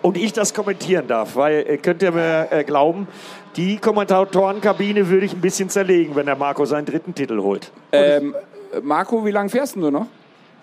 und 0.01 0.17
ich 0.17 0.33
das 0.33 0.53
kommentieren 0.53 1.07
darf, 1.07 1.35
weil 1.35 1.65
äh, 1.67 1.77
könnt 1.77 2.01
ihr 2.03 2.11
mir 2.11 2.47
äh, 2.51 2.63
glauben, 2.63 3.07
die 3.55 3.77
Kommentatorenkabine 3.77 5.09
würde 5.09 5.25
ich 5.25 5.33
ein 5.33 5.41
bisschen 5.41 5.69
zerlegen, 5.69 6.15
wenn 6.15 6.25
der 6.25 6.35
Marco 6.35 6.65
seinen 6.65 6.85
dritten 6.85 7.13
Titel 7.15 7.39
holt. 7.41 7.71
Ähm, 7.91 8.35
Marco, 8.81 9.25
wie 9.25 9.31
lange 9.31 9.49
fährst 9.49 9.75
denn 9.75 9.81
du 9.81 9.91
noch? 9.91 10.05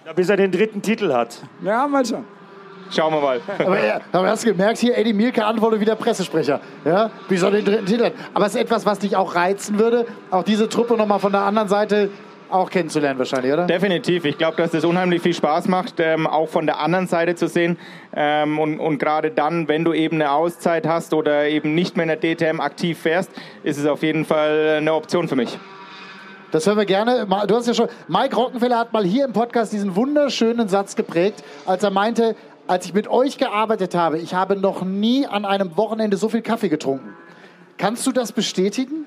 Ja, 0.04 0.12
bis 0.12 0.28
er 0.28 0.36
den 0.36 0.52
dritten 0.52 0.80
Titel 0.82 1.12
hat. 1.12 1.42
Ja, 1.62 1.86
mal 1.88 2.04
schauen. 2.06 2.24
Schauen 2.94 3.12
wir 3.12 3.20
mal. 3.20 3.40
Aber, 3.58 3.78
er- 3.80 4.00
aber 4.12 4.28
hast 4.28 4.44
du 4.44 4.50
gemerkt, 4.52 4.78
hier 4.78 4.96
Eddie 4.96 5.12
Mielke 5.12 5.44
antwortet 5.44 5.80
wie 5.80 5.84
der 5.84 5.96
Pressesprecher. 5.96 6.60
Ja? 6.84 7.10
Wie 7.28 7.36
soll 7.36 7.50
den 7.50 7.64
dritten 7.64 7.84
Titel? 7.86 8.04
hat. 8.04 8.12
Aber 8.32 8.46
es 8.46 8.54
ist 8.54 8.60
etwas, 8.60 8.86
was 8.86 9.00
dich 9.00 9.16
auch 9.16 9.34
reizen 9.34 9.80
würde, 9.80 10.06
auch 10.30 10.44
diese 10.44 10.68
Truppe 10.68 10.96
nochmal 10.96 11.18
von 11.18 11.32
der 11.32 11.40
anderen 11.40 11.68
Seite 11.68 12.10
auch 12.50 12.70
kennenzulernen 12.70 13.18
wahrscheinlich, 13.18 13.52
oder? 13.52 13.66
Definitiv. 13.66 14.24
Ich 14.24 14.38
glaube, 14.38 14.56
dass 14.56 14.70
das 14.70 14.84
unheimlich 14.84 15.22
viel 15.22 15.34
Spaß 15.34 15.68
macht, 15.68 15.94
ähm, 15.98 16.26
auch 16.26 16.48
von 16.48 16.66
der 16.66 16.80
anderen 16.80 17.06
Seite 17.06 17.34
zu 17.34 17.48
sehen. 17.48 17.78
Ähm, 18.14 18.58
und 18.58 18.78
und 18.78 18.98
gerade 18.98 19.30
dann, 19.30 19.68
wenn 19.68 19.84
du 19.84 19.92
eben 19.92 20.16
eine 20.16 20.30
Auszeit 20.30 20.86
hast 20.86 21.14
oder 21.14 21.48
eben 21.48 21.74
nicht 21.74 21.96
mehr 21.96 22.04
in 22.04 22.20
der 22.20 22.36
DTM 22.36 22.60
aktiv 22.60 22.98
fährst, 22.98 23.30
ist 23.62 23.78
es 23.78 23.86
auf 23.86 24.02
jeden 24.02 24.24
Fall 24.24 24.76
eine 24.78 24.94
Option 24.94 25.28
für 25.28 25.36
mich. 25.36 25.58
Das 26.52 26.66
hören 26.66 26.78
wir 26.78 26.86
gerne. 26.86 27.26
Du 27.46 27.56
hast 27.56 27.66
ja 27.66 27.74
schon, 27.74 27.88
Mike 28.08 28.36
Rockenfeller 28.36 28.78
hat 28.78 28.92
mal 28.92 29.04
hier 29.04 29.24
im 29.24 29.32
Podcast 29.32 29.72
diesen 29.72 29.96
wunderschönen 29.96 30.68
Satz 30.68 30.94
geprägt, 30.94 31.42
als 31.66 31.82
er 31.82 31.90
meinte, 31.90 32.36
als 32.66 32.86
ich 32.86 32.94
mit 32.94 33.08
euch 33.08 33.38
gearbeitet 33.38 33.94
habe, 33.94 34.18
ich 34.18 34.34
habe 34.34 34.56
noch 34.56 34.82
nie 34.82 35.26
an 35.26 35.44
einem 35.44 35.76
Wochenende 35.76 36.16
so 36.16 36.28
viel 36.28 36.42
Kaffee 36.42 36.68
getrunken. 36.68 37.14
Kannst 37.78 38.06
du 38.06 38.12
das 38.12 38.32
bestätigen? 38.32 39.06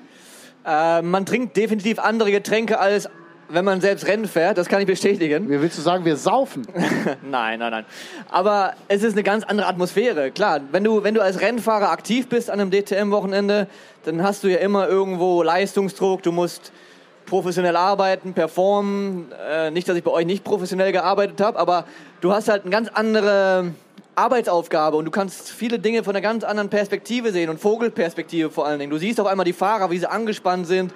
Äh, 0.66 1.02
man 1.02 1.26
trinkt 1.26 1.56
definitiv 1.56 1.98
andere 1.98 2.30
Getränke 2.30 2.78
als 2.78 3.08
wenn 3.52 3.64
man 3.64 3.80
selbst 3.80 4.06
Rennen 4.06 4.26
fährt, 4.26 4.58
das 4.58 4.68
kann 4.68 4.80
ich 4.80 4.86
bestätigen. 4.86 5.48
Wie 5.48 5.60
willst 5.60 5.78
du 5.78 5.82
sagen, 5.82 6.04
wir 6.04 6.16
saufen? 6.16 6.66
Nein, 7.22 7.58
nein, 7.58 7.70
nein. 7.70 7.84
Aber 8.28 8.74
es 8.88 9.02
ist 9.02 9.12
eine 9.12 9.22
ganz 9.22 9.44
andere 9.44 9.66
Atmosphäre. 9.66 10.30
Klar, 10.30 10.60
wenn 10.72 10.84
du, 10.84 11.02
wenn 11.02 11.14
du 11.14 11.22
als 11.22 11.40
Rennfahrer 11.40 11.90
aktiv 11.90 12.28
bist 12.28 12.50
an 12.50 12.60
einem 12.60 12.70
DTM-Wochenende, 12.70 13.66
dann 14.04 14.22
hast 14.22 14.44
du 14.44 14.48
ja 14.48 14.58
immer 14.58 14.88
irgendwo 14.88 15.42
Leistungsdruck. 15.42 16.22
Du 16.22 16.32
musst 16.32 16.72
professionell 17.26 17.76
arbeiten, 17.76 18.32
performen. 18.32 19.32
Äh, 19.48 19.70
nicht, 19.70 19.88
dass 19.88 19.96
ich 19.96 20.04
bei 20.04 20.10
euch 20.10 20.26
nicht 20.26 20.44
professionell 20.44 20.92
gearbeitet 20.92 21.40
habe, 21.40 21.58
aber 21.58 21.84
du 22.20 22.32
hast 22.32 22.48
halt 22.48 22.62
eine 22.62 22.70
ganz 22.70 22.88
andere 22.88 23.72
Arbeitsaufgabe 24.16 24.96
und 24.96 25.04
du 25.04 25.10
kannst 25.10 25.50
viele 25.50 25.78
Dinge 25.78 26.04
von 26.04 26.14
einer 26.14 26.20
ganz 26.20 26.44
anderen 26.44 26.68
Perspektive 26.68 27.32
sehen 27.32 27.48
und 27.48 27.60
Vogelperspektive 27.60 28.50
vor 28.50 28.66
allen 28.66 28.78
Dingen. 28.78 28.90
Du 28.90 28.98
siehst 28.98 29.20
auf 29.20 29.26
einmal 29.26 29.44
die 29.44 29.52
Fahrer, 29.52 29.90
wie 29.90 29.98
sie 29.98 30.10
angespannt 30.10 30.66
sind 30.66 30.92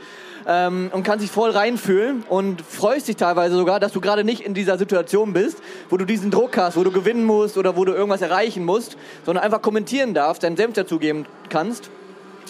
ähm, 0.46 0.90
und 0.92 1.02
kannst 1.02 1.24
dich 1.24 1.30
voll 1.30 1.50
reinfühlen 1.50 2.24
und 2.28 2.60
freust 2.60 3.08
dich 3.08 3.16
teilweise 3.16 3.56
sogar, 3.56 3.80
dass 3.80 3.92
du 3.92 4.00
gerade 4.00 4.24
nicht 4.24 4.40
in 4.40 4.54
dieser 4.54 4.78
Situation 4.78 5.32
bist, 5.32 5.58
wo 5.90 5.96
du 5.96 6.04
diesen 6.04 6.30
Druck 6.30 6.56
hast, 6.56 6.76
wo 6.76 6.84
du 6.84 6.90
gewinnen 6.90 7.24
musst 7.24 7.56
oder 7.56 7.76
wo 7.76 7.84
du 7.84 7.92
irgendwas 7.92 8.22
erreichen 8.22 8.64
musst, 8.64 8.96
sondern 9.24 9.44
einfach 9.44 9.62
kommentieren 9.62 10.14
darfst, 10.14 10.42
deinen 10.42 10.56
Senf 10.56 10.74
dazugeben 10.74 11.26
kannst. 11.48 11.90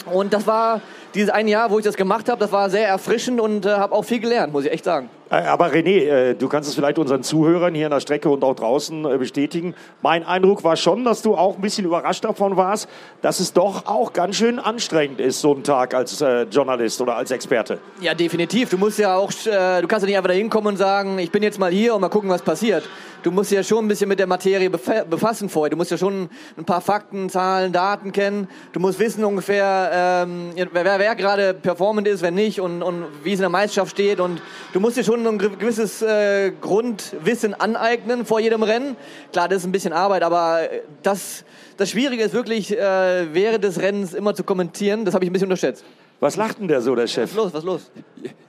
Und 0.07 0.33
das 0.33 0.47
war 0.47 0.81
dieses 1.15 1.31
eine 1.31 1.51
Jahr, 1.51 1.71
wo 1.71 1.79
ich 1.79 1.85
das 1.85 1.97
gemacht 1.97 2.29
habe, 2.29 2.41
das 2.41 2.53
war 2.53 2.71
sehr 2.71 2.89
erfrischend 2.89 3.41
und 3.41 3.67
äh, 3.67 3.71
habe 3.71 3.95
auch 3.95 4.05
viel 4.05 4.21
gelernt, 4.21 4.53
muss 4.53 4.65
ich 4.65 4.73
echt 4.73 4.85
sagen. 4.85 5.09
Äh, 5.31 5.37
Aber 5.37 5.69
René, 5.73 6.31
äh, 6.31 6.35
du 6.35 6.49
kannst 6.49 6.69
es 6.69 6.75
vielleicht 6.75 6.99
unseren 6.99 7.23
Zuhörern 7.23 7.75
hier 7.75 7.87
an 7.87 7.93
der 7.93 8.01
Strecke 8.01 8.29
und 8.29 8.43
auch 8.45 8.55
draußen 8.55 9.05
äh, 9.05 9.19
bestätigen. 9.19 9.75
Mein 10.03 10.25
Eindruck 10.25 10.65
war 10.65 10.77
schon, 10.77 11.05
dass 11.05 11.23
du 11.23 11.37
auch 11.37 11.57
ein 11.57 11.63
bisschen 11.63 11.85
überrascht 11.85 12.25
davon 12.25 12.57
warst, 12.57 12.89
dass 13.23 13.41
es 13.41 13.53
doch 13.53 13.87
auch 13.87 14.13
ganz 14.13 14.37
schön 14.37 14.59
anstrengend 14.59 15.21
ist, 15.21 15.41
so 15.41 15.55
ein 15.55 15.63
Tag 15.63 15.95
als 15.95 16.21
äh, 16.21 16.43
Journalist 16.43 17.01
oder 17.01 17.17
als 17.17 17.31
Experte. 17.31 17.79
Ja, 18.01 18.15
definitiv. 18.15 18.71
Du 18.71 18.79
musst 18.79 18.99
ja 18.99 19.17
auch, 19.17 19.31
äh, 19.47 19.81
du 19.81 19.89
kannst 19.89 20.03
ja 20.03 20.09
nicht 20.09 20.17
einfach 20.17 20.29
da 20.29 20.35
hinkommen 20.35 20.69
und 20.69 20.77
sagen, 20.77 21.19
ich 21.19 21.31
bin 21.31 21.43
jetzt 21.43 21.59
mal 21.59 21.71
hier 21.71 21.95
und 21.95 22.01
mal 22.01 22.09
gucken, 22.09 22.29
was 22.29 22.43
passiert. 22.43 22.85
Du 23.23 23.31
musst 23.31 23.51
ja 23.51 23.63
schon 23.63 23.87
ein 23.87 23.89
bisschen 23.89 24.11
mit 24.11 24.19
der 24.19 24.27
Materie 24.27 24.69
befa 24.69 25.05
befassen 25.05 25.49
vorher. 25.49 25.71
Du 25.71 25.79
musst 25.79 25.91
ja 25.91 25.97
schon 25.97 26.29
ein 26.59 26.65
paar 26.67 26.83
Fakten, 26.83 27.31
Zahlen, 27.31 27.73
Daten 27.73 28.13
kennen. 28.13 28.49
Du 28.75 28.81
musst 28.81 28.99
wissen 28.99 29.25
ungefähr, 29.25 30.27
ähm, 30.29 30.51
wer, 30.73 30.85
wer, 30.85 30.99
wer 31.05 31.15
gerade 31.17 31.53
performant 31.53 32.09
ist, 32.09 32.23
wer 32.23 32.31
nicht 32.31 32.63
und, 32.63 32.83
und 32.83 33.05
wie 33.25 33.35
es 33.35 33.39
in 33.39 33.43
der 33.43 33.51
Meisterschaft 33.51 33.91
steht. 33.91 34.21
Und 34.21 34.41
du 34.73 34.81
musst 34.81 34.97
dir 34.97 35.05
schon 35.05 35.27
ein 35.27 35.37
gewisses 35.37 36.01
äh, 36.01 36.51
Grundwissen 36.63 37.53
aneignen 37.53 38.25
vor 38.25 38.41
jedem 38.41 38.63
Rennen. 38.63 38.97
Klar, 39.31 39.49
das 39.49 39.59
ist 39.59 39.65
ein 39.67 39.73
bisschen 39.73 39.93
Arbeit, 39.93 40.23
aber 40.23 40.61
das, 41.03 41.45
das 41.77 41.91
Schwierige 41.91 42.23
ist 42.23 42.33
wirklich, 42.33 42.73
äh, 42.73 43.35
während 43.35 43.65
des 43.65 43.83
Rennens 43.83 44.15
immer 44.15 44.35
zu 44.35 44.45
kommentieren. 44.45 45.05
Das 45.05 45.13
habe 45.13 45.27
ich 45.27 45.31
ein 45.31 45.35
bisschen 45.35 45.49
unterschätzt. 45.49 45.85
Was 46.21 46.37
lacht 46.37 46.61
denn 46.61 46.69
der 46.69 46.81
so, 46.81 46.95
der 46.95 47.07
Chef? 47.07 47.25
Was 47.25 47.31
ist 47.31 47.37
los? 47.37 47.53
Was 47.53 47.65
los? 47.65 47.91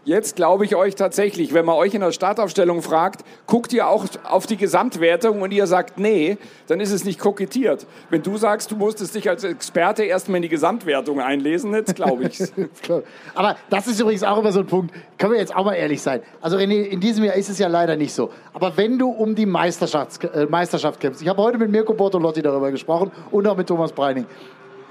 Jetzt 0.05 0.35
glaube 0.35 0.65
ich 0.65 0.75
euch 0.75 0.93
tatsächlich, 0.93 1.55
wenn 1.55 1.65
man 1.65 1.75
euch 1.75 1.95
in 1.95 2.01
der 2.01 2.11
Startaufstellung 2.11 2.83
fragt, 2.83 3.25
guckt 3.47 3.73
ihr 3.73 3.87
auch 3.87 4.05
auf 4.23 4.45
die 4.45 4.55
Gesamtwertung 4.55 5.41
und 5.41 5.51
ihr 5.51 5.65
sagt 5.65 5.97
nee, 5.97 6.37
dann 6.67 6.79
ist 6.79 6.91
es 6.91 7.05
nicht 7.05 7.19
kokettiert. 7.19 7.87
Wenn 8.11 8.21
du 8.21 8.37
sagst, 8.37 8.69
du 8.69 8.75
musstest 8.75 9.15
dich 9.15 9.27
als 9.27 9.43
Experte 9.43 10.03
erstmal 10.03 10.37
in 10.37 10.43
die 10.43 10.49
Gesamtwertung 10.49 11.19
einlesen, 11.19 11.73
jetzt 11.73 11.95
glaube 11.95 12.25
ich's. 12.25 12.53
Aber 13.33 13.57
das 13.71 13.87
ist 13.87 13.99
übrigens 13.99 14.21
auch 14.21 14.37
immer 14.37 14.51
so 14.51 14.59
ein 14.59 14.67
Punkt. 14.67 14.93
Können 15.17 15.33
wir 15.33 15.39
jetzt 15.39 15.55
auch 15.55 15.65
mal 15.65 15.73
ehrlich 15.73 16.03
sein. 16.03 16.21
Also 16.39 16.57
René, 16.57 16.83
in 16.83 16.99
diesem 16.99 17.23
Jahr 17.23 17.35
ist 17.35 17.49
es 17.49 17.57
ja 17.57 17.67
leider 17.67 17.95
nicht 17.95 18.13
so. 18.13 18.29
Aber 18.53 18.77
wenn 18.77 18.99
du 18.99 19.09
um 19.09 19.33
die 19.33 19.47
Meisterschaft, 19.47 20.23
äh, 20.23 20.45
Meisterschaft 20.45 20.99
kämpfst, 20.99 21.23
ich 21.23 21.27
habe 21.27 21.41
heute 21.41 21.57
mit 21.57 21.71
Mirko 21.71 21.95
Bortolotti 21.95 22.43
darüber 22.43 22.69
gesprochen 22.69 23.11
und 23.31 23.47
auch 23.47 23.57
mit 23.57 23.65
Thomas 23.65 23.91
Breining. 23.91 24.27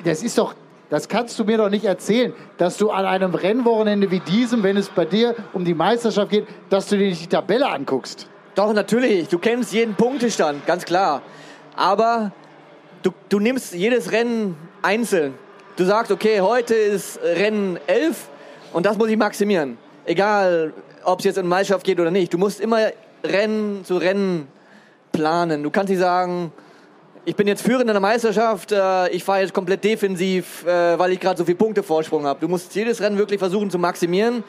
Das 0.05 0.25
ist 0.25 0.37
doch, 0.37 0.55
das 0.95 1.09
kannst 1.09 1.36
du 1.40 1.45
mir 1.45 1.59
doch 1.59 1.70
nicht 1.70 1.84
erzählen, 1.84 2.32
dass 2.57 2.76
du 2.76 2.92
an 2.92 3.05
einem 3.05 3.34
Rennwochenende 3.34 4.12
wie 4.12 4.20
diesem, 4.20 4.62
wenn 4.62 4.76
es 4.76 4.88
bei 4.88 5.05
dir 5.05 5.34
um 5.53 5.64
die 5.64 5.74
Meisterschaft 5.74 6.30
geht, 6.30 6.47
dass 6.70 6.86
du 6.86 6.97
dir 6.97 7.09
nicht 7.09 7.20
die 7.20 7.26
Tabelle 7.26 7.68
anguckst. 7.68 8.28
Doch, 8.55 8.72
natürlich. 8.72 9.26
Du 9.26 9.40
kennst 9.40 9.72
jeden 9.72 9.97
Punktestand, 9.97 10.64
ganz 10.66 10.84
klar. 10.84 11.22
Aber 11.74 12.30
du, 13.03 13.11
du 13.28 13.40
nimmst 13.40 13.74
jedes 13.74 14.12
Rennen 14.12 14.57
einzeln. 14.82 15.34
Du 15.74 15.84
sagst, 15.84 16.12
okay, 16.12 16.40
heute 16.40 16.76
ist 16.76 17.18
Rennen 17.24 17.76
11 17.88 18.28
und 18.72 18.86
das 18.86 18.97
muss 18.97 19.09
ich 19.09 19.16
maximieren. 19.16 19.76
Egal, 20.05 20.72
ob 21.03 21.18
es 21.18 21.24
jetzt 21.24 21.38
in 21.38 21.49
Meisterschaft 21.49 21.84
geht 21.84 21.99
oder 21.99 22.12
nicht. 22.12 22.32
Du 22.32 22.38
musst 22.38 22.61
immer 22.61 22.90
Rennen 23.24 23.84
zu 23.84 23.97
Rennen 23.97 24.47
planen. 25.11 25.64
Du 25.64 25.70
kannst 25.70 25.90
nicht 25.90 25.99
sagen, 25.99 26.53
ich 27.27 27.37
bin 27.37 27.47
jetzt 27.47 27.62
führend 27.62 27.83
in 27.83 27.95
der 27.95 28.01
Meisterschaft, 28.01 28.72
äh, 28.72 29.09
ich 29.09 29.25
fahre 29.25 29.41
jetzt 29.41 29.55
komplett 29.55 29.83
defensiv, 29.83 30.64
äh, 30.66 30.99
weil 30.99 31.12
ich 31.12 31.20
gerade 31.20 31.39
so 31.39 31.45
viele 31.45 31.57
Punkte 31.57 31.83
Vorsprung 31.83 32.27
habe. 32.27 32.41
Du 32.41 32.49
musst 32.49 32.75
jedes 32.75 33.01
Rennen 33.01 33.18
wirklich 33.18 33.39
versuchen 33.39 33.70
zu 33.70 33.79
maximieren. 33.79 34.45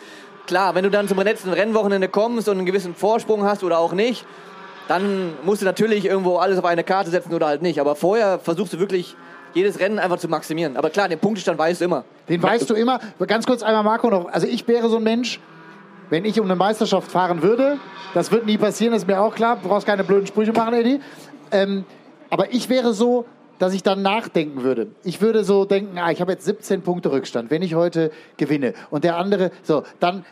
Klar, 0.45 0.75
wenn 0.75 0.83
du 0.83 0.91
dann 0.91 1.07
zum 1.07 1.19
letzten 1.19 1.51
Rennwochenende 1.51 2.07
kommst 2.07 2.49
und 2.49 2.57
einen 2.57 2.65
gewissen 2.65 2.93
Vorsprung 2.93 3.43
hast 3.43 3.63
oder 3.63 3.79
auch 3.79 3.93
nicht, 3.93 4.25
dann 4.87 5.33
musst 5.43 5.61
du 5.61 5.65
natürlich 5.65 6.05
irgendwo 6.05 6.37
alles 6.37 6.59
auf 6.59 6.65
eine 6.65 6.83
Karte 6.83 7.09
setzen 7.09 7.33
oder 7.33 7.47
halt 7.47 7.61
nicht. 7.61 7.79
Aber 7.79 7.95
vorher 7.95 8.39
versuchst 8.39 8.73
du 8.73 8.79
wirklich 8.79 9.15
jedes 9.53 9.79
Rennen 9.79 9.97
einfach 9.97 10.17
zu 10.17 10.27
maximieren. 10.27 10.77
Aber 10.77 10.89
klar, 10.89 11.07
den 11.07 11.17
Punktestand 11.17 11.57
weißt 11.57 11.81
du 11.81 11.85
immer. 11.85 12.03
Den 12.29 12.43
weißt 12.43 12.69
du 12.69 12.75
immer. 12.75 12.99
Ganz 13.25 13.45
kurz 13.47 13.63
einmal, 13.63 13.83
Marco, 13.83 14.09
noch. 14.09 14.31
Also 14.31 14.45
ich 14.45 14.67
wäre 14.67 14.89
so 14.89 14.97
ein 14.97 15.03
Mensch, 15.03 15.39
wenn 16.09 16.25
ich 16.25 16.39
um 16.39 16.45
eine 16.45 16.55
Meisterschaft 16.55 17.09
fahren 17.09 17.41
würde, 17.41 17.79
das 18.13 18.31
wird 18.31 18.45
nie 18.45 18.57
passieren, 18.57 18.93
das 18.93 19.03
ist 19.03 19.07
mir 19.07 19.19
auch 19.19 19.33
klar. 19.33 19.57
Du 19.61 19.69
brauchst 19.69 19.87
keine 19.87 20.03
blöden 20.03 20.27
Sprüche 20.27 20.51
machen, 20.51 20.73
Eddie. 20.75 20.99
Ähm, 21.51 21.85
aber 22.29 22.53
ich 22.53 22.69
wäre 22.69 22.93
so, 22.93 23.25
dass 23.59 23.73
ich 23.73 23.83
dann 23.83 24.01
nachdenken 24.01 24.63
würde. 24.63 24.87
Ich 25.03 25.21
würde 25.21 25.43
so 25.43 25.65
denken, 25.65 25.97
ah, 25.97 26.11
ich 26.11 26.21
habe 26.21 26.31
jetzt 26.33 26.45
17 26.45 26.81
Punkte 26.81 27.11
Rückstand, 27.11 27.51
wenn 27.51 27.61
ich 27.61 27.75
heute 27.75 28.11
gewinne. 28.37 28.73
Und 28.89 29.03
der 29.03 29.17
andere, 29.17 29.51
so, 29.63 29.83
dann, 29.99 30.25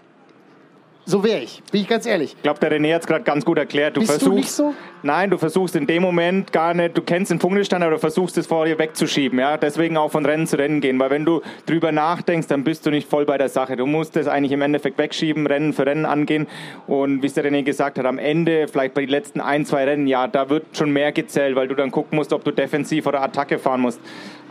so 1.05 1.23
wäre 1.23 1.41
ich, 1.41 1.61
bin 1.71 1.81
ich 1.81 1.87
ganz 1.87 2.05
ehrlich. 2.05 2.33
Ich 2.37 2.43
glaube, 2.43 2.59
der 2.59 2.71
René 2.71 2.93
hat 2.93 3.01
es 3.01 3.07
gerade 3.07 3.23
ganz 3.23 3.43
gut 3.43 3.57
erklärt. 3.57 3.97
Du 3.97 4.01
Bist 4.01 4.13
du 4.13 4.19
versuchst, 4.19 4.37
nicht 4.37 4.51
so? 4.51 4.73
Nein, 5.01 5.29
du 5.29 5.37
versuchst 5.37 5.75
in 5.75 5.85
dem 5.85 6.01
Moment 6.01 6.53
gar 6.53 6.73
nicht, 6.73 6.97
du 6.97 7.01
kennst 7.01 7.29
den 7.29 7.39
Punktestand, 7.39 7.83
aber 7.83 7.95
du 7.95 7.99
versuchst 7.99 8.37
es 8.37 8.47
vor 8.47 8.65
dir 8.65 8.79
wegzuschieben. 8.79 9.37
Ja? 9.37 9.57
Deswegen 9.57 9.97
auch 9.97 10.11
von 10.11 10.25
Rennen 10.25 10.47
zu 10.47 10.57
Rennen 10.57 10.79
gehen, 10.79 10.97
weil 10.99 11.09
wenn 11.09 11.25
du 11.25 11.41
drüber 11.65 11.91
nachdenkst, 11.91 12.47
dann 12.47 12.63
bist 12.63 12.85
du 12.85 12.89
nicht 12.89 13.09
voll 13.09 13.25
bei 13.25 13.37
der 13.37 13.49
Sache. 13.49 13.75
Du 13.75 13.85
musst 13.85 14.15
es 14.15 14.27
eigentlich 14.27 14.53
im 14.53 14.61
Endeffekt 14.61 14.97
wegschieben, 14.97 15.45
Rennen 15.45 15.73
für 15.73 15.85
Rennen 15.85 16.05
angehen. 16.05 16.47
Und 16.87 17.21
wie 17.21 17.27
es 17.27 17.33
der 17.33 17.43
René 17.43 17.63
gesagt 17.63 17.99
hat, 17.99 18.05
am 18.05 18.17
Ende, 18.17 18.69
vielleicht 18.69 18.93
bei 18.93 19.01
den 19.01 19.09
letzten 19.09 19.41
ein, 19.41 19.65
zwei 19.65 19.83
Rennen, 19.83 20.07
ja, 20.07 20.27
da 20.27 20.49
wird 20.49 20.77
schon 20.77 20.91
mehr 20.91 21.11
gezählt, 21.11 21.57
weil 21.57 21.67
du 21.67 21.75
dann 21.75 21.91
gucken 21.91 22.15
musst, 22.15 22.31
ob 22.31 22.45
du 22.45 22.51
defensiv 22.51 23.07
oder 23.07 23.21
Attacke 23.21 23.59
fahren 23.59 23.81
musst. 23.81 23.99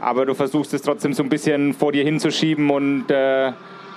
Aber 0.02 0.26
du 0.26 0.34
versuchst 0.34 0.74
es 0.74 0.82
trotzdem 0.82 1.14
so 1.14 1.22
ein 1.22 1.30
bisschen 1.30 1.72
vor 1.72 1.92
dir 1.92 2.04
hinzuschieben 2.04 2.68
und 2.70 3.10
äh, 3.10 3.52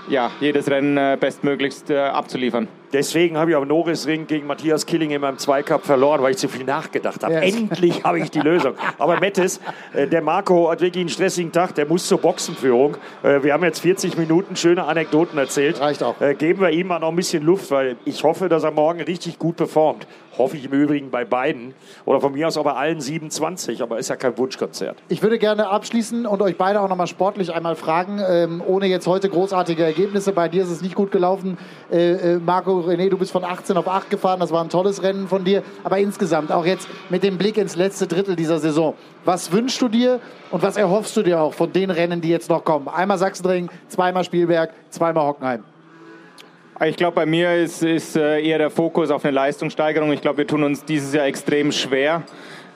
ja, 0.07 0.31
jedes 0.39 0.69
Rennen 0.69 0.97
äh, 0.97 1.17
bestmöglichst 1.19 1.89
äh, 1.89 1.97
abzuliefern. 1.97 2.67
Deswegen 2.95 3.37
habe 3.37 3.51
ich 3.51 3.57
am 3.57 3.67
Norrisring 3.67 4.25
gegen 4.25 4.47
Matthias 4.47 4.85
Killing 4.85 5.11
in 5.11 5.19
meinem 5.19 5.37
Zweikampf 5.37 5.85
verloren, 5.85 6.23
weil 6.23 6.31
ich 6.31 6.37
zu 6.37 6.47
viel 6.47 6.63
nachgedacht 6.63 7.25
habe. 7.25 7.33
Ja. 7.33 7.41
Endlich 7.41 8.05
habe 8.05 8.19
ich 8.19 8.31
die 8.31 8.39
Lösung. 8.39 8.75
Aber 8.97 9.19
Mettes, 9.19 9.59
äh, 9.93 10.07
der 10.07 10.21
Marco 10.21 10.71
hat 10.71 10.79
wirklich 10.79 11.01
einen 11.01 11.09
stressigen 11.09 11.51
Tag, 11.51 11.75
der 11.75 11.87
muss 11.87 12.07
zur 12.07 12.19
Boxenführung. 12.19 12.95
Äh, 13.21 13.43
Wir 13.43 13.51
haben 13.51 13.65
jetzt 13.65 13.81
40 13.81 14.17
Minuten 14.17 14.55
schöne 14.55 14.85
Anekdoten 14.85 15.37
erzählt. 15.37 15.81
Reicht 15.81 16.03
auch. 16.03 16.21
Äh, 16.21 16.35
Geben 16.35 16.61
wir 16.61 16.69
ihm 16.69 16.87
mal 16.87 16.99
noch 16.99 17.09
ein 17.09 17.17
bisschen 17.17 17.43
Luft, 17.43 17.69
weil 17.69 17.97
ich 18.05 18.23
hoffe, 18.23 18.47
dass 18.47 18.63
er 18.63 18.71
morgen 18.71 19.01
richtig 19.01 19.39
gut 19.39 19.57
performt. 19.57 20.07
Hoffe 20.37 20.57
ich 20.57 20.65
im 20.65 20.71
Übrigen 20.71 21.11
bei 21.11 21.23
beiden. 21.23 21.73
Oder 22.05 22.19
von 22.19 22.33
mir 22.33 22.47
aus 22.47 22.57
auch 22.57 22.63
bei 22.65 22.73
allen 22.73 22.99
27, 22.99 23.81
aber 23.81 23.99
ist 23.99 24.09
ja 24.09 24.17
kein 24.17 24.37
Wunschkonzert. 24.37 24.97
Ich 25.07 25.21
würde 25.21 25.37
gerne 25.39 25.69
abschließen 25.69 26.25
und 26.25 26.41
euch 26.41 26.57
beide 26.57 26.81
auch 26.81 26.89
nochmal 26.89 27.07
sportlich 27.07 27.53
einmal 27.53 27.75
fragen, 27.77 28.21
ähm, 28.25 28.61
ohne 28.65 28.87
jetzt 28.87 29.07
heute 29.07 29.29
großartige 29.29 29.83
Ergebnisse. 29.83 30.33
Bei 30.33 30.49
dir 30.49 30.63
ist 30.63 30.71
es 30.71 30.81
nicht 30.81 30.95
gut 30.95 31.11
gelaufen. 31.11 31.57
Äh, 31.89 32.33
äh, 32.33 32.39
Marco, 32.39 32.84
René, 32.87 33.09
du 33.09 33.17
bist 33.17 33.31
von 33.31 33.43
18 33.43 33.77
auf 33.77 33.87
8 33.87 34.09
gefahren. 34.09 34.39
Das 34.39 34.51
war 34.51 34.63
ein 34.63 34.69
tolles 34.69 35.03
Rennen 35.03 35.27
von 35.27 35.43
dir. 35.43 35.63
Aber 35.83 35.97
insgesamt, 35.97 36.51
auch 36.51 36.65
jetzt 36.65 36.87
mit 37.09 37.23
dem 37.23 37.37
Blick 37.37 37.57
ins 37.57 37.75
letzte 37.75 38.07
Drittel 38.07 38.35
dieser 38.35 38.59
Saison. 38.59 38.95
Was 39.23 39.51
wünschst 39.51 39.81
du 39.81 39.87
dir 39.87 40.19
und 40.51 40.63
was 40.63 40.77
erhoffst 40.77 41.15
du 41.17 41.23
dir 41.23 41.41
auch 41.41 41.53
von 41.53 41.71
den 41.71 41.89
Rennen, 41.89 42.21
die 42.21 42.29
jetzt 42.29 42.49
noch 42.49 42.63
kommen? 42.63 42.87
Einmal 42.87 43.17
Sachsenring, 43.17 43.69
zweimal 43.87 44.23
Spielberg, 44.23 44.71
zweimal 44.89 45.27
Hockenheim. 45.27 45.63
Ich 46.83 46.97
glaube, 46.97 47.15
bei 47.15 47.25
mir 47.25 47.55
ist, 47.55 47.83
ist 47.83 48.17
äh, 48.17 48.41
eher 48.41 48.57
der 48.57 48.69
Fokus 48.69 49.09
auf 49.09 49.23
eine 49.23 49.31
Leistungssteigerung. 49.31 50.11
Ich 50.11 50.19
glaube, 50.19 50.39
wir 50.39 50.47
tun 50.47 50.61
uns 50.61 50.83
dieses 50.83 51.13
Jahr 51.13 51.25
extrem 51.25 51.71
schwer. 51.71 52.23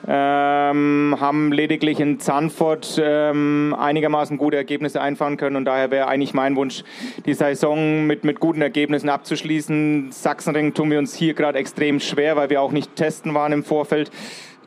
Ähm, 0.06 1.16
haben 1.20 1.52
lediglich 1.52 2.00
in 2.00 2.18
Zandvoort 2.20 3.00
ähm, 3.02 3.76
einigermaßen 3.78 4.38
gute 4.38 4.56
Ergebnisse 4.56 5.00
einfahren 5.00 5.36
können 5.36 5.56
und 5.56 5.64
daher 5.64 5.90
wäre 5.90 6.08
eigentlich 6.08 6.34
mein 6.34 6.56
Wunsch, 6.56 6.84
die 7.26 7.34
Saison 7.34 8.06
mit, 8.06 8.24
mit 8.24 8.40
guten 8.40 8.62
Ergebnissen 8.62 9.08
abzuschließen. 9.08 10.10
Sachsenring 10.10 10.74
tun 10.74 10.90
wir 10.90 10.98
uns 10.98 11.14
hier 11.14 11.34
gerade 11.34 11.58
extrem 11.58 12.00
schwer, 12.00 12.36
weil 12.36 12.50
wir 12.50 12.62
auch 12.62 12.72
nicht 12.72 12.96
testen 12.96 13.34
waren 13.34 13.52
im 13.52 13.64
Vorfeld. 13.64 14.10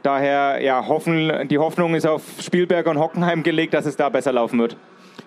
Daher 0.03 0.61
ja, 0.61 0.87
hoffen, 0.87 1.47
die 1.47 1.57
Hoffnung 1.57 1.95
ist 1.95 2.05
auf 2.05 2.23
Spielberg 2.41 2.87
und 2.87 2.99
Hockenheim 2.99 3.41
gelegt, 3.41 3.73
dass 3.73 3.85
es 3.85 3.95
da 3.95 4.09
besser 4.09 4.33
laufen 4.33 4.59
wird. 4.59 4.77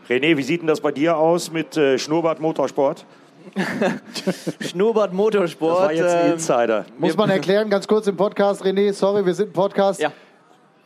René, 0.09 0.37
wie 0.37 0.43
sieht 0.43 0.61
denn 0.61 0.69
das 0.69 0.81
bei 0.81 0.93
dir 0.93 1.17
aus 1.17 1.51
mit 1.51 1.77
äh, 1.77 1.99
Schnurrbart 1.99 2.41
Motorsport? 2.41 3.07
Schnurrbart 4.61 5.13
Motorsport. 5.13 5.77
Das 5.79 5.85
war 5.85 5.93
jetzt 5.93 6.15
ein 6.15 6.27
ähm, 6.27 6.33
Insider. 6.35 6.85
Muss 6.99 7.17
man 7.17 7.31
erklären, 7.31 7.71
ganz 7.71 7.87
kurz 7.87 8.07
im 8.07 8.17
Podcast, 8.17 8.65
René, 8.65 8.93
sorry, 8.93 9.25
wir 9.25 9.35
sind 9.35 9.51
ein 9.51 9.53
Podcast. 9.53 10.01
Ja. 10.01 10.13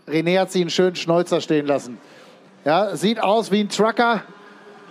René 0.08 0.38
hat 0.40 0.50
sich 0.50 0.60
einen 0.62 0.70
schönen 0.70 0.96
Schnäuzer 0.96 1.40
stehen 1.40 1.66
lassen. 1.66 1.98
Ja, 2.64 2.94
sieht 2.96 3.22
aus 3.22 3.50
wie 3.50 3.60
ein 3.60 3.68
Trucker, 3.68 4.22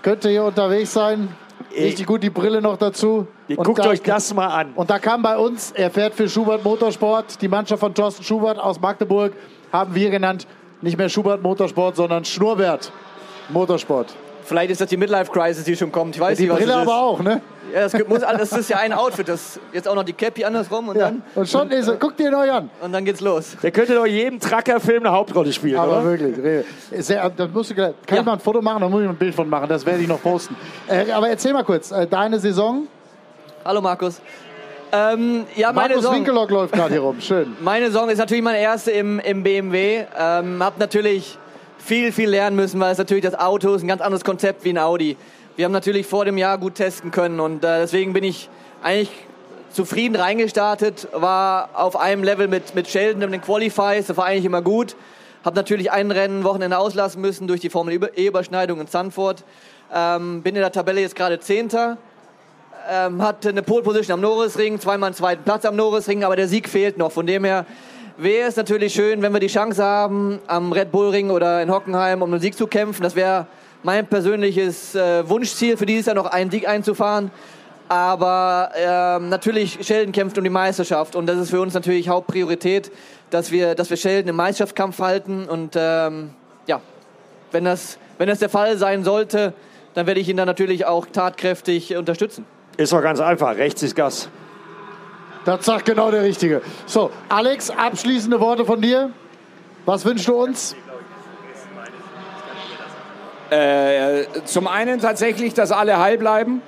könnte 0.01 0.29
hier 0.29 0.43
unterwegs 0.43 0.93
sein. 0.93 1.29
Richtig 1.75 2.07
gut 2.07 2.23
die 2.23 2.29
Brille 2.31 2.61
noch 2.61 2.77
dazu. 2.77 3.27
Ihr 3.47 3.59
Und 3.59 3.65
guckt 3.65 3.79
da- 3.79 3.89
euch 3.89 4.01
das 4.01 4.33
mal 4.33 4.47
an. 4.47 4.73
Und 4.73 4.89
da 4.89 4.97
kam 4.97 5.21
bei 5.21 5.37
uns, 5.37 5.71
er 5.71 5.91
fährt 5.91 6.15
für 6.15 6.27
Schubert 6.27 6.63
Motorsport, 6.63 7.41
die 7.41 7.47
Mannschaft 7.47 7.81
von 7.81 7.93
Thorsten 7.93 8.23
Schubert 8.23 8.57
aus 8.57 8.79
Magdeburg, 8.79 9.33
haben 9.71 9.93
wir 9.93 10.09
genannt, 10.09 10.47
nicht 10.81 10.97
mehr 10.97 11.09
Schubert 11.09 11.43
Motorsport, 11.43 11.95
sondern 11.95 12.25
Schnurrbert 12.25 12.91
Motorsport. 13.49 14.15
Vielleicht 14.49 14.71
ist 14.71 14.81
das 14.81 14.89
die 14.89 14.97
Midlife-Crisis, 14.97 15.63
die 15.63 15.75
schon 15.75 15.91
kommt. 15.91 16.15
Ich 16.15 16.19
weiß 16.21 16.35
Die 16.39 16.45
nicht, 16.45 16.51
was 16.51 16.57
Brille 16.59 16.75
aber 16.75 16.99
auch, 16.99 17.19
ne? 17.21 17.39
Ja, 17.71 17.81
das, 17.81 17.93
muss, 18.07 18.23
alles- 18.23 18.49
das 18.49 18.61
ist 18.61 18.69
ja 18.71 18.77
ein 18.77 18.93
Outfit. 18.93 19.29
Das, 19.29 19.59
jetzt 19.73 19.87
auch 19.87 19.93
noch 19.93 20.03
die 20.03 20.13
Cappy 20.13 20.43
andersrum 20.43 20.87
und, 20.89 20.95
Ja. 20.97 21.05
dann, 21.09 21.21
Und 21.35 21.47
schon 21.47 21.69
ist 21.69 21.87
er, 21.87 21.97
guckt 21.97 22.19
ihr 22.19 22.29
ihn 22.29 22.33
euch 22.33 22.51
an. 22.51 22.67
und 22.81 22.91
dann 22.91 23.05
geht's 23.05 23.21
los. 23.21 23.55
Der 23.61 23.69
könnte 23.69 23.93
doch 23.93 24.07
jedem 24.07 24.39
Trucker-Film 24.39 25.03
eine 25.05 25.11
Hauptrolle 25.15 25.53
spielen, 25.53 25.77
Aber 25.77 25.99
oder? 26.01 26.05
wirklich. 26.19 26.65
Sehr, 27.05 27.29
das 27.29 27.49
musst 27.53 27.69
du, 27.69 27.75
kann 27.75 27.93
Ja. 28.09 28.17
ich 28.17 28.25
mal 28.25 28.33
ein 28.33 28.39
Foto 28.39 28.59
machen? 28.63 28.81
Da 28.81 28.89
muss 28.89 29.03
ich 29.03 29.07
ein 29.07 29.15
Bild 29.15 29.35
von 29.35 29.47
machen, 29.47 29.69
das 29.69 29.85
werde 29.85 30.01
ich 30.01 30.07
noch 30.07 30.19
posten. 30.19 30.55
Äh, 30.87 31.11
aber 31.11 31.29
erzähl 31.29 31.53
mal 31.53 31.63
kurz, 31.63 31.91
äh, 31.91 32.07
deine 32.07 32.39
Saison. 32.39 32.87
Hallo 33.63 33.81
Markus. 33.81 34.19
Ähm, 34.91 35.45
ja, 35.55 35.71
meine 35.71 35.93
Markus 35.93 36.11
Winkelock 36.11 36.49
läuft 36.49 36.73
gerade 36.73 36.89
hier 36.89 37.01
rum, 37.01 37.21
schön. 37.21 37.55
meine 37.61 37.85
Saison 37.91 38.09
ist 38.09 38.17
natürlich 38.17 38.43
meine 38.43 38.59
erste 38.59 38.89
im, 38.89 39.19
im 39.19 39.43
BMW. 39.43 40.05
Ähm, 40.19 40.63
hab 40.63 40.79
natürlich 40.79 41.37
viel, 41.79 42.11
viel 42.11 42.29
lernen 42.29 42.55
müssen, 42.55 42.79
weil 42.79 42.91
es 42.91 42.97
natürlich 42.97 43.23
das 43.23 43.35
Auto 43.35 43.73
ist 43.73 43.83
ein 43.83 43.87
ganz 43.87 44.01
anderes 44.01 44.23
Konzept 44.23 44.63
wie 44.63 44.69
ein 44.69 44.77
Audi. 44.77 45.17
Wir 45.55 45.65
haben 45.65 45.71
natürlich 45.71 46.05
vor 46.05 46.25
dem 46.25 46.37
Jahr 46.37 46.57
gut 46.57 46.75
testen 46.75 47.11
können 47.11 47.39
und 47.39 47.63
äh, 47.63 47.81
deswegen 47.81 48.13
bin 48.13 48.23
ich 48.23 48.49
eigentlich 48.83 49.11
zufrieden 49.71 50.15
reingestartet, 50.15 51.07
war 51.13 51.69
auf 51.73 51.95
einem 51.95 52.23
Level 52.23 52.47
mit, 52.47 52.75
mit 52.75 52.87
Sheldon 52.87 53.21
in 53.21 53.31
den 53.31 53.41
Qualifies, 53.41 54.07
das 54.07 54.17
war 54.17 54.25
eigentlich 54.25 54.45
immer 54.45 54.61
gut. 54.61 54.95
Habe 55.45 55.55
natürlich 55.55 55.91
ein 55.91 56.11
Rennen 56.11 56.43
Wochenende 56.43 56.77
auslassen 56.77 57.21
müssen 57.21 57.47
durch 57.47 57.61
die 57.61 57.69
Formel 57.69 58.09
E-Überschneidung 58.15 58.81
in 58.81 58.87
Zandvoort. 58.87 59.43
Ähm, 59.93 60.41
bin 60.41 60.55
in 60.55 60.61
der 60.61 60.71
Tabelle 60.71 60.99
jetzt 60.99 61.15
gerade 61.15 61.39
Zehnter. 61.39 61.97
Ähm, 62.89 63.21
hatte 63.21 63.49
eine 63.49 63.63
Pole 63.63 63.83
Position 63.83 64.15
am 64.15 64.21
Norrisring, 64.21 64.79
zweimal 64.79 65.07
einen 65.07 65.15
zweiten 65.15 65.43
Platz 65.43 65.63
am 65.63 65.75
Norrisring, 65.75 66.23
aber 66.23 66.35
der 66.35 66.47
Sieg 66.47 66.67
fehlt 66.67 66.97
noch. 66.97 67.11
Von 67.11 67.25
dem 67.25 67.45
her 67.45 67.65
wäre 68.19 68.49
es 68.49 68.55
natürlich 68.55 68.93
schön, 68.93 69.21
wenn 69.21 69.31
wir 69.31 69.39
die 69.39 69.47
Chance 69.47 69.83
haben, 69.83 70.39
am 70.47 70.71
Red 70.71 70.91
Bull 70.91 71.09
Ring 71.09 71.29
oder 71.29 71.61
in 71.61 71.71
Hockenheim 71.71 72.21
um 72.21 72.31
den 72.31 72.39
Sieg 72.39 72.55
zu 72.55 72.67
kämpfen. 72.67 73.03
Das 73.03 73.15
wäre 73.15 73.47
mein 73.81 74.05
persönliches 74.07 74.93
äh, 74.95 75.27
Wunschziel 75.27 75.77
für 75.77 75.85
dieses 75.85 76.05
Jahr 76.05 76.15
noch 76.15 76.25
einen 76.25 76.51
Sieg 76.51 76.67
einzufahren. 76.67 77.31
Aber 77.87 78.71
ähm, 78.75 79.29
natürlich, 79.29 79.79
Sheldon 79.81 80.11
kämpft 80.11 80.37
um 80.37 80.43
die 80.43 80.49
Meisterschaft 80.49 81.15
und 81.15 81.25
das 81.25 81.37
ist 81.37 81.49
für 81.49 81.59
uns 81.59 81.73
natürlich 81.73 82.07
Hauptpriorität, 82.07 82.91
dass 83.31 83.51
wir, 83.51 83.73
dass 83.73 83.89
wir 83.89 83.97
Sheldon 83.97 84.29
im 84.29 84.35
Meisterschaftskampf 84.35 84.99
halten. 84.99 85.47
Und 85.47 85.75
ähm, 85.75 86.31
ja, 86.67 86.81
wenn 87.51 87.65
das, 87.65 87.97
wenn 88.17 88.27
das 88.27 88.39
der 88.39 88.49
Fall 88.49 88.77
sein 88.77 89.03
sollte, 89.03 89.53
dann 89.95 90.05
werde 90.05 90.19
ich 90.19 90.29
ihn 90.29 90.37
dann 90.37 90.45
natürlich 90.45 90.85
auch 90.85 91.07
tatkräftig 91.07 91.95
unterstützen. 91.95 92.45
Ist 92.77 92.93
doch 92.93 93.01
ganz 93.01 93.19
einfach. 93.19 93.55
Rechts 93.55 93.81
ist 93.81 93.95
Gas. 93.95 94.29
Das 95.45 95.65
sagt 95.65 95.85
genau 95.85 96.11
der 96.11 96.23
Richtige. 96.23 96.61
So, 96.85 97.11
Alex, 97.29 97.69
abschließende 97.69 98.39
Worte 98.39 98.65
von 98.65 98.81
dir. 98.81 99.11
Was 99.85 100.05
wünschst 100.05 100.27
du 100.27 100.35
uns? 100.35 100.75
Äh, 103.49 104.25
zum 104.45 104.67
einen 104.67 104.99
tatsächlich, 104.99 105.53
dass 105.55 105.71
alle 105.71 105.97
heil 105.99 106.17
bleiben. 106.17 106.61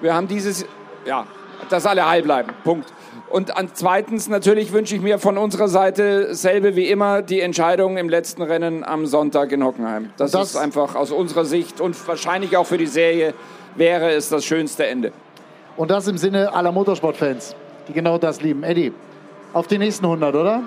Wir 0.00 0.14
haben 0.14 0.28
dieses, 0.28 0.64
ja, 1.06 1.26
dass 1.70 1.86
alle 1.86 2.08
heil 2.08 2.22
bleiben. 2.22 2.50
Punkt. 2.62 2.92
Und 3.30 3.56
an, 3.56 3.70
zweitens 3.72 4.28
natürlich 4.28 4.72
wünsche 4.72 4.94
ich 4.94 5.00
mir 5.00 5.18
von 5.18 5.36
unserer 5.38 5.66
Seite 5.66 6.34
selbe 6.36 6.76
wie 6.76 6.88
immer 6.88 7.20
die 7.22 7.40
Entscheidung 7.40 7.96
im 7.96 8.08
letzten 8.08 8.42
Rennen 8.42 8.84
am 8.84 9.06
Sonntag 9.06 9.50
in 9.50 9.64
Hockenheim. 9.64 10.10
Das, 10.16 10.30
Das- 10.30 10.50
ist 10.50 10.56
einfach 10.56 10.94
aus 10.94 11.10
unserer 11.10 11.44
Sicht 11.44 11.80
und 11.80 11.96
wahrscheinlich 12.06 12.56
auch 12.56 12.66
für 12.66 12.78
die 12.78 12.86
Serie 12.86 13.34
wäre 13.74 14.12
es 14.12 14.28
das 14.28 14.44
schönste 14.44 14.86
Ende. 14.86 15.10
Und 15.76 15.90
das 15.90 16.06
im 16.06 16.16
Sinne 16.18 16.52
aller 16.54 16.70
Motorsportfans, 16.70 17.56
die 17.88 17.92
genau 17.92 18.18
das 18.18 18.40
lieben. 18.40 18.62
Eddie, 18.62 18.92
auf 19.52 19.66
die 19.66 19.78
nächsten 19.78 20.04
100, 20.04 20.34
oder? 20.34 20.62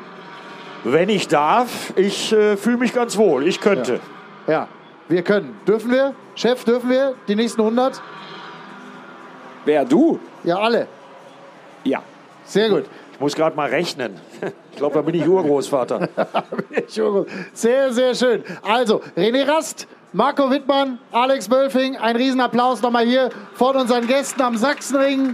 Wenn 0.83 1.09
ich 1.09 1.27
darf, 1.27 1.93
ich 1.95 2.31
äh, 2.31 2.55
fühle 2.55 2.77
mich 2.77 2.93
ganz 2.93 3.17
wohl. 3.17 3.47
Ich 3.47 3.59
könnte. 3.59 3.99
Ja, 4.47 4.67
wir 5.09 5.21
können. 5.23 5.59
Dürfen 5.67 5.91
wir? 5.91 6.13
Chef, 6.35 6.63
dürfen 6.63 6.89
wir 6.89 7.15
die 7.27 7.35
nächsten 7.35 7.61
100? 7.61 8.01
Wer 9.65 9.83
du? 9.85 10.19
Ja, 10.43 10.59
alle. 10.59 10.87
Ja. 11.83 12.01
Sehr 12.45 12.69
gut. 12.69 12.85
Ich 13.13 13.19
muss 13.19 13.35
gerade 13.35 13.55
mal 13.55 13.67
rechnen. 13.67 14.15
Ich 14.71 14.77
glaube, 14.77 14.93
da 14.93 15.01
bin 15.01 15.15
ich 15.15 15.27
Urgroßvater. 15.27 16.07
Sehr, 17.53 17.91
sehr 17.91 18.13
schön. 18.13 18.43
Also, 18.61 19.01
René 19.17 19.47
Rast, 19.47 19.87
Marco 20.13 20.49
Wittmann, 20.51 20.99
Alex 21.11 21.49
Wölfing, 21.49 21.97
ein 21.97 22.15
Riesenapplaus 22.15 22.81
nochmal 22.81 23.05
hier 23.05 23.29
von 23.55 23.75
unseren 23.75 24.05
Gästen 24.05 24.41
am 24.41 24.55
Sachsenring. 24.55 25.33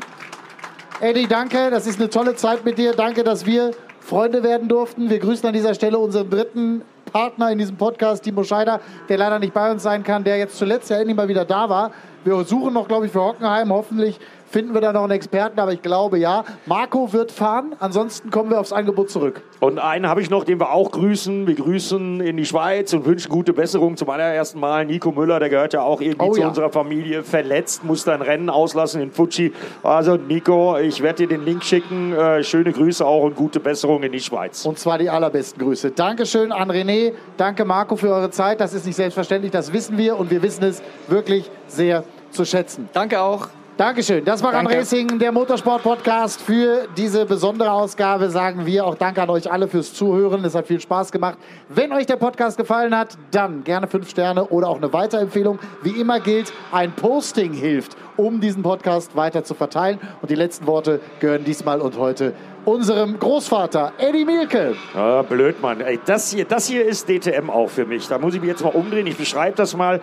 Eddie, 1.04 1.28
danke. 1.28 1.70
Das 1.70 1.86
ist 1.86 1.99
eine 1.99 2.10
tolle 2.10 2.34
Zeit 2.34 2.64
mit 2.64 2.78
dir. 2.78 2.93
Danke, 2.93 3.26
dass 3.26 3.45
wir 3.45 3.72
Freunde 3.99 4.41
werden 4.41 4.70
durften. 4.70 5.10
Wir 5.10 5.20
grüßen 5.20 5.45
an 5.45 5.51
dieser 5.51 5.74
Stelle 5.74 5.99
unseren 5.99 6.30
dritten 6.30 6.82
Partner 7.12 7.51
in 7.51 7.58
diesem 7.58 7.76
Podcast, 7.76 8.24
Timo 8.24 8.45
Scheider, 8.45 8.80
der 9.10 9.18
leider 9.18 9.38
nicht 9.38 9.54
bei 9.54 9.70
uns 9.70 9.84
sein 9.84 10.06
kann, 10.06 10.24
der 10.24 10.38
jetzt 10.38 10.58
zuletzt 10.58 10.89
ja 10.89 10.99
endlich 10.99 11.18
mal 11.18 11.28
wieder 11.28 11.43
da 11.43 11.68
war. 11.68 11.91
Wir 12.24 12.41
suchen 12.45 12.74
noch, 12.74 12.88
glaube 12.88 13.08
ich, 13.08 13.12
für 13.12 13.22
Hockenheim. 13.22 13.74
Hoffentlich 13.74 14.18
finden 14.54 14.76
wir 14.76 14.82
da 14.82 14.93
noch 14.93 15.04
einen 15.04 15.12
Experten, 15.12 15.60
aber 15.60 15.74
ich 15.74 15.82
glaube 15.82 16.20
ja. 16.20 16.45
Marco 16.68 17.12
wird 17.12 17.32
fahren. 17.32 17.76
Ansonsten 17.80 18.30
kommen 18.30 18.51
wir 18.51 18.60
aufs 18.60 18.72
Angebot 18.72 19.10
zurück. 19.10 19.41
Und 19.60 19.80
einen 19.80 20.08
habe 20.08 20.22
ich 20.22 20.30
noch, 20.30 20.43
den 20.43 20.60
wir 20.60 20.72
auch 20.72 20.91
grüßen. 20.91 21.47
Wir 21.47 21.56
grüßen 21.56 22.22
in 22.22 22.38
die 22.38 22.45
Schweiz 22.45 22.93
und 22.93 23.06
wünschen 23.06 23.30
gute 23.30 23.51
Besserung 23.51 23.97
zum 23.97 24.12
allerersten 24.12 24.60
Mal. 24.60 24.86
Nico 24.86 25.12
Müller, 25.12 25.39
der 25.39 25.49
gehört 25.49 25.74
ja 25.74 25.82
auch 25.82 26.01
irgendwie 26.01 26.28
Oh 26.28 26.32
zu 26.34 26.41
ja. 26.41 26.47
unserer 26.49 26.70
Familie, 26.70 27.24
verletzt, 27.24 27.84
musste 27.84 28.14
ein 28.14 28.22
Rennen 28.22 28.51
auslassen 28.51 29.01
in 29.01 29.12
Fuji. 29.12 29.54
Also 29.82 30.18
Nico, 30.18 30.78
ich 30.78 31.01
werde 31.01 31.26
dir 31.26 31.36
den 31.36 31.45
Link 31.45 31.64
schicken. 31.64 32.14
Äh, 32.14 32.43
schöne 32.43 32.72
Grüße 32.72 33.04
auch 33.04 33.24
und 33.24 33.36
gute 33.36 33.60
Besserung 33.60 34.04
in 34.04 34.12
die 34.12 34.20
Schweiz. 34.20 34.66
Und 34.66 34.78
zwar 34.78 34.99
die 34.99 35.10
allerbesten 35.10 35.64
Grüße. 35.64 35.91
Dankeschön 35.91 36.51
an 36.51 36.70
René, 36.70 37.14
danke 37.38 37.66
Marco 37.66 37.95
für 37.95 38.10
eure 38.10 38.30
Zeit. 38.30 38.62
Das 38.62 38.76
ist 38.76 38.86
nicht 38.86 38.95
selbstverständlich, 38.97 39.51
das 39.51 39.74
wissen 39.74 39.97
wir 39.97 40.20
und 40.20 40.30
wir 40.30 40.43
wissen 40.43 40.64
es 40.64 40.84
wirklich 41.08 41.49
sehr 41.66 42.04
zu 42.30 42.45
schätzen. 42.45 42.88
Danke 42.93 43.20
auch. 43.20 43.47
Dankeschön. 43.76 44.24
Das 44.24 44.43
war 44.43 44.51
Danke. 44.51 44.78
Racing, 44.78 45.17
der 45.17 45.32
Motorsport-Podcast. 45.32 46.43
Für 46.43 46.88
diese 46.95 47.26
besondere 47.26 47.71
Ausgabe 47.71 48.30
sagen 48.30 48.67
wir 48.67 48.86
auch 48.86 48.93
Danke 48.93 49.24
an 49.24 49.32
euch 49.32 49.51
alle 49.51 49.67
fürs 49.67 49.95
Zuhören. 49.95 50.45
Es 50.45 50.53
hat 50.53 50.67
viel 50.67 50.80
Spaß 50.80 51.11
gemacht. 51.11 51.39
Wenn 51.69 51.91
euch 51.91 52.05
der 52.05 52.17
Podcast 52.17 52.57
gefallen 52.57 52.95
hat, 52.95 53.17
dann 53.32 53.63
gerne 53.63 53.88
fünf 53.88 54.11
Sterne 54.11 54.45
oder 54.45 54.69
auch 54.69 54.78
eine 54.78 54.93
Weiterempfehlung. 54.93 55.57
Wie 55.82 55.99
immer 55.99 56.19
gilt, 56.19 56.53
ein 56.71 56.91
Posting 56.91 57.51
hilft, 57.51 57.97
um 58.15 58.39
diesen 58.39 58.61
Podcast 58.61 59.15
weiter 59.15 59.43
zu 59.43 59.55
verteilen. 59.55 59.99
Und 60.21 60.30
die 60.30 60.36
letzten 60.36 60.67
Worte 60.67 60.99
gehören 61.19 61.43
diesmal 61.43 61.82
und 61.82 61.97
heute 61.97 62.34
unserem 62.65 63.17
Großvater 63.17 63.93
Eddie 63.97 64.24
Mielke. 64.24 64.76
Ah, 64.95 65.24
blöd, 65.24 65.59
Mann. 65.63 65.82
Ey, 65.82 65.99
das, 66.05 66.32
hier, 66.32 66.45
das 66.45 66.67
hier 66.67 66.86
ist 66.86 67.09
DTM 67.09 67.49
auch 67.49 67.71
für 67.71 67.88
mich. 67.88 68.07
Da 68.07 68.19
muss 68.19 68.36
ich 68.36 68.39
mich 68.39 68.51
jetzt 68.51 68.63
mal 68.63 68.69
umdrehen. 68.69 69.07
Ich 69.07 69.17
beschreibe 69.17 69.57
das 69.57 69.76
mal. 69.76 69.99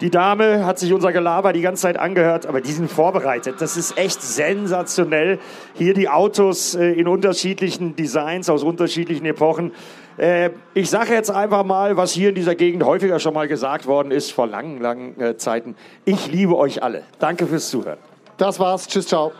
Die 0.00 0.10
Dame 0.10 0.64
hat 0.64 0.78
sich 0.78 0.94
unser 0.94 1.12
Gelaber 1.12 1.52
die 1.52 1.60
ganze 1.60 1.82
Zeit 1.82 1.98
angehört, 1.98 2.46
aber 2.46 2.62
die 2.62 2.72
sind 2.72 2.90
vorbereitet. 2.90 3.56
Das 3.58 3.76
ist 3.76 3.98
echt 3.98 4.22
sensationell. 4.22 5.38
Hier 5.74 5.92
die 5.92 6.08
Autos 6.08 6.74
äh, 6.74 6.92
in 6.92 7.06
unterschiedlichen 7.06 7.96
Designs 7.96 8.48
aus 8.48 8.62
unterschiedlichen 8.62 9.26
Epochen. 9.26 9.72
Äh, 10.16 10.50
ich 10.72 10.88
sage 10.88 11.12
jetzt 11.12 11.30
einfach 11.30 11.64
mal, 11.64 11.98
was 11.98 12.12
hier 12.12 12.30
in 12.30 12.34
dieser 12.34 12.54
Gegend 12.54 12.82
häufiger 12.82 13.18
schon 13.18 13.34
mal 13.34 13.46
gesagt 13.46 13.86
worden 13.86 14.10
ist 14.10 14.32
vor 14.32 14.46
langen, 14.46 14.80
langen 14.80 15.20
äh, 15.20 15.36
Zeiten. 15.36 15.76
Ich 16.06 16.32
liebe 16.32 16.56
euch 16.56 16.82
alle. 16.82 17.02
Danke 17.18 17.46
fürs 17.46 17.68
Zuhören. 17.68 17.98
Das 18.38 18.58
war's. 18.58 18.86
Tschüss, 18.88 19.06
ciao. 19.06 19.32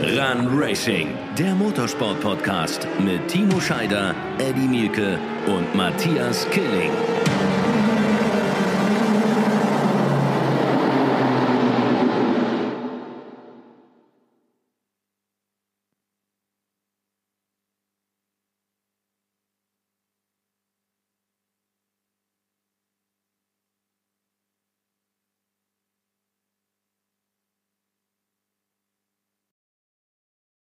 Run 0.00 0.58
Racing, 0.58 1.08
der 1.38 1.54
Motorsport-Podcast 1.54 2.88
mit 2.98 3.28
Timo 3.28 3.60
Scheider, 3.60 4.14
Eddie 4.38 4.66
Mielke 4.66 5.18
und 5.46 5.74
Matthias 5.74 6.48
Killing. 6.48 6.90